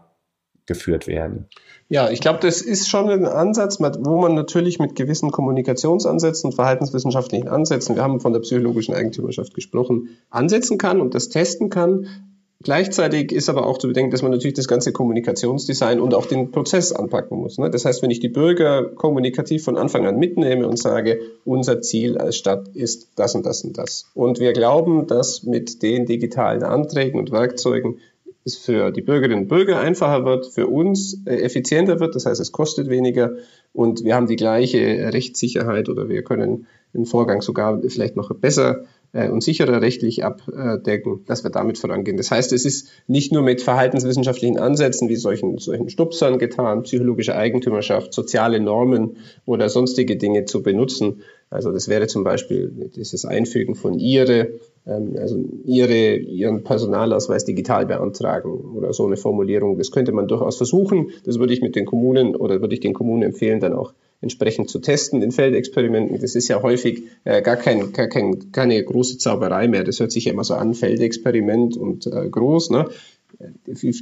geführt 0.66 1.06
werden? 1.06 1.48
Ja, 1.88 2.08
ich 2.10 2.20
glaube, 2.20 2.38
das 2.40 2.62
ist 2.62 2.88
schon 2.88 3.10
ein 3.10 3.26
Ansatz, 3.26 3.78
wo 3.80 4.20
man 4.20 4.34
natürlich 4.34 4.78
mit 4.78 4.94
gewissen 4.94 5.30
Kommunikationsansätzen 5.30 6.50
und 6.50 6.56
verhaltenswissenschaftlichen 6.56 7.48
Ansätzen, 7.48 7.96
wir 7.96 8.02
haben 8.02 8.20
von 8.20 8.32
der 8.32 8.40
psychologischen 8.40 8.94
Eigentümerschaft 8.94 9.52
gesprochen, 9.52 10.08
ansetzen 10.30 10.78
kann 10.78 11.00
und 11.00 11.14
das 11.14 11.28
testen 11.28 11.68
kann. 11.68 12.31
Gleichzeitig 12.62 13.32
ist 13.32 13.48
aber 13.48 13.66
auch 13.66 13.78
zu 13.78 13.88
bedenken, 13.88 14.10
dass 14.10 14.22
man 14.22 14.30
natürlich 14.30 14.54
das 14.54 14.68
ganze 14.68 14.92
Kommunikationsdesign 14.92 16.00
und 16.00 16.14
auch 16.14 16.26
den 16.26 16.50
Prozess 16.50 16.92
anpacken 16.92 17.38
muss. 17.38 17.58
Ne? 17.58 17.70
Das 17.70 17.84
heißt, 17.84 18.02
wenn 18.02 18.10
ich 18.10 18.20
die 18.20 18.28
Bürger 18.28 18.84
kommunikativ 18.84 19.64
von 19.64 19.76
Anfang 19.76 20.06
an 20.06 20.18
mitnehme 20.18 20.66
und 20.68 20.78
sage, 20.78 21.20
unser 21.44 21.80
Ziel 21.80 22.18
als 22.18 22.36
Stadt 22.36 22.68
ist 22.74 23.08
das 23.16 23.34
und 23.34 23.46
das 23.46 23.64
und 23.64 23.78
das. 23.78 24.06
Und 24.14 24.38
wir 24.38 24.52
glauben, 24.52 25.06
dass 25.06 25.42
mit 25.42 25.82
den 25.82 26.06
digitalen 26.06 26.62
Anträgen 26.62 27.18
und 27.18 27.32
Werkzeugen 27.32 27.98
es 28.44 28.56
für 28.56 28.90
die 28.90 29.02
Bürgerinnen 29.02 29.42
und 29.42 29.48
Bürger 29.48 29.78
einfacher 29.78 30.24
wird, 30.24 30.46
für 30.46 30.66
uns 30.66 31.20
äh, 31.26 31.36
effizienter 31.36 32.00
wird, 32.00 32.14
das 32.14 32.26
heißt, 32.26 32.40
es 32.40 32.52
kostet 32.52 32.88
weniger 32.88 33.36
und 33.72 34.04
wir 34.04 34.14
haben 34.14 34.26
die 34.26 34.36
gleiche 34.36 35.12
Rechtssicherheit 35.12 35.88
oder 35.88 36.08
wir 36.08 36.22
können 36.22 36.66
den 36.92 37.06
Vorgang 37.06 37.40
sogar 37.40 37.80
vielleicht 37.88 38.16
noch 38.16 38.34
besser 38.34 38.84
und 39.12 39.42
sicherer 39.42 39.82
rechtlich 39.82 40.24
abdecken, 40.24 41.24
dass 41.26 41.44
wir 41.44 41.50
damit 41.50 41.76
vorangehen. 41.76 42.16
Das 42.16 42.30
heißt, 42.30 42.52
es 42.52 42.64
ist 42.64 42.88
nicht 43.06 43.30
nur 43.30 43.42
mit 43.42 43.60
verhaltenswissenschaftlichen 43.60 44.58
Ansätzen 44.58 45.10
wie 45.10 45.16
solchen, 45.16 45.58
solchen 45.58 45.90
Stupsern 45.90 46.38
getan, 46.38 46.82
psychologische 46.84 47.36
Eigentümerschaft, 47.36 48.14
soziale 48.14 48.58
Normen 48.58 49.18
oder 49.44 49.68
sonstige 49.68 50.16
Dinge 50.16 50.46
zu 50.46 50.62
benutzen. 50.62 51.22
Also 51.50 51.70
das 51.72 51.88
wäre 51.88 52.06
zum 52.06 52.24
Beispiel 52.24 52.90
dieses 52.96 53.26
Einfügen 53.26 53.74
von 53.74 53.98
Ihre, 53.98 54.52
ähm, 54.86 55.14
also 55.18 55.44
ihre, 55.64 56.16
Ihren 56.16 56.64
Personalausweis 56.64 57.44
digital 57.44 57.84
beantragen 57.84 58.50
oder 58.74 58.94
so 58.94 59.06
eine 59.06 59.18
Formulierung. 59.18 59.76
Das 59.76 59.90
könnte 59.90 60.12
man 60.12 60.26
durchaus 60.26 60.56
versuchen. 60.56 61.10
Das 61.26 61.38
würde 61.38 61.52
ich 61.52 61.60
mit 61.60 61.76
den 61.76 61.84
Kommunen 61.84 62.34
oder 62.34 62.62
würde 62.62 62.74
ich 62.74 62.80
den 62.80 62.94
Kommunen 62.94 63.22
empfehlen, 63.22 63.60
dann 63.60 63.74
auch 63.74 63.92
entsprechend 64.22 64.70
zu 64.70 64.78
testen 64.78 65.20
in 65.20 65.32
Feldexperimenten. 65.32 66.20
Das 66.20 66.34
ist 66.34 66.48
ja 66.48 66.62
häufig 66.62 67.02
äh, 67.24 67.42
gar, 67.42 67.56
kein, 67.56 67.92
gar 67.92 68.06
kein, 68.06 68.52
keine 68.52 68.82
große 68.82 69.18
Zauberei 69.18 69.68
mehr. 69.68 69.84
Das 69.84 70.00
hört 70.00 70.12
sich 70.12 70.24
ja 70.26 70.32
immer 70.32 70.44
so 70.44 70.54
an, 70.54 70.74
Feldexperiment 70.74 71.76
und 71.76 72.06
äh, 72.06 72.28
groß. 72.30 72.70
Ne? 72.70 72.88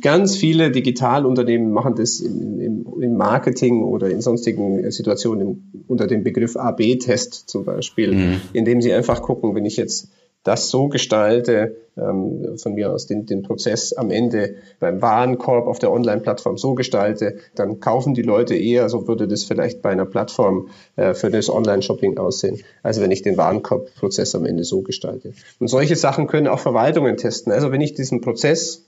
Ganz 0.02 0.37
viele 0.37 0.70
Digitalunternehmen 0.70 1.72
machen 1.72 1.94
das 1.96 2.20
im, 2.20 2.61
im, 2.61 2.87
im 3.00 3.16
Marketing 3.16 3.83
oder 3.83 4.11
in 4.11 4.20
sonstigen 4.20 4.90
Situationen 4.90 5.40
im, 5.40 5.85
unter 5.88 6.06
dem 6.06 6.22
Begriff 6.22 6.56
AB-Test 6.56 7.48
zum 7.48 7.64
Beispiel, 7.64 8.12
mhm. 8.12 8.40
indem 8.52 8.83
sie 8.83 8.92
einfach 8.92 9.22
gucken, 9.22 9.54
wenn 9.54 9.64
ich 9.64 9.78
jetzt 9.78 10.11
das 10.42 10.70
so 10.70 10.88
gestalte, 10.88 11.76
ähm, 11.96 12.57
von 12.57 12.74
mir 12.74 12.90
aus 12.92 13.07
den, 13.07 13.26
den 13.26 13.42
Prozess 13.42 13.92
am 13.92 14.11
Ende 14.11 14.55
beim 14.79 15.03
Warenkorb 15.03 15.66
auf 15.66 15.79
der 15.79 15.92
Online-Plattform 15.92 16.57
so 16.57 16.74
gestalte, 16.74 17.37
dann 17.55 17.81
kaufen 17.81 18.14
die 18.14 18.22
Leute 18.22 18.55
eher, 18.55 18.88
so 18.88 19.07
würde 19.07 19.29
das 19.29 19.44
vielleicht 19.44 19.83
bei 19.83 19.90
einer 19.90 20.07
Plattform 20.07 20.68
äh, 20.96 21.14
für 21.14 21.31
das 21.31 21.50
Online-Shopping 21.50 22.16
aussehen, 22.18 22.62
als 22.83 23.00
wenn 23.00 23.11
ich 23.11 23.22
den 23.22 23.37
Warenkorbprozess 23.37 24.35
am 24.35 24.46
Ende 24.46 24.64
so 24.64 24.81
gestalte. 24.83 25.33
Und 25.59 25.68
solche 25.68 25.96
Sachen 25.96 26.26
können 26.26 26.48
auch 26.48 26.61
Verwaltungen 26.61 27.16
testen. 27.16 27.53
Also 27.53 27.70
wenn 27.70 27.81
ich 27.81 27.94
diesen 27.94 28.20
Prozess 28.20 28.87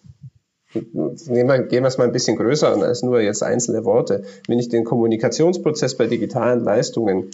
Nehmen 1.26 1.50
wir, 1.50 1.62
gehen 1.64 1.82
wir 1.82 1.88
es 1.88 1.98
mal 1.98 2.04
ein 2.04 2.12
bisschen 2.12 2.38
größer 2.38 2.72
an 2.72 2.82
als 2.82 3.02
nur 3.02 3.20
jetzt 3.20 3.42
einzelne 3.42 3.84
Worte. 3.84 4.22
Wenn 4.48 4.58
ich 4.58 4.70
den 4.70 4.84
Kommunikationsprozess 4.84 5.98
bei 5.98 6.06
digitalen 6.06 6.64
Leistungen 6.64 7.30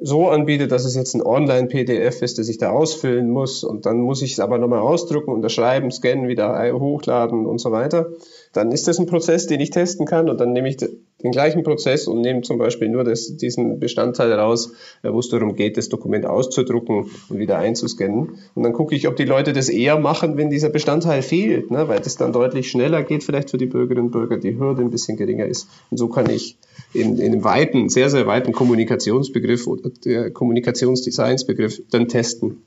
so 0.00 0.28
anbiete, 0.28 0.68
dass 0.68 0.84
es 0.84 0.94
jetzt 0.94 1.14
ein 1.14 1.22
Online-PDF 1.22 2.22
ist, 2.22 2.38
das 2.38 2.48
ich 2.48 2.58
da 2.58 2.70
ausfüllen 2.70 3.30
muss. 3.30 3.64
Und 3.64 3.86
dann 3.86 4.00
muss 4.00 4.22
ich 4.22 4.32
es 4.32 4.40
aber 4.40 4.58
nochmal 4.58 4.80
ausdrucken, 4.80 5.32
unterschreiben, 5.32 5.90
scannen, 5.90 6.28
wieder 6.28 6.72
hochladen 6.72 7.46
und 7.46 7.58
so 7.58 7.72
weiter, 7.72 8.10
dann 8.52 8.72
ist 8.72 8.88
das 8.88 8.98
ein 8.98 9.06
Prozess, 9.06 9.46
den 9.46 9.60
ich 9.60 9.70
testen 9.70 10.06
kann 10.06 10.28
und 10.28 10.40
dann 10.40 10.52
nehme 10.52 10.68
ich 10.68 10.76
den 10.76 11.32
gleichen 11.32 11.62
Prozess 11.62 12.08
und 12.08 12.20
nehme 12.20 12.42
zum 12.42 12.58
Beispiel 12.58 12.88
nur 12.88 13.04
das, 13.04 13.36
diesen 13.36 13.78
Bestandteil 13.78 14.32
raus, 14.32 14.72
äh, 15.02 15.12
wo 15.12 15.18
es 15.18 15.28
darum 15.28 15.54
geht, 15.54 15.76
das 15.76 15.88
Dokument 15.88 16.26
auszudrucken 16.26 17.10
und 17.28 17.38
wieder 17.38 17.58
einzuscannen. 17.58 18.38
Und 18.54 18.62
dann 18.62 18.72
gucke 18.72 18.94
ich, 18.94 19.06
ob 19.06 19.16
die 19.16 19.24
Leute 19.24 19.52
das 19.52 19.68
eher 19.68 19.98
machen, 19.98 20.36
wenn 20.36 20.50
dieser 20.50 20.70
Bestandteil 20.70 21.22
fehlt, 21.22 21.70
ne? 21.70 21.88
weil 21.88 22.00
das 22.00 22.16
dann 22.16 22.32
deutlich 22.32 22.70
schneller 22.70 23.02
geht, 23.02 23.22
vielleicht 23.22 23.50
für 23.50 23.58
die 23.58 23.66
Bürgerinnen 23.66 24.06
und 24.06 24.12
Bürger, 24.12 24.38
die 24.38 24.58
Hürde 24.58 24.82
ein 24.82 24.90
bisschen 24.90 25.16
geringer 25.16 25.46
ist. 25.46 25.68
Und 25.90 25.98
so 25.98 26.08
kann 26.08 26.28
ich 26.30 26.58
in, 26.92 27.18
in 27.18 27.32
einem 27.32 27.44
weiten, 27.44 27.88
sehr, 27.88 28.10
sehr 28.10 28.26
weiten 28.26 28.52
Kommunikationsbegriff 28.52 29.66
oder 29.66 29.90
der 30.04 30.30
Kommunikationsdesignsbegriff 30.30 31.82
dann 31.90 32.08
testen, 32.08 32.62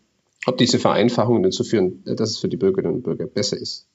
ob 0.46 0.58
diese 0.58 0.80
Vereinfachungen 0.80 1.44
dazu 1.44 1.64
führen, 1.64 2.04
dass 2.06 2.32
es 2.32 2.38
für 2.38 2.50
die 2.50 2.58
Bürgerinnen 2.58 2.96
und 2.96 3.04
Bürger 3.04 3.26
besser 3.26 3.58
ist. 3.58 3.88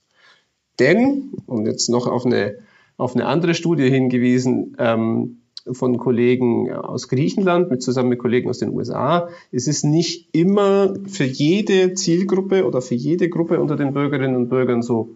Denn, 0.78 1.32
und 1.46 1.66
jetzt 1.66 1.88
noch 1.88 2.06
auf 2.06 2.24
eine, 2.24 2.58
auf 2.96 3.14
eine 3.14 3.26
andere 3.26 3.54
Studie 3.54 3.90
hingewiesen, 3.90 4.76
ähm, 4.78 5.38
von 5.72 5.98
Kollegen 5.98 6.72
aus 6.72 7.08
Griechenland 7.08 7.70
mit 7.70 7.82
zusammen 7.82 8.08
mit 8.08 8.18
Kollegen 8.18 8.48
aus 8.48 8.58
den 8.58 8.70
USA. 8.70 9.28
Es 9.52 9.66
ist 9.66 9.84
nicht 9.84 10.34
immer 10.34 10.94
für 11.06 11.24
jede 11.24 11.94
Zielgruppe 11.94 12.64
oder 12.64 12.80
für 12.80 12.94
jede 12.94 13.28
Gruppe 13.28 13.60
unter 13.60 13.76
den 13.76 13.92
Bürgerinnen 13.92 14.36
und 14.36 14.48
Bürgern 14.48 14.82
so 14.82 15.10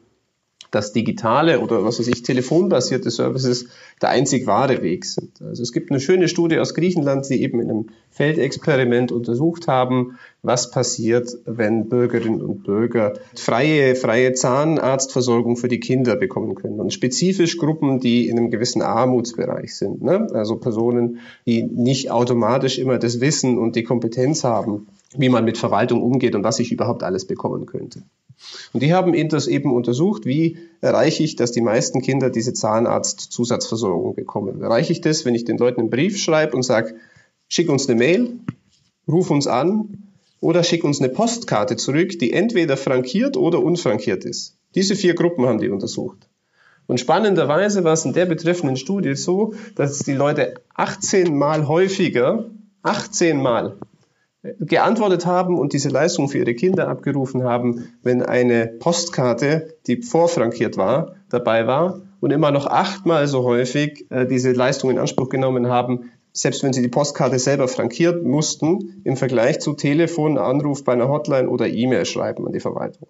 dass 0.73 0.93
digitale 0.93 1.61
oder 1.61 1.85
was 1.85 2.01
weiß 2.01 2.09
ich, 2.09 2.23
telefonbasierte 2.23 3.11
Services 3.11 3.67
der 4.01 4.09
einzig 4.09 4.47
wahre 4.47 4.83
Weg 4.83 5.05
sind. 5.05 5.41
Also 5.41 5.63
es 5.63 5.71
gibt 5.71 5.91
eine 5.91 6.01
schöne 6.01 6.29
Studie 6.29 6.59
aus 6.59 6.75
Griechenland, 6.75 7.29
die 7.29 7.43
eben 7.43 7.61
in 7.61 7.71
einem 7.71 7.87
Feldexperiment 8.11 9.13
untersucht 9.13 9.69
haben, 9.69 10.19
was 10.43 10.71
passiert, 10.71 11.31
wenn 11.45 11.89
Bürgerinnen 11.89 12.43
und 12.43 12.65
Bürger 12.65 13.13
freie, 13.37 13.95
freie 13.95 14.33
Zahnarztversorgung 14.33 15.57
für 15.57 15.69
die 15.69 15.79
Kinder 15.79 16.17
bekommen 16.17 16.55
können. 16.55 16.81
Und 16.81 16.93
spezifisch 16.93 17.59
Gruppen, 17.59 18.01
die 18.01 18.29
in 18.29 18.39
einem 18.39 18.51
gewissen 18.51 18.83
Armutsbereich 18.83 19.77
sind. 19.77 20.03
Ne? 20.03 20.27
Also 20.33 20.57
Personen, 20.57 21.21
die 21.47 21.63
nicht 21.63 22.11
automatisch 22.11 22.79
immer 22.79 22.99
das 22.99 23.21
Wissen 23.21 23.59
und 23.59 23.77
die 23.77 23.85
Kompetenz 23.85 24.43
haben, 24.43 24.89
wie 25.17 25.29
man 25.29 25.45
mit 25.45 25.59
Verwaltung 25.59 26.03
umgeht 26.03 26.35
und 26.35 26.45
was 26.45 26.59
ich 26.59 26.73
überhaupt 26.73 27.03
alles 27.03 27.27
bekommen 27.27 27.67
könnte. 27.67 28.03
Und 28.73 28.83
die 28.83 28.93
haben 28.93 29.29
das 29.29 29.47
eben 29.47 29.73
untersucht, 29.73 30.27
wie 30.27 30.59
erreiche 30.81 31.23
ich, 31.23 31.37
dass 31.37 31.53
die 31.53 31.61
meisten 31.61 32.03
Kinder 32.03 32.31
diese 32.31 32.53
Zahnarzt-Zusatzversorgung 32.53 34.15
bekommen. 34.15 34.63
Erreiche 34.63 34.93
ich 34.93 35.01
das, 35.01 35.25
wenn 35.25 35.35
ich 35.35 35.45
den 35.45 35.59
Leuten 35.59 35.81
einen 35.81 35.91
Brief 35.91 36.19
schreibe 36.19 36.57
und 36.57 36.63
sage, 36.63 36.95
schick 37.49 37.69
uns 37.69 37.89
eine 37.89 37.99
Mail, 37.99 38.41
ruf 39.09 39.31
uns 39.31 39.47
an 39.47 40.09
oder 40.41 40.65
schick 40.65 40.85
uns 40.85 41.01
eine 41.01 41.09
Postkarte 41.09 41.77
zurück, 41.77 42.19
die 42.19 42.33
entweder 42.33 42.77
frankiert 42.77 43.37
oder 43.37 43.63
unfrankiert 43.63 44.25
ist. 44.25 44.57
Diese 44.75 44.97
vier 44.97 45.15
Gruppen 45.15 45.47
haben 45.47 45.61
die 45.61 45.69
untersucht. 45.69 46.29
Und 46.87 46.99
spannenderweise 46.99 47.85
war 47.85 47.93
es 47.93 48.05
in 48.05 48.13
der 48.13 48.27
betreffenden 48.27 48.77
Studie 48.77 49.15
so, 49.15 49.55
dass 49.77 50.01
die 50.01 50.15
Leute 50.15 50.55
18 50.75 51.37
Mal 51.37 51.69
häufiger, 51.69 52.51
18 52.83 53.41
Mal 53.41 53.77
geantwortet 54.43 55.25
haben 55.25 55.59
und 55.59 55.73
diese 55.73 55.89
Leistung 55.89 56.29
für 56.29 56.39
ihre 56.39 56.55
Kinder 56.55 56.89
abgerufen 56.89 57.45
haben, 57.45 57.93
wenn 58.03 58.23
eine 58.23 58.67
Postkarte, 58.67 59.75
die 59.87 60.03
vorfrankiert 60.03 60.77
war, 60.77 61.15
dabei 61.29 61.67
war 61.67 62.03
und 62.21 62.33
immer 62.33 62.51
noch 62.51 62.67
achtmal 62.67 63.29
so 63.29 63.45
häufig 63.45 64.07
äh, 64.11 64.27
diese 64.27 64.53
Leistung 64.53 64.91
in 64.91 64.99
Anspruch 64.99 65.29
genommen 65.29 65.69
haben, 65.69 66.11
selbst 66.33 66.63
wenn 66.63 66.73
sie 66.73 66.83
die 66.83 66.89
Postkarte 66.89 67.39
selber 67.39 67.69
frankiert 67.69 68.25
mussten, 68.25 69.03
im 69.05 69.17
Vergleich 69.17 69.61
zu 69.61 69.75
Telefon, 69.75 70.39
Anruf 70.39 70.83
bei 70.83 70.93
einer 70.93 71.09
Hotline 71.09 71.49
oder 71.49 71.69
E-Mail 71.69 72.05
schreiben 72.05 72.47
an 72.47 72.53
die 72.53 72.61
Verwaltung. 72.61 73.09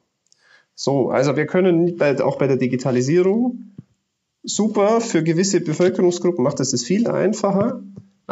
So, 0.74 1.10
also 1.10 1.36
wir 1.36 1.46
können 1.46 1.96
bei, 1.96 2.20
auch 2.22 2.38
bei 2.38 2.46
der 2.46 2.56
Digitalisierung 2.56 3.74
super 4.42 5.00
für 5.00 5.22
gewisse 5.22 5.60
Bevölkerungsgruppen 5.60 6.42
macht 6.42 6.60
es 6.60 6.72
das 6.72 6.82
viel 6.82 7.06
einfacher, 7.06 7.80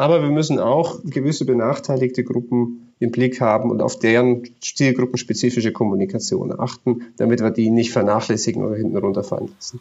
aber 0.01 0.23
wir 0.23 0.31
müssen 0.31 0.59
auch 0.59 1.01
gewisse 1.05 1.45
benachteiligte 1.45 2.25
Gruppen 2.25 2.95
im 2.99 3.11
Blick 3.11 3.41
haben 3.41 3.71
und 3.71 3.83
auf 3.83 3.99
deren 3.99 4.43
zielgruppenspezifische 4.61 5.73
Kommunikation 5.73 6.59
achten, 6.59 7.13
damit 7.19 7.41
wir 7.41 7.51
die 7.51 7.71
nicht 7.71 7.93
vernachlässigen 7.93 8.65
oder 8.65 8.77
hinten 8.77 8.97
runterfallen 8.97 9.51
lassen. 9.55 9.81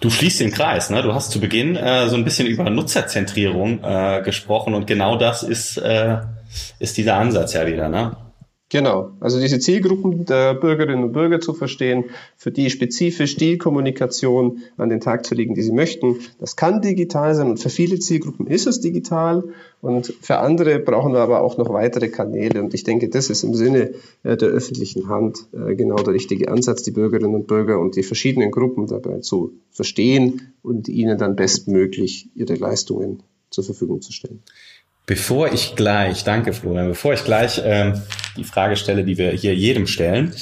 Du 0.00 0.08
schließt 0.08 0.40
den 0.40 0.50
Kreis, 0.50 0.88
ne? 0.88 1.02
Du 1.02 1.12
hast 1.12 1.30
zu 1.30 1.40
Beginn 1.40 1.76
äh, 1.76 2.08
so 2.08 2.16
ein 2.16 2.24
bisschen 2.24 2.46
über 2.46 2.70
Nutzerzentrierung 2.70 3.80
äh, 3.82 4.22
gesprochen 4.24 4.74
und 4.74 4.86
genau 4.86 5.16
das 5.16 5.42
ist, 5.42 5.76
äh, 5.76 6.18
ist 6.78 6.96
dieser 6.96 7.16
Ansatz 7.16 7.52
ja 7.52 7.66
wieder, 7.66 7.88
ne? 7.88 8.16
Genau, 8.72 9.10
also 9.18 9.40
diese 9.40 9.58
Zielgruppen 9.58 10.26
der 10.26 10.54
Bürgerinnen 10.54 11.02
und 11.02 11.12
Bürger 11.12 11.40
zu 11.40 11.54
verstehen, 11.54 12.04
für 12.36 12.52
die 12.52 12.70
spezifisch 12.70 13.34
die 13.34 13.58
Kommunikation 13.58 14.62
an 14.76 14.88
den 14.88 15.00
Tag 15.00 15.26
zu 15.26 15.34
legen, 15.34 15.56
die 15.56 15.62
sie 15.62 15.72
möchten. 15.72 16.20
Das 16.38 16.54
kann 16.54 16.80
digital 16.80 17.34
sein 17.34 17.50
und 17.50 17.58
für 17.58 17.68
viele 17.68 17.98
Zielgruppen 17.98 18.46
ist 18.46 18.68
es 18.68 18.78
digital 18.78 19.42
und 19.80 20.14
für 20.20 20.38
andere 20.38 20.78
brauchen 20.78 21.12
wir 21.12 21.18
aber 21.18 21.42
auch 21.42 21.58
noch 21.58 21.68
weitere 21.70 22.10
Kanäle 22.10 22.62
und 22.62 22.72
ich 22.72 22.84
denke, 22.84 23.08
das 23.08 23.28
ist 23.28 23.42
im 23.42 23.54
Sinne 23.54 23.90
äh, 24.22 24.36
der 24.36 24.50
öffentlichen 24.50 25.08
Hand 25.08 25.48
äh, 25.52 25.74
genau 25.74 25.96
der 25.96 26.14
richtige 26.14 26.48
Ansatz, 26.48 26.84
die 26.84 26.92
Bürgerinnen 26.92 27.34
und 27.34 27.48
Bürger 27.48 27.80
und 27.80 27.96
die 27.96 28.04
verschiedenen 28.04 28.52
Gruppen 28.52 28.86
dabei 28.86 29.18
zu 29.18 29.54
verstehen 29.72 30.52
und 30.62 30.88
ihnen 30.88 31.18
dann 31.18 31.34
bestmöglich 31.34 32.28
ihre 32.36 32.54
Leistungen 32.54 33.24
zur 33.50 33.64
Verfügung 33.64 34.00
zu 34.00 34.12
stellen. 34.12 34.44
Bevor 35.10 35.52
ich 35.52 35.74
gleich, 35.74 36.22
danke 36.22 36.52
Florian, 36.52 36.86
bevor 36.86 37.12
ich 37.14 37.24
gleich 37.24 37.60
ähm, 37.64 38.00
die 38.36 38.44
Frage 38.44 38.76
stelle, 38.76 39.02
die 39.02 39.18
wir 39.18 39.32
hier 39.32 39.56
jedem 39.56 39.88
stellen, 39.88 40.32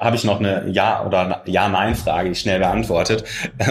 habe 0.00 0.16
ich 0.16 0.24
noch 0.24 0.40
eine 0.40 0.68
Ja- 0.68 1.06
oder 1.06 1.44
Ja-Nein-Frage, 1.46 2.30
die 2.30 2.34
schnell 2.34 2.58
beantwortet. 2.58 3.22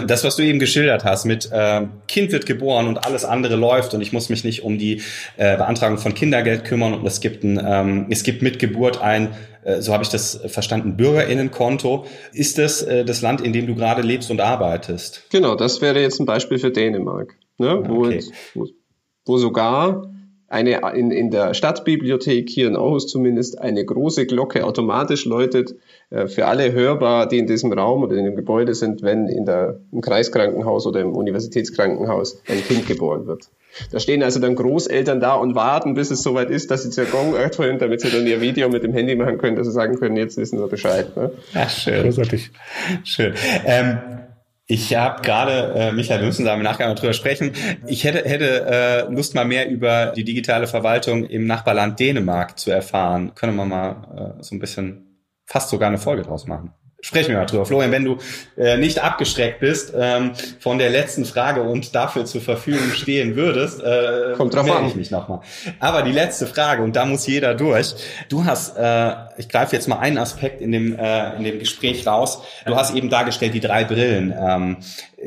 Das, 0.07 0.23
was 0.23 0.37
du 0.37 0.43
eben 0.43 0.59
geschildert 0.59 1.03
hast 1.03 1.25
mit 1.25 1.51
äh, 1.51 1.81
Kind 2.07 2.31
wird 2.31 2.45
geboren 2.45 2.87
und 2.87 3.05
alles 3.05 3.25
andere 3.25 3.57
läuft 3.57 3.93
und 3.93 3.99
ich 3.99 4.13
muss 4.13 4.29
mich 4.29 4.45
nicht 4.45 4.63
um 4.63 4.77
die 4.77 5.01
äh, 5.35 5.57
Beantragung 5.57 5.97
von 5.97 6.13
Kindergeld 6.13 6.63
kümmern 6.63 6.93
und 6.93 7.05
es 7.05 7.19
gibt, 7.19 7.43
ein, 7.43 7.61
ähm, 7.61 8.05
es 8.09 8.23
gibt 8.23 8.41
mit 8.41 8.57
Geburt 8.57 9.01
ein 9.01 9.35
äh, 9.65 9.81
so 9.81 9.91
habe 9.91 10.03
ich 10.03 10.09
das 10.09 10.39
verstanden, 10.47 10.95
Bürgerinnenkonto. 10.95 12.05
Ist 12.31 12.59
das 12.59 12.81
äh, 12.81 13.03
das 13.03 13.21
Land, 13.21 13.41
in 13.41 13.51
dem 13.51 13.67
du 13.67 13.75
gerade 13.75 14.03
lebst 14.03 14.31
und 14.31 14.39
arbeitest? 14.39 15.23
Genau, 15.31 15.55
das 15.55 15.81
wäre 15.81 15.99
jetzt 15.99 16.21
ein 16.21 16.25
Beispiel 16.25 16.59
für 16.59 16.71
Dänemark, 16.71 17.35
ne? 17.57 17.83
wo, 17.85 18.05
okay. 18.05 18.23
wo, 18.53 18.67
wo 19.25 19.37
sogar 19.37 20.14
eine 20.47 20.81
in, 20.95 21.11
in 21.11 21.31
der 21.31 21.53
Stadtbibliothek 21.53 22.49
hier 22.49 22.67
in 22.67 22.75
Aarhus 22.75 23.07
zumindest 23.07 23.59
eine 23.59 23.83
große 23.83 24.25
Glocke 24.27 24.63
automatisch 24.63 25.25
läutet, 25.25 25.75
äh, 26.11 26.27
für 26.27 26.45
alle 26.45 26.71
hörbar, 26.71 27.27
die 27.27 27.39
in 27.39 27.47
diesem 27.47 27.73
Raum 27.73 28.03
oder 28.03 28.15
in 28.15 28.25
dem 28.25 28.35
Gebäude 28.35 28.75
sind, 28.75 29.01
wenn 29.01 29.27
in 29.27 29.45
der, 29.45 29.79
im 29.91 30.01
Kreiskrankenhaus 30.01 30.85
oder 30.85 31.01
im 31.01 31.15
Universitätskrankenhaus 31.15 32.41
ein 32.47 32.63
Kind 32.63 32.87
geboren 32.87 33.25
wird. 33.25 33.49
Da 33.91 33.99
stehen 33.99 34.23
also 34.23 34.39
dann 34.39 34.55
Großeltern 34.55 35.19
da 35.19 35.35
und 35.35 35.55
warten, 35.55 35.95
bis 35.95 36.11
es 36.11 36.23
soweit 36.23 36.49
ist, 36.49 36.71
dass 36.71 36.83
sie 36.83 36.91
zur 36.91 37.05
Gong 37.05 37.35
öffnen, 37.35 37.77
damit 37.79 38.01
sie 38.01 38.09
dann 38.09 38.25
ihr 38.25 38.39
Video 38.39 38.69
mit 38.69 38.83
dem 38.83 38.93
Handy 38.93 39.15
machen 39.15 39.37
können, 39.37 39.57
dass 39.57 39.67
sie 39.67 39.73
sagen 39.73 39.99
können, 39.99 40.15
jetzt 40.15 40.37
wissen 40.37 40.59
wir 40.59 40.67
Bescheid. 40.67 41.15
Ne? 41.17 41.31
Ja, 41.53 41.67
schön. 41.67 42.03
Großartig. 42.03 42.51
Schön. 43.03 43.33
Ähm, 43.65 43.97
ich 44.67 44.95
habe 44.95 45.21
gerade, 45.21 45.73
äh, 45.75 45.91
Michael, 45.91 46.21
wir 46.21 46.27
müssen 46.27 46.45
da 46.45 46.53
im 46.55 46.63
Nachgang 46.63 46.95
drüber 46.95 47.13
sprechen. 47.13 47.51
Ich 47.85 48.03
hätte, 48.03 48.27
hätte 48.27 48.65
äh, 48.65 49.13
Lust, 49.13 49.35
mal 49.35 49.45
mehr 49.45 49.69
über 49.69 50.13
die 50.15 50.23
digitale 50.23 50.67
Verwaltung 50.67 51.25
im 51.25 51.45
Nachbarland 51.45 51.99
Dänemark 51.99 52.57
zu 52.57 52.71
erfahren. 52.71 53.35
Können 53.35 53.55
wir 53.55 53.65
mal 53.65 54.35
äh, 54.39 54.43
so 54.43 54.55
ein 54.55 54.59
bisschen 54.59 55.21
fast 55.45 55.69
sogar 55.69 55.89
eine 55.89 55.99
Folge 55.99 56.23
draus 56.23 56.47
machen 56.47 56.73
sprechen 57.01 57.29
wir 57.29 57.37
mal 57.37 57.45
drüber. 57.45 57.65
Florian, 57.65 57.91
wenn 57.91 58.03
du 58.03 58.17
äh, 58.57 58.77
nicht 58.77 59.03
abgeschreckt 59.03 59.59
bist 59.59 59.93
ähm, 59.95 60.31
von 60.59 60.77
der 60.79 60.89
letzten 60.89 61.25
Frage 61.25 61.61
und 61.61 61.93
dafür 61.93 62.25
zur 62.25 62.41
Verfügung 62.41 62.89
stehen 62.93 63.35
würdest, 63.35 63.81
äh, 63.81 64.33
Kommt 64.35 64.55
drauf 64.55 64.69
an. 64.69 64.87
ich 64.87 64.95
mich 64.95 65.11
nochmal. 65.11 65.41
Aber 65.79 66.01
die 66.01 66.11
letzte 66.11 66.47
Frage, 66.47 66.81
und 66.81 66.95
da 66.95 67.05
muss 67.05 67.27
jeder 67.27 67.53
durch. 67.53 67.93
Du 68.29 68.45
hast, 68.45 68.75
äh, 68.77 69.11
ich 69.37 69.49
greife 69.49 69.75
jetzt 69.75 69.87
mal 69.87 69.99
einen 69.99 70.17
Aspekt 70.17 70.61
in 70.61 70.71
dem, 70.71 70.97
äh, 70.97 71.35
in 71.35 71.43
dem 71.43 71.59
Gespräch 71.59 72.07
raus. 72.07 72.41
Du 72.65 72.75
hast 72.75 72.95
eben 72.95 73.09
dargestellt 73.09 73.53
die 73.53 73.59
drei 73.59 73.83
Brillen. 73.83 74.33
Ähm, 74.37 74.77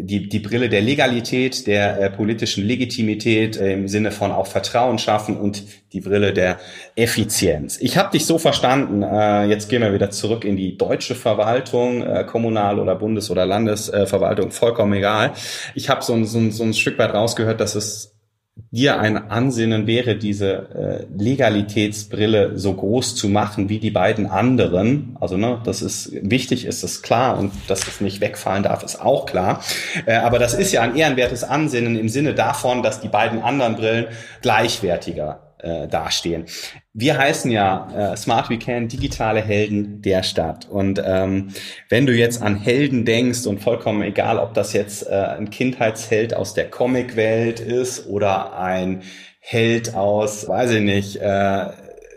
die, 0.00 0.28
die 0.28 0.38
Brille 0.38 0.68
der 0.68 0.80
Legalität, 0.80 1.66
der 1.66 2.00
äh, 2.00 2.10
politischen 2.10 2.64
Legitimität 2.64 3.56
äh, 3.56 3.72
im 3.72 3.88
Sinne 3.88 4.10
von 4.10 4.32
auch 4.32 4.46
Vertrauen 4.46 4.98
schaffen 4.98 5.36
und 5.36 5.64
die 5.92 6.00
Brille 6.00 6.32
der 6.32 6.58
Effizienz. 6.96 7.78
Ich 7.80 7.96
habe 7.96 8.10
dich 8.10 8.26
so 8.26 8.38
verstanden, 8.38 9.02
äh, 9.02 9.46
jetzt 9.46 9.68
gehen 9.68 9.82
wir 9.82 9.92
wieder 9.92 10.10
zurück 10.10 10.44
in 10.44 10.56
die 10.56 10.76
deutsche 10.76 11.14
Verwaltung, 11.14 12.02
äh, 12.02 12.24
Kommunal- 12.24 12.78
oder 12.78 12.94
Bundes- 12.94 13.30
oder 13.30 13.46
Landesverwaltung, 13.46 14.50
vollkommen 14.50 14.92
egal. 14.94 15.32
Ich 15.74 15.88
habe 15.88 16.02
so, 16.02 16.22
so, 16.24 16.50
so 16.50 16.64
ein 16.64 16.74
Stück 16.74 16.98
weit 16.98 17.14
rausgehört, 17.14 17.60
dass 17.60 17.74
es 17.74 18.17
dir 18.70 18.98
ein 19.00 19.30
Ansinnen 19.30 19.86
wäre, 19.86 20.16
diese 20.16 21.08
äh, 21.08 21.22
Legalitätsbrille 21.22 22.58
so 22.58 22.74
groß 22.74 23.14
zu 23.14 23.28
machen 23.28 23.68
wie 23.68 23.78
die 23.78 23.90
beiden 23.90 24.26
anderen. 24.26 25.16
Also 25.20 25.36
ne, 25.36 25.60
das 25.64 25.82
ist 25.82 26.12
wichtig, 26.22 26.66
ist 26.66 26.82
es 26.82 27.02
klar 27.02 27.38
und 27.38 27.52
dass 27.66 27.86
es 27.88 28.00
nicht 28.00 28.20
wegfallen 28.20 28.62
darf, 28.62 28.82
ist 28.82 29.00
auch 29.00 29.26
klar. 29.26 29.62
Äh, 30.06 30.16
aber 30.16 30.38
das 30.38 30.54
ist 30.54 30.72
ja 30.72 30.82
ein 30.82 30.96
ehrenwertes 30.96 31.44
Ansinnen 31.44 31.96
im 31.96 32.08
Sinne 32.08 32.34
davon, 32.34 32.82
dass 32.82 33.00
die 33.00 33.08
beiden 33.08 33.42
anderen 33.42 33.76
Brillen 33.76 34.06
gleichwertiger 34.42 35.47
äh, 35.58 35.88
dastehen. 35.88 36.46
Wir 36.92 37.18
heißen 37.18 37.50
ja 37.50 38.12
äh, 38.12 38.16
Smart 38.16 38.50
Weekend 38.50 38.92
digitale 38.92 39.40
Helden 39.40 40.02
der 40.02 40.22
Stadt. 40.22 40.68
Und 40.68 41.02
ähm, 41.04 41.48
wenn 41.88 42.06
du 42.06 42.12
jetzt 42.12 42.42
an 42.42 42.56
Helden 42.56 43.04
denkst 43.04 43.46
und 43.46 43.60
vollkommen 43.60 44.02
egal, 44.02 44.38
ob 44.38 44.54
das 44.54 44.72
jetzt 44.72 45.06
äh, 45.06 45.14
ein 45.14 45.50
Kindheitsheld 45.50 46.34
aus 46.34 46.54
der 46.54 46.70
Comicwelt 46.70 47.60
ist 47.60 48.06
oder 48.06 48.58
ein 48.58 49.02
Held 49.40 49.94
aus, 49.94 50.48
weiß 50.48 50.72
ich 50.72 50.82
nicht, 50.82 51.16
äh, 51.16 51.66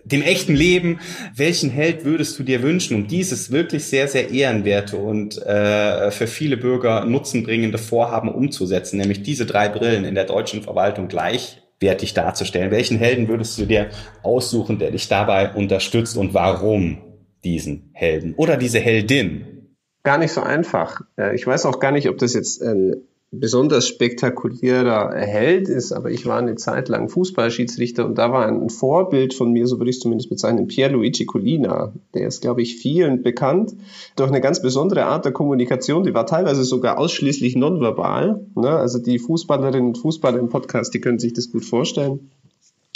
dem 0.03 0.21
echten 0.21 0.55
Leben, 0.55 0.99
welchen 1.35 1.69
Held 1.69 2.05
würdest 2.05 2.37
du 2.37 2.43
dir 2.43 2.61
wünschen, 2.61 2.95
um 2.95 3.07
dieses 3.07 3.51
wirklich 3.51 3.85
sehr, 3.85 4.07
sehr 4.07 4.31
ehrenwerte 4.31 4.97
und 4.97 5.37
äh, 5.45 6.11
für 6.11 6.27
viele 6.27 6.57
Bürger 6.57 7.05
nutzenbringende 7.05 7.77
Vorhaben 7.77 8.29
umzusetzen, 8.29 8.97
nämlich 8.97 9.23
diese 9.23 9.45
drei 9.45 9.69
Brillen 9.69 10.05
in 10.05 10.15
der 10.15 10.25
deutschen 10.25 10.63
Verwaltung 10.63 11.07
gleich 11.07 11.60
wertig 11.81 12.13
darzustellen. 12.13 12.71
Welchen 12.71 12.97
Helden 12.97 13.27
würdest 13.27 13.57
du 13.57 13.65
dir 13.65 13.89
aussuchen, 14.23 14.79
der 14.79 14.91
dich 14.91 15.07
dabei 15.07 15.53
unterstützt 15.53 16.15
und 16.15 16.33
warum 16.33 17.01
diesen 17.43 17.89
Helden 17.93 18.33
oder 18.35 18.55
diese 18.55 18.79
Heldin? 18.79 19.75
Gar 20.03 20.19
nicht 20.19 20.31
so 20.31 20.41
einfach. 20.41 21.01
Ich 21.33 21.45
weiß 21.45 21.65
auch 21.65 21.79
gar 21.79 21.91
nicht, 21.91 22.07
ob 22.09 22.17
das 22.17 22.33
jetzt 22.33 22.61
ein 22.61 23.03
besonders 23.31 23.87
spektakulärer 23.87 25.15
Held 25.15 25.69
ist, 25.69 25.93
aber 25.93 26.11
ich 26.11 26.25
war 26.25 26.39
eine 26.39 26.55
Zeit 26.55 26.89
lang 26.89 27.07
Fußballschiedsrichter 27.07 28.05
und 28.05 28.17
da 28.17 28.31
war 28.31 28.45
ein 28.45 28.69
Vorbild 28.69 29.33
von 29.33 29.53
mir, 29.53 29.67
so 29.67 29.79
würde 29.79 29.89
ich 29.89 29.95
es 29.95 30.01
zumindest 30.01 30.29
bezeichnen, 30.29 30.67
Pierluigi 30.67 31.25
Collina. 31.25 31.93
Der 32.13 32.27
ist, 32.27 32.41
glaube 32.41 32.61
ich, 32.61 32.75
vielen 32.75 33.23
bekannt 33.23 33.73
durch 34.17 34.29
eine 34.29 34.41
ganz 34.41 34.61
besondere 34.61 35.05
Art 35.05 35.23
der 35.23 35.31
Kommunikation, 35.31 36.03
die 36.03 36.13
war 36.13 36.25
teilweise 36.25 36.65
sogar 36.65 36.97
ausschließlich 36.97 37.55
nonverbal. 37.55 38.45
Ne? 38.55 38.69
Also 38.69 38.99
die 38.99 39.17
Fußballerinnen 39.17 39.87
und 39.87 39.97
Fußballer 39.97 40.37
im 40.37 40.49
Podcast, 40.49 40.93
die 40.93 40.99
können 40.99 41.19
sich 41.19 41.31
das 41.31 41.51
gut 41.51 41.63
vorstellen. 41.63 42.31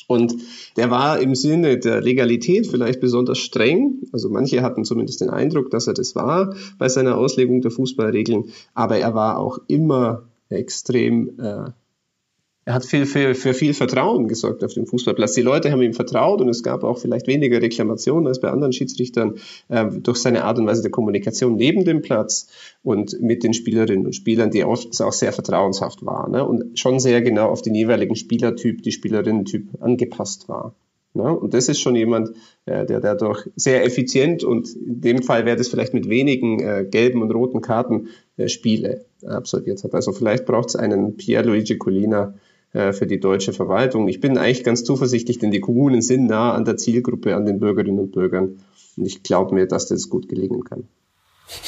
Und 0.07 0.35
der 0.77 0.91
war 0.91 1.19
im 1.19 1.35
Sinne 1.35 1.79
der 1.79 2.01
Legalität 2.01 2.67
vielleicht 2.67 2.99
besonders 2.99 3.39
streng. 3.39 4.01
Also 4.11 4.29
manche 4.29 4.61
hatten 4.61 4.85
zumindest 4.85 5.21
den 5.21 5.29
Eindruck, 5.29 5.71
dass 5.71 5.87
er 5.87 5.93
das 5.93 6.15
war 6.15 6.55
bei 6.77 6.89
seiner 6.89 7.17
Auslegung 7.17 7.61
der 7.61 7.71
Fußballregeln. 7.71 8.45
Aber 8.73 8.97
er 8.97 9.15
war 9.15 9.39
auch 9.39 9.59
immer 9.67 10.23
extrem 10.49 11.39
äh, 11.39 11.71
er 12.65 12.73
hat 12.73 12.85
viel, 12.85 13.05
für, 13.05 13.35
für 13.35 13.53
viel 13.53 13.75
Vertrauen 13.75 14.27
gesorgt 14.27 14.63
auf 14.63 14.73
dem 14.73 14.87
Fußballplatz. 14.87 15.33
Die 15.33 15.43
Leute 15.43 15.71
haben 15.71 15.83
ihm 15.83 15.93
vertraut 15.93 16.41
und 16.41 16.49
es 16.49 16.63
gab 16.63 16.83
auch 16.83 16.97
vielleicht 16.97 17.27
weniger 17.27 17.61
Reklamationen 17.61 18.27
als 18.27 18.39
bei 18.39 18.49
anderen 18.49 18.73
Schiedsrichtern 18.73 19.35
äh, 19.69 19.85
durch 19.85 20.17
seine 20.17 20.43
Art 20.43 20.57
und 20.57 20.65
Weise 20.65 20.81
der 20.81 20.89
Kommunikation 20.89 21.55
neben 21.55 21.85
dem 21.85 22.01
Platz 22.01 22.47
und 22.81 23.21
mit 23.21 23.43
den 23.43 23.53
Spielerinnen 23.53 24.07
und 24.07 24.15
Spielern, 24.15 24.49
die 24.49 24.63
oft 24.63 24.99
auch 24.99 25.13
sehr 25.13 25.31
vertrauenshaft 25.31 26.03
waren 26.05 26.31
ne? 26.31 26.43
und 26.43 26.79
schon 26.79 26.99
sehr 26.99 27.21
genau 27.21 27.49
auf 27.49 27.61
den 27.61 27.75
jeweiligen 27.75 28.15
Spielertyp, 28.15 28.81
die 28.81 28.91
Spielerinnentyp 28.91 29.69
angepasst 29.79 30.49
war. 30.49 30.73
Ne? 31.15 31.37
Und 31.37 31.53
das 31.53 31.69
ist 31.69 31.79
schon 31.79 31.95
jemand, 31.95 32.31
äh, 32.65 32.85
der 32.85 32.99
dadurch 32.99 33.47
sehr 33.55 33.85
effizient 33.85 34.43
und 34.43 34.75
in 34.75 35.01
dem 35.01 35.21
Fall 35.21 35.45
wäre 35.45 35.55
das 35.55 35.67
vielleicht 35.67 35.93
mit 35.93 36.09
wenigen 36.09 36.59
äh, 36.59 36.85
gelben 36.89 37.21
und 37.21 37.31
roten 37.31 37.61
Karten 37.61 38.09
äh, 38.37 38.47
Spiele 38.47 39.05
absolviert 39.25 39.83
hat. 39.83 39.93
Also 39.93 40.11
vielleicht 40.11 40.45
braucht 40.45 40.69
es 40.69 40.75
einen 40.75 41.15
Pierluigi 41.15 41.77
Collina, 41.77 42.35
äh, 42.75 42.91
für 42.91 43.07
die 43.07 43.19
deutsche 43.19 43.53
Verwaltung. 43.53 44.09
Ich 44.09 44.19
bin 44.19 44.37
eigentlich 44.37 44.63
ganz 44.63 44.83
zuversichtlich, 44.83 45.39
denn 45.39 45.51
die 45.51 45.61
Kommunen 45.61 46.01
sind 46.01 46.27
nah 46.27 46.53
an 46.53 46.65
der 46.65 46.75
Zielgruppe, 46.75 47.35
an 47.35 47.45
den 47.45 47.59
Bürgerinnen 47.59 47.99
und 47.99 48.11
Bürgern. 48.11 48.57
Und 48.97 49.05
ich 49.05 49.23
glaube 49.23 49.55
mir, 49.55 49.65
dass 49.65 49.87
das 49.87 50.09
gut 50.09 50.27
gelingen 50.27 50.63
kann. 50.63 50.83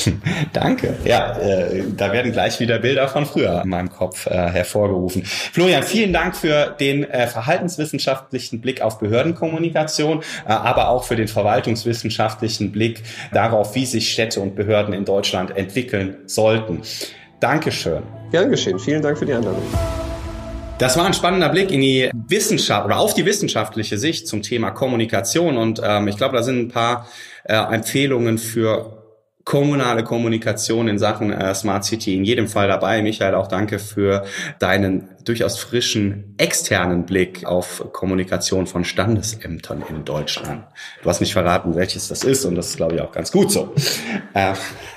Danke. 0.54 0.98
Ja, 1.06 1.38
äh, 1.38 1.84
da 1.96 2.12
werden 2.12 2.32
gleich 2.32 2.60
wieder 2.60 2.80
Bilder 2.80 3.08
von 3.08 3.26
früher 3.26 3.62
in 3.64 3.70
meinem 3.70 3.90
Kopf 3.90 4.26
äh, 4.26 4.32
hervorgerufen. 4.32 5.24
Florian, 5.24 5.84
vielen 5.84 6.12
Dank 6.12 6.36
für 6.36 6.76
den 6.80 7.04
äh, 7.04 7.28
verhaltenswissenschaftlichen 7.28 8.60
Blick 8.60 8.82
auf 8.82 8.98
Behördenkommunikation, 9.00 10.24
äh, 10.46 10.50
aber 10.50 10.90
auch 10.90 11.04
für 11.04 11.16
den 11.16 11.28
verwaltungswissenschaftlichen 11.28 12.72
Blick 12.72 13.04
darauf, 13.32 13.76
wie 13.76 13.86
sich 13.86 14.12
Städte 14.12 14.42
und 14.42 14.56
Behörden 14.56 14.94
in 14.94 15.06
Deutschland 15.06 15.56
entwickeln 15.56 16.18
sollten. 16.26 16.82
Dankeschön. 17.40 18.02
Gern 18.32 18.50
geschehen. 18.50 18.80
Vielen 18.80 19.04
Dank 19.04 19.18
für 19.18 19.26
die 19.26 19.34
Einladung. 19.34 19.64
Das 20.78 20.96
war 20.96 21.06
ein 21.06 21.14
spannender 21.14 21.50
Blick 21.50 21.72
in 21.72 21.82
die 21.82 22.12
Wissenschaft 22.14 22.86
oder 22.86 23.00
auf 23.00 23.16
die 23.16 23.26
wissenschaftliche 23.26 23.98
Sicht 23.98 24.28
zum 24.28 24.44
Thema 24.44 24.70
Kommunikation. 24.70 25.58
Und 25.58 25.82
ähm, 25.84 26.08
ich 26.08 26.18
glaube, 26.18 26.38
da 26.38 26.44
sind 26.44 26.60
ein 26.60 26.68
paar 26.68 27.08
äh, 27.46 27.56
Empfehlungen 27.56 28.38
für 28.38 29.07
kommunale 29.48 30.04
Kommunikation 30.04 30.90
in 30.90 31.00
Sachen 31.00 31.32
äh, 31.32 31.56
Smart 31.56 31.86
City 31.86 32.16
in 32.16 32.26
jedem 32.26 32.50
Fall 32.50 32.68
dabei. 32.68 33.02
Michael, 33.02 33.34
auch 33.34 33.48
danke 33.48 33.80
für 33.80 34.26
deinen 34.60 35.08
durchaus 35.24 35.58
frischen 35.58 36.36
externen 36.38 37.06
Blick 37.06 37.46
auf 37.46 37.94
Kommunikation 37.94 38.68
von 38.68 38.84
Standesämtern 38.84 39.86
in 39.90 40.04
Deutschland. 40.04 40.66
Du 41.02 41.10
hast 41.10 41.22
nicht 41.22 41.32
verraten, 41.32 41.76
welches 41.76 42.10
das 42.10 42.26
ist 42.26 42.44
und 42.44 42.56
das 42.56 42.72
ist, 42.72 42.76
glaube 42.76 42.96
ich, 42.96 43.02
auch 43.02 43.14
ganz 43.14 43.32
gut 43.32 43.50
so. 43.50 43.74
Äh, 44.34 44.54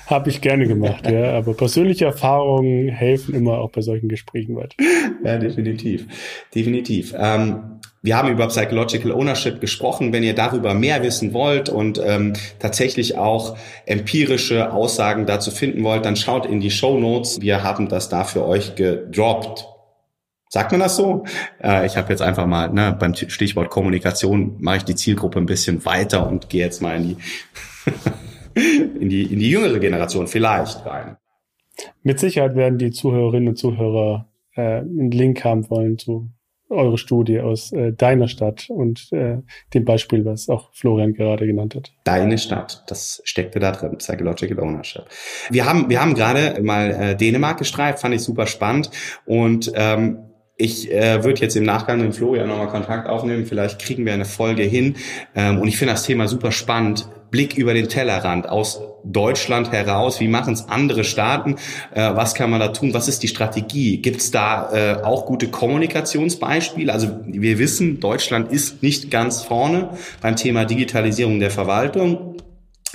Habe 0.07 0.31
ich 0.31 0.41
gerne 0.41 0.67
gemacht, 0.67 1.09
ja. 1.09 1.39
Aber 1.39 1.55
persönliche 1.55 2.07
Erfahrungen 2.07 2.89
helfen 2.89 3.37
immer 3.37 3.59
auch 3.59 3.71
bei 3.71 3.83
solchen 3.83 4.09
Gesprächen 4.09 4.57
weiter. 4.57 4.75
Ja, 5.25 5.39
definitiv. 5.39 6.07
Definitiv. 6.53 7.15
Ähm, 7.17 7.81
wir 8.03 8.17
haben 8.17 8.31
über 8.31 8.49
Psychological 8.49 9.13
Ownership 9.13 9.61
gesprochen. 9.61 10.13
Wenn 10.13 10.23
ihr 10.23 10.35
darüber 10.35 10.73
mehr 10.73 11.03
wissen 11.03 11.35
wollt 11.35 11.69
und 11.69 12.01
ähm, 12.03 12.33
tatsächlich 12.59 13.19
auch 13.19 13.59
empirische 13.85 14.73
Aussagen 14.73 15.27
dazu 15.27 15.51
finden 15.51 15.85
wollt, 15.85 16.07
dann 16.07 16.17
schaut 16.17 16.47
in 16.47 16.61
die 16.61 16.71
Show 16.71 16.99
Notes. 16.99 17.41
Wir 17.43 17.63
haben 17.63 17.89
das 17.89 18.09
da 18.09 18.25
für 18.25 18.47
euch 18.47 18.75
gedroppt. 18.75 19.67
Sagt 20.49 20.73
man 20.73 20.81
das 20.81 20.97
so? 20.97 21.25
Äh, 21.63 21.87
ich 21.87 21.97
habe 21.97 22.09
jetzt 22.09 22.23
einfach 22.23 22.47
mal 22.47 22.73
ne, 22.73 22.97
beim 22.99 23.15
Stichwort 23.15 23.69
Kommunikation 23.69 24.57
mache 24.61 24.79
ich 24.79 24.85
die 24.85 24.97
Zielgruppe 24.97 25.39
ein 25.39 25.47
bisschen 25.47 25.85
weiter 25.85 26.27
und 26.27 26.49
gehe 26.49 26.65
jetzt 26.65 26.81
mal 26.81 26.97
in 26.97 27.03
die 27.03 27.17
in 29.01 29.09
die 29.11 29.23
in 29.25 29.39
die 29.39 29.51
jüngere 29.51 29.79
Generation 29.79 30.27
vielleicht 30.27 30.87
rein. 30.87 31.19
Mit 32.03 32.19
Sicherheit 32.19 32.57
werden 32.57 32.79
die 32.79 32.91
Zuhörerinnen 32.91 33.51
und 33.51 33.57
Zuhörer 33.57 34.27
äh, 34.57 34.79
einen 34.79 35.11
Link 35.11 35.45
haben 35.45 35.69
wollen 35.71 35.99
zu 35.99 36.31
eure 36.71 36.99
Studie 36.99 37.41
aus 37.41 37.73
äh, 37.73 37.93
deiner 37.93 38.29
Stadt 38.29 38.67
und 38.69 39.13
äh, 39.13 39.39
dem 39.75 39.85
Beispiel, 39.85 40.25
was 40.25 40.49
auch 40.49 40.71
Florian 40.73 41.13
gerade 41.13 41.47
genannt 41.47 41.75
hat. 41.75 41.93
Deine 42.05 42.39
Stadt, 42.39 42.85
das 42.87 43.21
steckte 43.25 43.59
da 43.59 43.73
drin, 43.73 43.99
Psychological 43.99 44.61
Ownership. 44.61 45.05
Wir 45.51 45.67
haben, 45.67 45.89
wir 45.89 46.01
haben 46.01 46.15
gerade 46.15 46.63
mal 46.63 46.91
äh, 46.91 47.17
Dänemark 47.17 47.59
gestreift, 47.59 48.01
fand 48.01 48.15
ich 48.15 48.23
super 48.23 48.47
spannend 48.47 48.91
und 49.27 49.73
ähm, 49.75 50.19
ich 50.61 50.93
äh, 50.93 51.25
würde 51.25 51.41
jetzt 51.41 51.57
im 51.57 51.65
Nachgang 51.65 52.03
mit 52.03 52.15
Florian 52.15 52.49
nochmal 52.49 52.69
Kontakt 52.69 53.09
aufnehmen. 53.09 53.47
Vielleicht 53.47 53.81
kriegen 53.81 54.05
wir 54.05 54.13
eine 54.13 54.27
Folge 54.27 54.63
hin. 54.63 54.97
Ähm, 55.35 55.59
und 55.59 55.69
ich 55.69 55.79
finde 55.79 55.95
das 55.95 56.03
Thema 56.03 56.29
super 56.29 56.53
spannend. 56.53 57.09
Blick 57.31 57.57
über 57.57 57.75
den 57.75 57.89
Tellerrand 57.89 58.49
aus 58.49 58.81
Deutschland 59.05 59.73
heraus. 59.73 60.21
Wie 60.21 60.29
machen 60.29 60.53
es 60.53 60.69
andere 60.69 61.05
Staaten? 61.05 61.57
Äh, 61.95 62.15
was 62.15 62.35
kann 62.35 62.51
man 62.51 62.61
da 62.61 62.69
tun? 62.69 62.93
Was 62.93 63.09
ist 63.09 63.23
die 63.23 63.29
Strategie? 63.29 63.99
Gibt 63.99 64.21
es 64.21 64.31
da 64.31 64.73
äh, 64.73 65.03
auch 65.03 65.27
gute 65.27 65.49
Kommunikationsbeispiele? 65.49 66.93
Also 66.93 67.21
wir 67.27 67.59
wissen, 67.59 68.01
Deutschland 68.01 68.53
ist 68.53 68.83
nicht 68.83 69.11
ganz 69.11 69.43
vorne 69.43 69.91
beim 70.21 70.37
Thema 70.37 70.65
Digitalisierung 70.65 71.41
der 71.41 71.51
Verwaltung. 71.51 72.37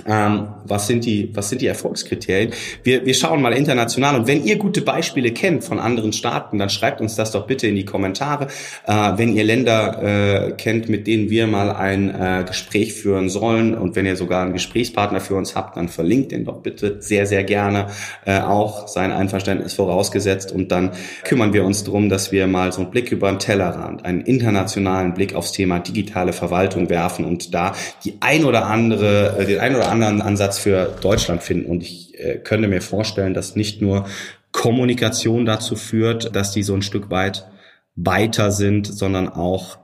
Ähm, 0.05 0.47
was 0.65 0.87
sind 0.87 1.05
die, 1.05 1.31
was 1.33 1.49
sind 1.49 1.61
die 1.61 1.67
Erfolgskriterien? 1.67 2.51
Wir, 2.83 3.05
wir 3.05 3.13
schauen 3.13 3.41
mal 3.41 3.53
international 3.53 4.15
und 4.15 4.27
wenn 4.27 4.43
ihr 4.43 4.57
gute 4.57 4.81
Beispiele 4.81 5.31
kennt 5.31 5.63
von 5.63 5.79
anderen 5.79 6.11
Staaten, 6.11 6.59
dann 6.59 6.69
schreibt 6.69 6.99
uns 6.99 7.15
das 7.15 7.31
doch 7.31 7.47
bitte 7.47 7.67
in 7.67 7.75
die 7.75 7.85
Kommentare. 7.85 8.47
Äh, 8.85 9.13
wenn 9.15 9.33
ihr 9.33 9.45
Länder 9.45 10.49
äh, 10.49 10.51
kennt, 10.51 10.89
mit 10.89 11.07
denen 11.07 11.29
wir 11.29 11.47
mal 11.47 11.71
ein 11.71 12.09
äh, 12.09 12.43
Gespräch 12.45 12.93
führen 12.93 13.29
sollen 13.29 13.73
und 13.73 13.95
wenn 13.95 14.05
ihr 14.05 14.17
sogar 14.17 14.43
einen 14.43 14.53
Gesprächspartner 14.53 15.21
für 15.21 15.35
uns 15.35 15.55
habt, 15.55 15.77
dann 15.77 15.87
verlinkt 15.87 16.31
den 16.31 16.43
doch 16.43 16.61
bitte 16.61 16.97
sehr, 16.99 17.25
sehr 17.25 17.45
gerne 17.45 17.87
äh, 18.25 18.39
auch 18.39 18.89
sein 18.89 19.13
Einverständnis 19.13 19.73
vorausgesetzt 19.73 20.51
und 20.51 20.71
dann 20.71 20.91
kümmern 21.23 21.53
wir 21.53 21.63
uns 21.63 21.85
darum, 21.85 22.09
dass 22.09 22.33
wir 22.33 22.47
mal 22.47 22.73
so 22.73 22.81
einen 22.81 22.91
Blick 22.91 23.11
über 23.11 23.29
den 23.29 23.39
Tellerrand, 23.39 24.03
einen 24.03 24.21
internationalen 24.21 25.13
Blick 25.13 25.35
aufs 25.35 25.53
Thema 25.53 25.79
digitale 25.79 26.33
Verwaltung 26.33 26.89
werfen 26.89 27.23
und 27.23 27.53
da 27.53 27.73
die 28.03 28.17
ein 28.19 28.43
oder 28.43 28.65
andere, 28.65 29.37
äh, 29.39 29.45
den 29.45 29.59
ein 29.59 29.75
oder 29.75 29.84
oder 29.85 29.91
anderen 29.91 30.21
Ansatz 30.21 30.59
für 30.59 30.95
Deutschland 31.01 31.43
finden. 31.43 31.69
Und 31.69 31.83
ich 31.83 32.19
äh, 32.19 32.39
könnte 32.43 32.67
mir 32.67 32.81
vorstellen, 32.81 33.33
dass 33.33 33.55
nicht 33.55 33.81
nur 33.81 34.05
Kommunikation 34.51 35.45
dazu 35.45 35.75
führt, 35.75 36.35
dass 36.35 36.51
die 36.51 36.63
so 36.63 36.73
ein 36.73 36.81
Stück 36.81 37.09
weit 37.09 37.47
weiter 37.95 38.51
sind, 38.51 38.87
sondern 38.87 39.29
auch 39.29 39.77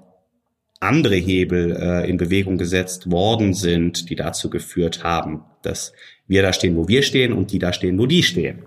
andere 0.79 1.15
Hebel 1.15 1.77
äh, 1.79 2.09
in 2.09 2.17
Bewegung 2.17 2.57
gesetzt 2.57 3.11
worden 3.11 3.53
sind, 3.53 4.09
die 4.09 4.15
dazu 4.15 4.49
geführt 4.49 5.03
haben, 5.03 5.43
dass 5.61 5.93
wir 6.27 6.41
da 6.41 6.53
stehen, 6.53 6.75
wo 6.75 6.87
wir 6.87 7.03
stehen 7.03 7.33
und 7.33 7.51
die 7.51 7.59
da 7.59 7.71
stehen, 7.71 7.99
wo 7.99 8.07
die 8.07 8.23
stehen. 8.23 8.63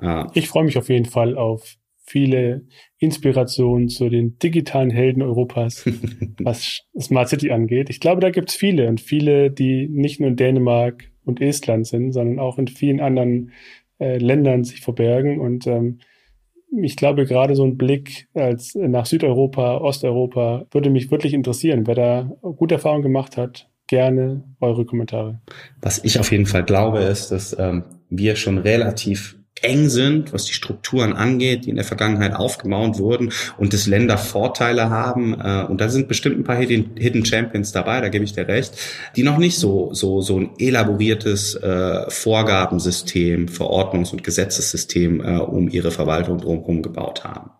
Äh, 0.00 0.24
ich 0.34 0.48
freue 0.48 0.64
mich 0.64 0.76
auf 0.76 0.88
jeden 0.88 1.06
Fall 1.06 1.36
auf 1.36 1.76
viele 2.10 2.62
Inspirationen 2.98 3.88
zu 3.88 4.08
den 4.08 4.38
digitalen 4.38 4.90
Helden 4.90 5.22
Europas, 5.22 5.84
was 6.40 6.82
Smart 6.98 7.28
City 7.28 7.50
angeht. 7.50 7.88
Ich 7.88 8.00
glaube, 8.00 8.20
da 8.20 8.30
gibt 8.30 8.50
es 8.50 8.56
viele 8.56 8.88
und 8.88 9.00
viele, 9.00 9.50
die 9.50 9.88
nicht 9.88 10.20
nur 10.20 10.28
in 10.28 10.36
Dänemark 10.36 11.10
und 11.24 11.40
Estland 11.40 11.86
sind, 11.86 12.12
sondern 12.12 12.38
auch 12.38 12.58
in 12.58 12.66
vielen 12.66 13.00
anderen 13.00 13.52
äh, 13.98 14.18
Ländern 14.18 14.64
sich 14.64 14.80
verbergen. 14.80 15.40
Und 15.40 15.66
ähm, 15.66 16.00
ich 16.82 16.96
glaube, 16.96 17.26
gerade 17.26 17.54
so 17.54 17.64
ein 17.64 17.76
Blick 17.76 18.28
als 18.34 18.74
nach 18.74 19.06
Südeuropa, 19.06 19.78
Osteuropa 19.78 20.66
würde 20.72 20.90
mich 20.90 21.10
wirklich 21.10 21.34
interessieren. 21.34 21.86
Wer 21.86 21.94
da 21.94 22.32
gute 22.42 22.74
Erfahrungen 22.74 23.02
gemacht 23.02 23.36
hat, 23.36 23.68
gerne 23.86 24.44
eure 24.60 24.84
Kommentare. 24.84 25.40
Was 25.80 26.04
ich 26.04 26.18
auf 26.18 26.30
jeden 26.32 26.46
Fall 26.46 26.64
glaube, 26.64 27.00
ist, 27.00 27.30
dass 27.30 27.56
ähm, 27.58 27.84
wir 28.08 28.36
schon 28.36 28.58
relativ 28.58 29.39
eng 29.62 29.88
sind, 29.88 30.32
was 30.32 30.44
die 30.44 30.54
Strukturen 30.54 31.12
angeht, 31.12 31.64
die 31.64 31.70
in 31.70 31.76
der 31.76 31.84
Vergangenheit 31.84 32.34
aufgebaut 32.34 32.98
wurden 32.98 33.32
und 33.58 33.72
das 33.72 33.86
Länder 33.86 34.18
Vorteile 34.18 34.90
haben. 34.90 35.38
Äh, 35.40 35.64
und 35.64 35.80
da 35.80 35.88
sind 35.88 36.08
bestimmt 36.08 36.38
ein 36.38 36.44
paar 36.44 36.56
Hidden 36.56 37.24
Champions 37.24 37.72
dabei, 37.72 38.00
da 38.00 38.08
gebe 38.08 38.24
ich 38.24 38.32
dir 38.32 38.48
recht, 38.48 38.74
die 39.16 39.22
noch 39.22 39.38
nicht 39.38 39.58
so, 39.58 39.92
so, 39.92 40.20
so 40.20 40.38
ein 40.38 40.50
elaboriertes 40.58 41.54
äh, 41.56 42.10
Vorgabensystem, 42.10 43.46
Verordnungs- 43.46 44.12
und 44.12 44.24
Gesetzessystem 44.24 45.20
äh, 45.20 45.38
um 45.38 45.68
ihre 45.68 45.90
Verwaltung 45.90 46.38
drumherum 46.38 46.82
gebaut 46.82 47.24
haben. 47.24 47.50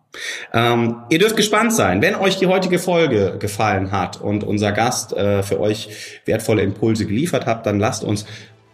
Ähm, 0.53 1.03
ihr 1.09 1.19
dürft 1.19 1.37
gespannt 1.37 1.73
sein, 1.73 2.01
wenn 2.01 2.15
euch 2.15 2.37
die 2.37 2.47
heutige 2.47 2.79
Folge 2.79 3.37
gefallen 3.39 3.91
hat 3.91 4.19
und 4.19 4.43
unser 4.43 4.73
Gast 4.73 5.13
äh, 5.13 5.41
für 5.41 5.59
euch 5.59 5.89
wertvolle 6.25 6.63
Impulse 6.63 7.05
geliefert 7.05 7.45
hat, 7.45 7.65
dann 7.65 7.79
lasst 7.79 8.03
uns 8.03 8.25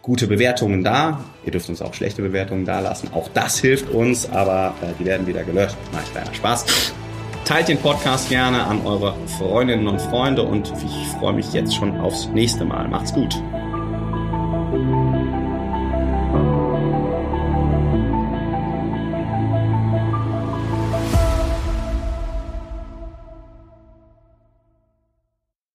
gute 0.08 0.26
Bewertungen 0.26 0.82
da. 0.82 1.20
Ihr 1.44 1.52
dürft 1.52 1.68
uns 1.68 1.82
auch 1.82 1.92
schlechte 1.92 2.22
Bewertungen 2.22 2.64
da 2.64 2.80
lassen. 2.80 3.10
Auch 3.12 3.28
das 3.34 3.58
hilft 3.58 3.90
uns, 3.90 4.28
aber 4.30 4.74
äh, 4.80 4.86
die 4.98 5.04
werden 5.04 5.26
wieder 5.26 5.44
gelöscht. 5.44 5.76
Macht 5.92 6.10
kleiner 6.12 6.32
Spaß. 6.32 6.94
Teilt 7.44 7.68
den 7.68 7.76
Podcast 7.76 8.30
gerne 8.30 8.64
an 8.64 8.86
eure 8.86 9.14
Freundinnen 9.38 9.86
und 9.86 10.00
Freunde 10.00 10.42
und 10.42 10.72
ich 10.82 11.08
freue 11.18 11.34
mich 11.34 11.52
jetzt 11.52 11.74
schon 11.74 12.00
aufs 12.00 12.26
nächste 12.28 12.64
Mal. 12.64 12.88
Macht's 12.88 13.12
gut. 13.12 13.34